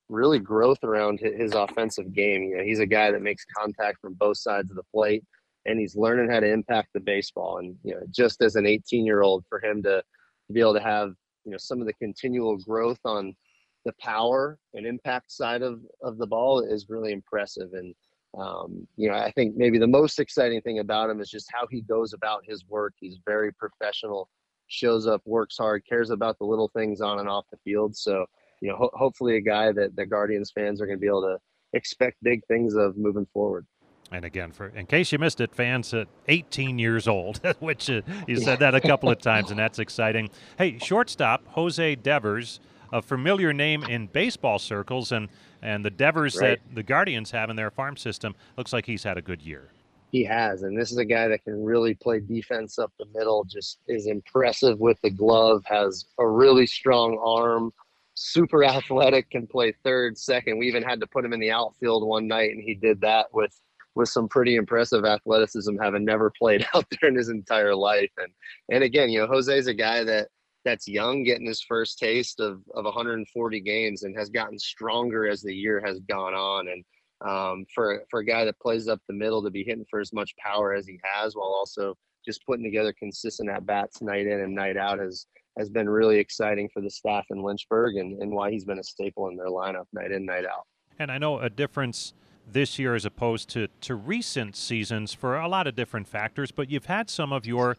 really 0.08 0.40
growth 0.40 0.82
around 0.82 1.20
his 1.20 1.54
offensive 1.54 2.12
game. 2.12 2.42
You 2.42 2.56
know, 2.56 2.64
he's 2.64 2.80
a 2.80 2.86
guy 2.86 3.12
that 3.12 3.22
makes 3.22 3.44
contact 3.56 3.98
from 4.00 4.14
both 4.14 4.38
sides 4.38 4.68
of 4.68 4.76
the 4.76 4.82
plate 4.92 5.22
and 5.66 5.78
he's 5.78 5.96
learning 5.96 6.30
how 6.30 6.40
to 6.40 6.50
impact 6.50 6.88
the 6.94 7.00
baseball. 7.00 7.58
And 7.58 7.76
you 7.84 7.94
know, 7.94 8.02
just 8.10 8.42
as 8.42 8.56
an 8.56 8.66
18 8.66 9.04
year 9.04 9.22
old, 9.22 9.44
for 9.48 9.62
him 9.62 9.82
to, 9.84 10.02
to 10.46 10.52
be 10.52 10.60
able 10.60 10.74
to 10.74 10.80
have 10.80 11.12
you 11.44 11.52
know 11.52 11.58
some 11.58 11.80
of 11.80 11.86
the 11.86 11.94
continual 11.94 12.56
growth 12.58 13.00
on 13.04 13.34
the 13.84 13.92
power 14.00 14.58
and 14.74 14.86
impact 14.86 15.32
side 15.32 15.62
of 15.62 15.80
of 16.02 16.18
the 16.18 16.26
ball 16.26 16.60
is 16.60 16.86
really 16.88 17.12
impressive. 17.12 17.72
And 17.72 17.94
um, 18.38 18.86
you 18.96 19.08
know, 19.08 19.14
I 19.14 19.30
think 19.32 19.56
maybe 19.56 19.78
the 19.78 19.86
most 19.86 20.20
exciting 20.20 20.60
thing 20.62 20.78
about 20.78 21.10
him 21.10 21.20
is 21.20 21.30
just 21.30 21.50
how 21.52 21.66
he 21.70 21.80
goes 21.82 22.12
about 22.12 22.44
his 22.44 22.64
work. 22.68 22.94
He's 23.00 23.18
very 23.26 23.52
professional, 23.52 24.28
shows 24.68 25.06
up, 25.06 25.20
works 25.24 25.56
hard, 25.58 25.84
cares 25.88 26.10
about 26.10 26.38
the 26.38 26.44
little 26.44 26.68
things 26.68 27.00
on 27.00 27.18
and 27.18 27.28
off 27.28 27.46
the 27.50 27.58
field. 27.64 27.96
So 27.96 28.26
you 28.60 28.68
know, 28.68 28.76
ho- 28.76 28.90
hopefully 28.94 29.36
a 29.36 29.40
guy 29.40 29.72
that 29.72 29.96
the 29.96 30.06
Guardians 30.06 30.52
fans 30.54 30.80
are 30.80 30.86
going 30.86 30.98
to 30.98 31.00
be 31.00 31.06
able 31.06 31.22
to 31.22 31.38
expect 31.72 32.16
big 32.22 32.44
things 32.46 32.74
of 32.74 32.96
moving 32.96 33.26
forward. 33.32 33.66
And 34.12 34.24
again, 34.24 34.50
for 34.50 34.68
in 34.68 34.86
case 34.86 35.12
you 35.12 35.18
missed 35.18 35.40
it, 35.40 35.54
fans 35.54 35.94
at 35.94 36.08
18 36.26 36.78
years 36.78 37.06
old, 37.06 37.40
which 37.60 37.88
uh, 37.88 38.02
you 38.26 38.38
said 38.38 38.58
that 38.58 38.74
a 38.74 38.80
couple 38.80 39.08
of 39.08 39.18
times, 39.22 39.50
and 39.50 39.58
that's 39.58 39.78
exciting. 39.78 40.30
Hey, 40.58 40.78
shortstop 40.78 41.46
Jose 41.50 41.94
Devers, 41.96 42.58
a 42.92 43.02
familiar 43.02 43.52
name 43.52 43.82
in 43.84 44.06
baseball 44.06 44.58
circles, 44.58 45.12
and 45.12 45.28
and 45.62 45.84
the 45.84 45.90
Devers 45.90 46.36
right. 46.36 46.60
that 46.64 46.74
the 46.74 46.82
Guardians 46.82 47.30
have 47.30 47.50
in 47.50 47.56
their 47.56 47.70
farm 47.70 47.96
system 47.96 48.34
looks 48.56 48.72
like 48.72 48.86
he's 48.86 49.04
had 49.04 49.18
a 49.18 49.22
good 49.22 49.42
year. 49.42 49.70
He 50.10 50.24
has, 50.24 50.62
and 50.62 50.76
this 50.76 50.90
is 50.90 50.98
a 50.98 51.04
guy 51.04 51.28
that 51.28 51.44
can 51.44 51.62
really 51.62 51.94
play 51.94 52.20
defense 52.20 52.78
up 52.78 52.92
the 52.98 53.06
middle. 53.14 53.44
Just 53.44 53.78
is 53.86 54.06
impressive 54.06 54.80
with 54.80 55.00
the 55.02 55.10
glove. 55.10 55.62
Has 55.66 56.06
a 56.18 56.26
really 56.26 56.66
strong 56.66 57.20
arm. 57.24 57.72
Super 58.14 58.64
athletic, 58.64 59.30
can 59.30 59.46
play 59.46 59.72
third, 59.84 60.18
second. 60.18 60.58
We 60.58 60.66
even 60.66 60.82
had 60.82 61.00
to 61.00 61.06
put 61.06 61.24
him 61.24 61.32
in 61.32 61.40
the 61.40 61.52
outfield 61.52 62.06
one 62.06 62.26
night, 62.26 62.50
and 62.50 62.62
he 62.62 62.74
did 62.74 63.00
that 63.02 63.26
with 63.32 63.58
with 63.94 64.08
some 64.08 64.28
pretty 64.28 64.56
impressive 64.56 65.04
athleticism, 65.04 65.76
having 65.80 66.04
never 66.04 66.30
played 66.38 66.66
out 66.74 66.86
there 66.90 67.08
in 67.08 67.16
his 67.16 67.28
entire 67.28 67.74
life. 67.74 68.10
And 68.18 68.32
and 68.70 68.82
again, 68.82 69.10
you 69.10 69.20
know, 69.20 69.26
Jose's 69.26 69.68
a 69.68 69.74
guy 69.74 70.02
that 70.04 70.28
that's 70.64 70.86
young, 70.86 71.22
getting 71.22 71.46
his 71.46 71.62
first 71.62 71.98
taste 71.98 72.40
of 72.40 72.62
of 72.74 72.84
140 72.84 73.60
games, 73.60 74.02
and 74.02 74.16
has 74.16 74.30
gotten 74.30 74.58
stronger 74.58 75.28
as 75.28 75.42
the 75.42 75.54
year 75.54 75.82
has 75.84 76.00
gone 76.00 76.34
on. 76.34 76.68
And 76.68 76.84
um, 77.28 77.66
for 77.74 78.02
for 78.10 78.20
a 78.20 78.24
guy 78.24 78.44
that 78.44 78.58
plays 78.60 78.88
up 78.88 79.00
the 79.08 79.14
middle 79.14 79.42
to 79.42 79.50
be 79.50 79.64
hitting 79.64 79.86
for 79.90 80.00
as 80.00 80.12
much 80.12 80.34
power 80.36 80.74
as 80.74 80.86
he 80.86 80.98
has, 81.02 81.34
while 81.34 81.48
also 81.48 81.94
just 82.24 82.44
putting 82.46 82.64
together 82.64 82.94
consistent 82.98 83.48
at 83.48 83.64
bats 83.66 84.02
night 84.02 84.26
in 84.26 84.40
and 84.40 84.54
night 84.54 84.76
out 84.76 84.98
has 84.98 85.26
has 85.58 85.68
been 85.68 85.88
really 85.88 86.18
exciting 86.18 86.68
for 86.72 86.80
the 86.80 86.90
staff 86.90 87.26
in 87.30 87.42
Lynchburg 87.42 87.96
and, 87.96 88.20
and 88.22 88.30
why 88.30 88.50
he's 88.50 88.64
been 88.64 88.78
a 88.78 88.84
staple 88.84 89.28
in 89.28 89.36
their 89.36 89.48
lineup 89.48 89.84
night 89.92 90.12
in, 90.12 90.24
night 90.24 90.44
out. 90.44 90.66
And 90.98 91.10
I 91.10 91.18
know 91.18 91.38
a 91.38 91.50
difference 91.50 92.14
this 92.50 92.78
year 92.78 92.94
as 92.94 93.04
opposed 93.04 93.48
to, 93.50 93.68
to 93.82 93.94
recent 93.94 94.56
seasons 94.56 95.12
for 95.12 95.36
a 95.36 95.48
lot 95.48 95.66
of 95.66 95.74
different 95.74 96.08
factors, 96.08 96.50
but 96.50 96.70
you've 96.70 96.86
had 96.86 97.10
some 97.10 97.32
of 97.32 97.46
your 97.46 97.76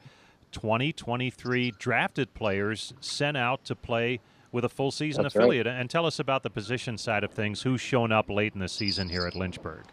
2023 0.51 1.71
drafted 1.71 2.33
players 2.33 2.93
sent 2.99 3.37
out 3.37 3.63
to 3.65 3.75
play 3.75 4.19
with 4.51 4.65
a 4.65 4.69
full 4.69 4.91
season 4.91 5.23
That's 5.23 5.35
affiliate. 5.35 5.65
Right. 5.65 5.79
And 5.79 5.89
tell 5.89 6.05
us 6.05 6.19
about 6.19 6.43
the 6.43 6.49
position 6.49 6.97
side 6.97 7.23
of 7.23 7.31
things. 7.31 7.61
Who's 7.61 7.81
shown 7.81 8.11
up 8.11 8.29
late 8.29 8.53
in 8.53 8.59
the 8.59 8.69
season 8.69 9.09
here 9.09 9.25
at 9.25 9.35
Lynchburg? 9.35 9.85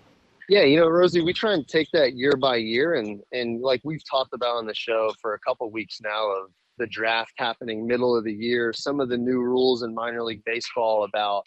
Yeah, 0.49 0.62
you 0.62 0.79
know, 0.79 0.88
Rosie, 0.88 1.21
we 1.21 1.35
try 1.35 1.53
and 1.53 1.68
take 1.68 1.88
that 1.92 2.14
year 2.14 2.33
by 2.35 2.57
year, 2.57 2.94
and 2.94 3.21
and 3.33 3.61
like 3.61 3.83
we've 3.85 4.03
talked 4.09 4.33
about 4.33 4.57
on 4.57 4.66
the 4.66 4.75
show 4.75 5.12
for 5.21 5.35
a 5.35 5.38
couple 5.40 5.71
weeks 5.71 6.01
now 6.03 6.27
of 6.31 6.51
the 6.79 6.87
draft 6.87 7.33
happening 7.37 7.87
middle 7.87 8.16
of 8.16 8.25
the 8.25 8.33
year, 8.33 8.73
some 8.73 9.01
of 9.01 9.11
the 9.11 9.16
new 9.16 9.42
rules 9.42 9.83
in 9.83 9.94
minor 9.94 10.23
league 10.23 10.42
baseball 10.47 11.05
about 11.05 11.44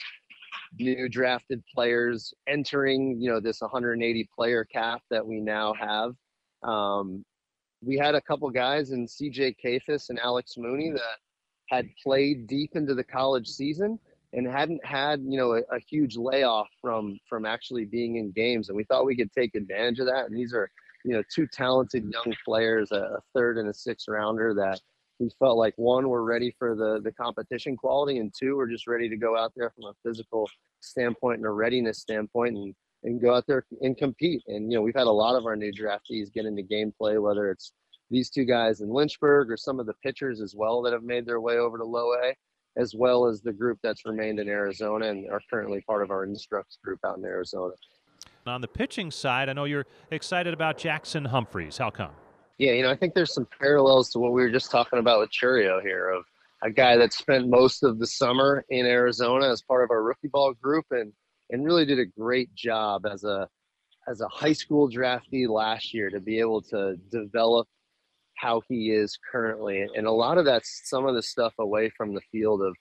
new 0.80 1.10
drafted 1.10 1.64
players 1.74 2.34
entering, 2.48 3.20
you 3.20 3.30
know, 3.30 3.40
this 3.40 3.62
180 3.62 4.30
player 4.36 4.66
cap 4.66 5.02
that 5.10 5.26
we 5.26 5.40
now 5.40 5.74
have. 5.74 6.14
Um, 6.64 7.26
we 7.84 7.98
had 7.98 8.16
a 8.16 8.22
couple 8.22 8.50
guys 8.50 8.92
in 8.92 9.06
CJ 9.06 9.56
Kayfus 9.64 10.10
and 10.10 10.20
Alex 10.20 10.56
Mooney 10.58 10.92
that 10.92 11.18
had 11.70 11.88
played 12.04 12.48
deep 12.48 12.72
into 12.76 12.94
the 12.94 13.04
college 13.04 13.48
season 13.48 14.00
and 14.34 14.48
hadn't 14.48 14.86
had, 14.86 15.22
you 15.28 15.38
know, 15.38 15.54
a, 15.54 15.76
a 15.76 15.80
huge 15.80 16.16
layoff 16.16 16.68
from 16.82 17.20
from 17.28 17.46
actually 17.46 17.86
being 17.86 18.18
in 18.18 18.32
games. 18.32 18.70
And 18.70 18.78
we 18.78 18.84
thought 18.84 19.06
we 19.06 19.16
could 19.16 19.32
take 19.32 19.56
advantage 19.56 20.00
of 20.00 20.06
that. 20.06 20.28
And 20.28 20.38
these 20.38 20.54
are, 20.54 20.70
you 21.04 21.14
know, 21.14 21.24
two 21.34 21.48
talented 21.48 22.06
young 22.12 22.34
players, 22.46 22.92
a, 22.92 22.96
a 22.96 23.20
third 23.34 23.58
and 23.58 23.70
a 23.70 23.74
sixth 23.74 24.08
rounder 24.08 24.54
that 24.54 24.80
we 25.20 25.30
felt 25.38 25.58
like 25.58 25.74
one, 25.78 26.10
we're 26.10 26.24
ready 26.24 26.54
for 26.58 26.76
the 26.76 27.02
the 27.04 27.12
competition 27.12 27.76
quality, 27.76 28.20
and 28.20 28.34
two, 28.38 28.56
we're 28.58 28.70
just 28.70 28.88
ready 28.88 29.10
to 29.10 29.18
go 29.18 29.38
out 29.38 29.54
there 29.56 29.72
from 29.72 29.86
a 29.86 29.94
physical 30.04 30.50
standpoint 30.82 31.38
and 31.38 31.46
a 31.46 31.52
readiness 31.52 32.00
standpoint 32.00 32.56
and 32.56 32.76
and 33.04 33.22
go 33.22 33.36
out 33.36 33.46
there 33.48 33.66
and 33.82 33.98
compete. 33.98 34.44
And 34.48 34.72
you 34.72 34.78
know, 34.78 34.82
we've 34.82 34.96
had 34.96 35.08
a 35.08 35.12
lot 35.12 35.36
of 35.36 35.46
our 35.46 35.56
new 35.56 35.72
draftees 35.72 36.32
get 36.32 36.46
into 36.46 36.64
gameplay, 36.64 37.22
whether 37.22 37.50
it's 37.50 37.74
these 38.10 38.30
two 38.30 38.46
guys 38.46 38.82
in 38.82 38.90
Lynchburg 38.90 39.50
or 39.50 39.58
some 39.58 39.80
of 39.80 39.86
the 39.86 39.94
pitchers 40.04 40.42
as 40.42 40.54
well 40.56 40.82
that 40.82 40.94
have 40.94 41.04
made 41.04 41.26
their 41.26 41.40
way 41.40 41.58
over 41.58 41.78
to 41.78 41.86
low 41.86 42.14
A, 42.14 42.36
as 42.78 42.94
well 42.94 43.26
as 43.26 43.42
the 43.42 43.54
group 43.54 43.80
that's 43.82 44.06
remained 44.06 44.40
in 44.40 44.50
Arizona 44.50 45.08
and 45.08 45.30
are 45.32 45.42
currently 45.50 45.82
part 45.82 46.04
of 46.04 46.12
our 46.12 46.26
instructs 46.26 46.78
group 46.84 47.00
out 47.06 47.18
in 47.18 47.26
Arizona. 47.26 47.74
On 48.46 48.62
the 48.62 48.68
pitching 48.68 49.12
side, 49.12 49.50
I 49.50 49.54
know 49.54 49.66
you're 49.66 49.86
excited 50.10 50.54
about 50.54 50.78
Jackson 50.78 51.26
Humphries. 51.26 51.78
How 51.78 51.90
come? 51.90 52.12
Yeah, 52.58 52.74
you 52.74 52.84
know, 52.84 52.92
I 52.92 52.96
think 52.96 53.14
there's 53.14 53.34
some 53.34 53.48
parallels 53.60 54.10
to 54.12 54.20
what 54.20 54.34
we 54.34 54.42
were 54.42 54.52
just 54.52 54.72
talking 54.72 55.00
about 55.00 55.20
with 55.20 55.32
Chourio 55.32 55.82
here 55.82 56.10
of 56.10 56.24
a 56.64 56.70
guy 56.70 56.98
that 56.98 57.14
spent 57.14 57.48
most 57.48 57.84
of 57.84 57.98
the 57.98 58.06
summer 58.06 58.64
in 58.70 58.86
Arizona 58.86 59.50
as 59.50 59.62
part 59.62 59.84
of 59.84 59.90
our 59.90 60.04
rookie 60.04 60.28
ball 60.28 60.54
group 60.54 60.86
and 60.92 61.12
and 61.52 61.66
really 61.66 61.86
did 61.86 62.00
a 62.00 62.06
great 62.06 62.54
job 62.56 63.06
as 63.06 63.24
a 63.24 63.48
as 64.08 64.22
a 64.22 64.28
high 64.28 64.54
school 64.54 64.90
draftee 64.90 65.48
last 65.48 65.94
year 65.94 66.10
to 66.10 66.20
be 66.20 66.40
able 66.40 66.62
to 66.62 66.96
develop 67.12 67.68
how 68.36 68.62
he 68.68 68.90
is 68.90 69.18
currently 69.32 69.86
and 69.96 70.08
a 70.08 70.12
lot 70.12 70.40
of 70.40 70.46
that's 70.46 70.82
some 70.86 71.06
of 71.06 71.14
the 71.14 71.22
stuff 71.22 71.54
away 71.60 71.92
from 71.96 72.14
the 72.16 72.22
field 72.32 72.62
of 72.62 72.76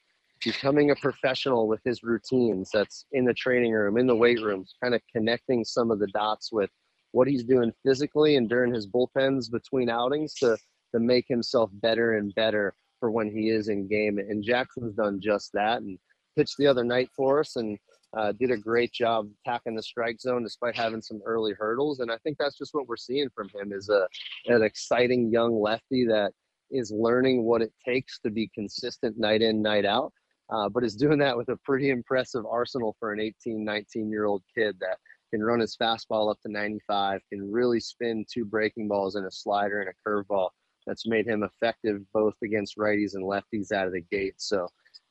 becoming 0.45 0.91
a 0.91 0.97
professional 0.97 1.69
with 1.69 1.81
his 1.85 2.03
routines 2.03 2.71
that's 2.73 3.05
in 3.13 3.25
the 3.25 3.35
training 3.35 3.73
room, 3.73 3.99
in 3.99 4.07
the 4.07 4.17
weight 4.17 4.41
rooms, 4.41 4.75
kind 4.83 4.95
of 4.95 5.01
connecting 5.15 5.65
some 5.65 5.91
of 5.91 5.99
the 5.99 6.07
dots 6.09 6.51
with 6.51 6.71
what 7.13 7.29
he's 7.29 7.45
doing 7.45 7.73
physically 7.85 8.37
and 8.37 8.49
during 8.49 8.73
his 8.73 8.87
bullpens 8.87 9.51
between 9.51 9.91
outings 9.91 10.35
to, 10.35 10.57
to 10.93 11.01
make 11.01 11.27
himself 11.29 11.71
better 11.75 12.17
and 12.17 12.35
better 12.35 12.73
for 12.99 13.11
when 13.11 13.31
he 13.31 13.51
is 13.51 13.69
in 13.69 13.89
game. 13.89 14.19
And 14.19 14.43
Jackson's 14.43 14.95
done 14.95 15.21
just 15.21 15.53
that 15.53 15.83
and 15.83 15.99
pitched 16.37 16.57
the 16.59 16.67
other 16.67 16.85
night 16.85 17.11
for 17.15 17.41
us 17.41 17.57
and 17.57 17.79
uh, 18.17 18.33
did 18.33 18.51
a 18.51 18.57
great 18.57 18.93
job 18.93 19.29
attacking 19.45 19.77
the 19.77 19.83
strike 19.83 20.21
zone 20.21 20.43
despite 20.43 20.77
having 20.77 21.01
some 21.01 21.21
early 21.25 21.53
hurdles. 21.57 22.01
And 22.01 22.11
I 22.11 22.17
think 22.19 22.39
that's 22.39 22.59
just 22.59 22.75
what 22.75 22.89
we're 22.89 22.97
seeing 22.97 23.29
from 23.35 23.49
him 23.55 23.73
is 23.73 23.89
a 23.89 24.09
an 24.47 24.63
exciting 24.63 25.31
young 25.31 25.61
lefty 25.61 26.05
that 26.07 26.33
is 26.71 26.91
learning 26.91 27.45
what 27.45 27.63
it 27.63 27.73
takes 27.85 28.19
to 28.21 28.31
be 28.31 28.51
consistent 28.55 29.19
night 29.19 29.43
in, 29.43 29.63
night 29.63 29.85
out. 29.85 30.13
Uh, 30.51 30.69
but 30.69 30.83
is 30.83 30.97
doing 30.97 31.19
that 31.19 31.37
with 31.37 31.49
a 31.49 31.57
pretty 31.65 31.91
impressive 31.91 32.45
arsenal 32.45 32.97
for 32.99 33.13
an 33.13 33.21
18, 33.21 33.65
19 33.65 34.11
year 34.11 34.25
old 34.25 34.43
kid 34.57 34.77
that 34.81 34.99
can 35.33 35.43
run 35.43 35.61
his 35.61 35.77
fastball 35.77 36.29
up 36.29 36.41
to 36.41 36.51
95, 36.51 37.21
can 37.33 37.53
really 37.53 37.79
spin 37.79 38.25
two 38.33 38.45
breaking 38.45 38.89
balls 38.89 39.15
and 39.15 39.27
a 39.27 39.31
slider 39.31 39.81
and 39.81 39.89
a 39.89 40.09
curveball. 40.09 40.49
That's 40.87 41.07
made 41.07 41.27
him 41.27 41.45
effective 41.45 42.01
both 42.13 42.35
against 42.43 42.77
righties 42.77 43.15
and 43.15 43.25
lefties 43.25 43.71
out 43.71 43.87
of 43.87 43.93
the 43.93 44.01
gate. 44.11 44.35
So 44.39 44.67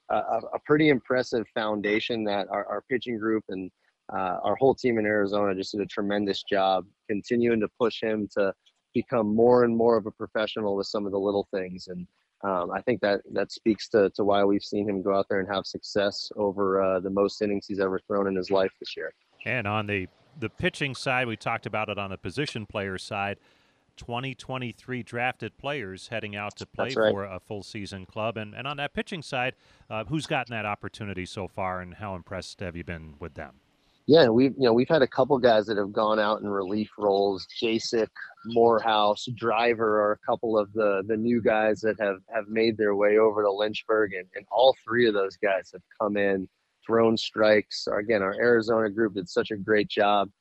a, 0.09 0.41
a 0.53 0.59
pretty 0.65 0.89
impressive 0.89 1.45
foundation 1.53 2.23
that 2.25 2.47
our, 2.49 2.65
our 2.65 2.83
pitching 2.89 3.17
group 3.17 3.43
and 3.49 3.71
uh, 4.11 4.37
our 4.43 4.55
whole 4.55 4.73
team 4.73 4.97
in 4.97 5.05
Arizona 5.05 5.53
just 5.53 5.71
did 5.71 5.81
a 5.81 5.85
tremendous 5.85 6.43
job 6.43 6.85
continuing 7.07 7.59
to 7.59 7.67
push 7.79 8.01
him 8.01 8.27
to 8.37 8.53
become 8.93 9.35
more 9.35 9.63
and 9.63 9.75
more 9.75 9.97
of 9.97 10.05
a 10.07 10.11
professional 10.11 10.75
with 10.75 10.87
some 10.87 11.05
of 11.05 11.11
the 11.11 11.19
little 11.19 11.47
things. 11.53 11.87
And 11.87 12.07
um, 12.43 12.71
I 12.71 12.81
think 12.81 13.01
that 13.01 13.21
that 13.33 13.51
speaks 13.51 13.87
to, 13.89 14.09
to 14.11 14.23
why 14.23 14.43
we've 14.43 14.63
seen 14.63 14.89
him 14.89 15.03
go 15.03 15.15
out 15.15 15.27
there 15.29 15.39
and 15.39 15.53
have 15.53 15.65
success 15.65 16.31
over 16.35 16.81
uh, 16.81 16.99
the 16.99 17.09
most 17.09 17.41
innings 17.41 17.67
he's 17.67 17.79
ever 17.79 17.99
thrown 18.07 18.27
in 18.27 18.35
his 18.35 18.49
life 18.49 18.71
this 18.79 18.95
year. 18.97 19.13
And 19.45 19.67
on 19.67 19.87
the 19.87 20.07
the 20.39 20.49
pitching 20.49 20.95
side, 20.95 21.27
we 21.27 21.35
talked 21.35 21.65
about 21.65 21.89
it 21.89 21.97
on 21.97 22.11
the 22.11 22.17
position 22.17 22.65
player 22.65 22.97
side. 22.97 23.37
2023 23.99 25.03
drafted 25.03 25.57
players 25.57 26.07
heading 26.07 26.35
out 26.35 26.55
to 26.55 26.65
play 26.65 26.93
right. 26.95 27.11
for 27.11 27.25
a 27.25 27.39
full 27.39 27.61
season 27.61 28.05
club. 28.05 28.37
And, 28.37 28.55
and 28.55 28.65
on 28.65 28.77
that 28.77 28.93
pitching 28.93 29.21
side, 29.21 29.55
uh, 29.89 30.05
who's 30.05 30.25
gotten 30.25 30.55
that 30.55 30.65
opportunity 30.65 31.25
so 31.25 31.47
far 31.47 31.81
and 31.81 31.93
how 31.95 32.15
impressed 32.15 32.61
have 32.61 32.75
you 32.75 32.83
been 32.83 33.15
with 33.19 33.35
them? 33.35 33.55
Yeah, 34.07 34.27
we've 34.29 34.55
you 34.57 34.63
know 34.63 34.73
we've 34.73 34.89
had 34.89 35.03
a 35.03 35.07
couple 35.07 35.37
guys 35.37 35.67
that 35.67 35.77
have 35.77 35.93
gone 35.93 36.17
out 36.17 36.41
in 36.41 36.47
relief 36.47 36.89
roles. 36.97 37.45
Jasek, 37.61 38.07
Morehouse, 38.47 39.27
Driver 39.35 40.01
are 40.01 40.13
a 40.13 40.17
couple 40.25 40.57
of 40.57 40.73
the 40.73 41.03
the 41.05 41.15
new 41.15 41.43
guys 41.43 41.79
that 41.81 41.99
have 41.99 42.17
have 42.33 42.47
made 42.47 42.75
their 42.75 42.95
way 42.95 43.19
over 43.19 43.43
to 43.43 43.51
Lynchburg, 43.51 44.13
and, 44.15 44.25
and 44.33 44.47
all 44.49 44.75
three 44.83 45.07
of 45.07 45.13
those 45.13 45.37
guys 45.37 45.69
have 45.73 45.83
come 46.01 46.17
in, 46.17 46.49
thrown 46.83 47.17
strikes. 47.17 47.87
Again, 47.95 48.23
our 48.23 48.33
Arizona 48.33 48.89
group 48.89 49.13
did 49.13 49.29
such 49.29 49.51
a 49.51 49.57
great 49.57 49.89
job, 49.89 50.31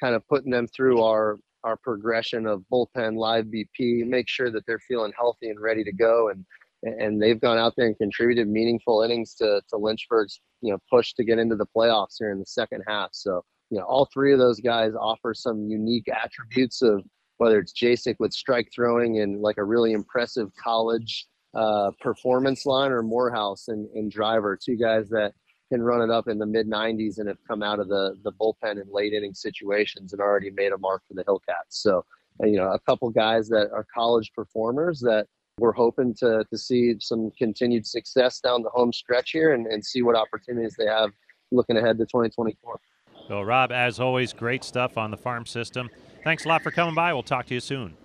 kind 0.00 0.14
of 0.14 0.26
putting 0.26 0.50
them 0.50 0.66
through 0.66 1.02
our 1.02 1.36
our 1.64 1.76
progression 1.76 2.46
of 2.46 2.64
bullpen 2.72 3.16
live 3.16 3.46
BP, 3.46 4.06
make 4.06 4.28
sure 4.28 4.50
that 4.50 4.64
they're 4.66 4.80
feeling 4.80 5.12
healthy 5.16 5.48
and 5.48 5.60
ready 5.60 5.84
to 5.84 5.92
go. 5.92 6.28
And 6.28 6.44
and 6.82 7.20
they've 7.20 7.40
gone 7.40 7.58
out 7.58 7.74
there 7.76 7.86
and 7.86 7.98
contributed 7.98 8.48
meaningful 8.48 9.02
innings 9.02 9.34
to, 9.34 9.60
to 9.68 9.76
Lynchburg's 9.76 10.40
you 10.62 10.72
know 10.72 10.78
push 10.90 11.12
to 11.14 11.24
get 11.24 11.38
into 11.38 11.56
the 11.56 11.66
playoffs 11.76 12.16
here 12.18 12.32
in 12.32 12.38
the 12.38 12.46
second 12.46 12.82
half. 12.86 13.10
So 13.12 13.42
you 13.70 13.78
know 13.78 13.84
all 13.84 14.08
three 14.12 14.32
of 14.32 14.38
those 14.38 14.60
guys 14.60 14.92
offer 14.98 15.34
some 15.34 15.68
unique 15.68 16.08
attributes 16.08 16.82
of 16.82 17.02
whether 17.36 17.58
it's 17.58 17.72
Jasek 17.72 18.16
with 18.18 18.32
strike 18.32 18.68
throwing 18.74 19.20
and 19.20 19.40
like 19.40 19.56
a 19.56 19.64
really 19.64 19.92
impressive 19.92 20.50
college 20.62 21.26
uh, 21.54 21.90
performance 22.00 22.66
line 22.66 22.92
or 22.92 23.02
Morehouse 23.02 23.68
and, 23.68 23.88
and 23.94 24.10
Driver, 24.10 24.58
two 24.62 24.76
guys 24.76 25.08
that 25.08 25.32
can 25.70 25.82
run 25.82 26.02
it 26.02 26.10
up 26.10 26.28
in 26.28 26.38
the 26.38 26.46
mid 26.46 26.68
90s 26.68 27.18
and 27.18 27.28
have 27.28 27.38
come 27.46 27.62
out 27.62 27.78
of 27.78 27.88
the 27.88 28.16
the 28.22 28.32
bullpen 28.32 28.72
in 28.72 28.84
late 28.92 29.12
inning 29.12 29.34
situations 29.34 30.12
and 30.12 30.20
already 30.20 30.50
made 30.50 30.72
a 30.72 30.78
mark 30.78 31.02
for 31.08 31.14
the 31.14 31.24
Hillcats. 31.24 31.70
So, 31.70 32.04
uh, 32.42 32.46
you 32.46 32.56
know, 32.56 32.72
a 32.72 32.78
couple 32.80 33.08
guys 33.10 33.48
that 33.48 33.70
are 33.72 33.86
college 33.94 34.32
performers 34.34 35.00
that 35.00 35.26
we're 35.58 35.72
hoping 35.72 36.14
to 36.14 36.44
to 36.50 36.58
see 36.58 36.96
some 37.00 37.30
continued 37.38 37.86
success 37.86 38.40
down 38.40 38.62
the 38.62 38.70
home 38.70 38.92
stretch 38.92 39.30
here 39.30 39.54
and, 39.54 39.66
and 39.66 39.84
see 39.84 40.02
what 40.02 40.16
opportunities 40.16 40.74
they 40.78 40.86
have 40.86 41.10
looking 41.52 41.76
ahead 41.76 41.98
to 41.98 42.04
2024. 42.04 42.80
So, 43.28 43.42
Rob, 43.42 43.70
as 43.70 44.00
always, 44.00 44.32
great 44.32 44.64
stuff 44.64 44.98
on 44.98 45.10
the 45.10 45.16
farm 45.16 45.46
system. 45.46 45.88
Thanks 46.24 46.44
a 46.44 46.48
lot 46.48 46.62
for 46.62 46.70
coming 46.70 46.94
by. 46.94 47.12
We'll 47.12 47.22
talk 47.22 47.46
to 47.46 47.54
you 47.54 47.60
soon. 47.60 47.96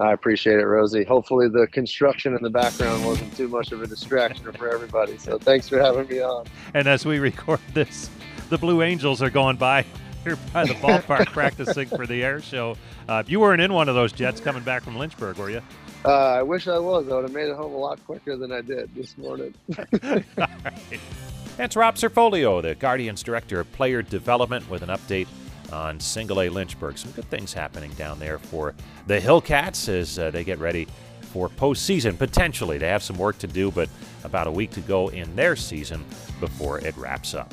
I 0.00 0.12
appreciate 0.12 0.58
it, 0.58 0.66
Rosie. 0.66 1.04
Hopefully, 1.04 1.48
the 1.48 1.66
construction 1.68 2.34
in 2.34 2.42
the 2.42 2.50
background 2.50 3.04
wasn't 3.04 3.36
too 3.36 3.48
much 3.48 3.72
of 3.72 3.82
a 3.82 3.86
distraction 3.86 4.52
for 4.52 4.68
everybody. 4.68 5.16
So, 5.18 5.38
thanks 5.38 5.68
for 5.68 5.78
having 5.80 6.08
me 6.08 6.20
on. 6.20 6.46
And 6.74 6.88
as 6.88 7.06
we 7.06 7.18
record 7.18 7.60
this, 7.74 8.10
the 8.50 8.58
Blue 8.58 8.82
Angels 8.82 9.22
are 9.22 9.30
going 9.30 9.56
by 9.56 9.84
here 10.24 10.36
by 10.52 10.64
the 10.64 10.74
ballpark 10.74 11.26
practicing 11.32 11.86
for 11.86 12.06
the 12.06 12.24
air 12.24 12.40
show. 12.40 12.76
Uh, 13.08 13.22
you 13.26 13.38
weren't 13.38 13.60
in 13.60 13.72
one 13.72 13.88
of 13.88 13.94
those 13.94 14.12
jets 14.12 14.40
coming 14.40 14.62
back 14.62 14.82
from 14.82 14.96
Lynchburg, 14.96 15.36
were 15.36 15.50
you? 15.50 15.60
Uh, 16.04 16.08
I 16.08 16.42
wish 16.42 16.66
I 16.66 16.78
was. 16.78 17.08
I 17.08 17.14
would 17.14 17.22
have 17.22 17.32
made 17.32 17.48
it 17.48 17.56
home 17.56 17.72
a 17.72 17.78
lot 17.78 18.04
quicker 18.04 18.36
than 18.36 18.52
I 18.52 18.60
did 18.60 18.94
this 18.94 19.16
morning. 19.16 19.54
That's 21.56 21.76
Rob 21.76 21.96
Cerfolio, 21.96 22.60
the 22.60 22.74
Guardians 22.74 23.22
Director 23.22 23.60
of 23.60 23.70
Player 23.72 24.02
Development, 24.02 24.68
with 24.68 24.82
an 24.82 24.88
update 24.88 25.28
on 25.72 26.00
Single 26.00 26.40
A 26.40 26.48
Lynchburg. 26.48 26.98
Some 26.98 27.12
good 27.12 27.28
things 27.30 27.52
happening 27.52 27.90
down 27.92 28.18
there 28.18 28.38
for 28.38 28.74
the 29.06 29.20
Hillcats 29.20 29.88
as 29.88 30.18
uh, 30.18 30.30
they 30.30 30.44
get 30.44 30.58
ready 30.58 30.86
for 31.20 31.48
postseason. 31.48 32.16
Potentially, 32.16 32.78
they 32.78 32.88
have 32.88 33.02
some 33.02 33.18
work 33.18 33.38
to 33.38 33.46
do, 33.46 33.70
but 33.70 33.88
about 34.22 34.46
a 34.46 34.50
week 34.50 34.70
to 34.70 34.80
go 34.80 35.08
in 35.08 35.34
their 35.36 35.56
season 35.56 36.04
before 36.40 36.78
it 36.78 36.96
wraps 36.96 37.34
up. 37.34 37.52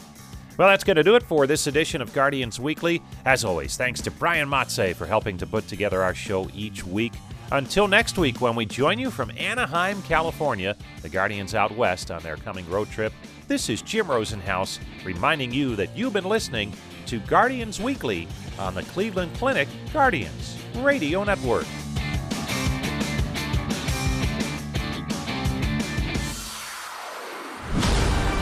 Well, 0.57 0.68
that's 0.68 0.84
going 0.84 0.97
to 0.97 1.03
do 1.03 1.16
it 1.16 1.24
for 1.24 1.47
this 1.47 1.66
edition 1.66 2.01
of 2.01 2.14
Guardians 2.14 2.59
Weekly. 2.59 3.01
As 3.26 3.43
always, 3.43 3.78
thanks 3.78 4.01
to 4.01 4.12
Brian 4.12 4.47
Matze 4.47 4.95
for 4.95 5.07
helping 5.07 5.38
to 5.39 5.47
put 5.47 5.68
together 5.68 6.03
our 6.03 6.14
show 6.14 6.49
each 6.53 6.86
week. 6.86 7.14
Until 7.51 7.88
next 7.88 8.18
week, 8.18 8.39
when 8.39 8.55
we 8.55 8.66
join 8.66 8.99
you 8.99 9.12
from 9.12 9.32
Anaheim, 9.38 10.01
California, 10.03 10.76
the 11.01 11.09
Guardians 11.09 11.55
out 11.55 11.76
west 11.76 12.12
on 12.12 12.22
their 12.22 12.38
coming 12.38 12.70
road 12.70 12.89
trip, 12.91 13.12
this 13.47 13.70
is 13.70 13.82
Jim 13.82 14.05
Rosenhaus 14.05 14.80
reminding 15.03 15.51
you 15.51 15.76
that 15.76 15.97
you've 15.97 16.14
been 16.14 16.30
listening 16.30 16.72
to 17.08 17.20
Guardians 17.20 17.80
Weekly 17.80 18.28
on 18.60 18.76
the 18.76 18.84
Cleveland 18.84 19.34
Clinic 19.36 19.68
Guardians 19.93 20.58
Radio 20.78 21.24
Network. 21.24 21.66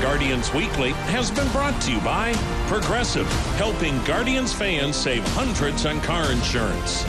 Guardians 0.02 0.54
Weekly 0.54 0.92
has 1.12 1.30
been 1.30 1.48
brought 1.52 1.80
to 1.82 1.92
you 1.92 2.00
by 2.02 2.34
Progressive, 2.68 3.28
helping 3.58 4.02
Guardians 4.06 4.54
fans 4.54 4.96
save 4.96 5.24
hundreds 5.30 5.86
on 5.86 6.02
car 6.02 6.32
insurance. 6.32 7.06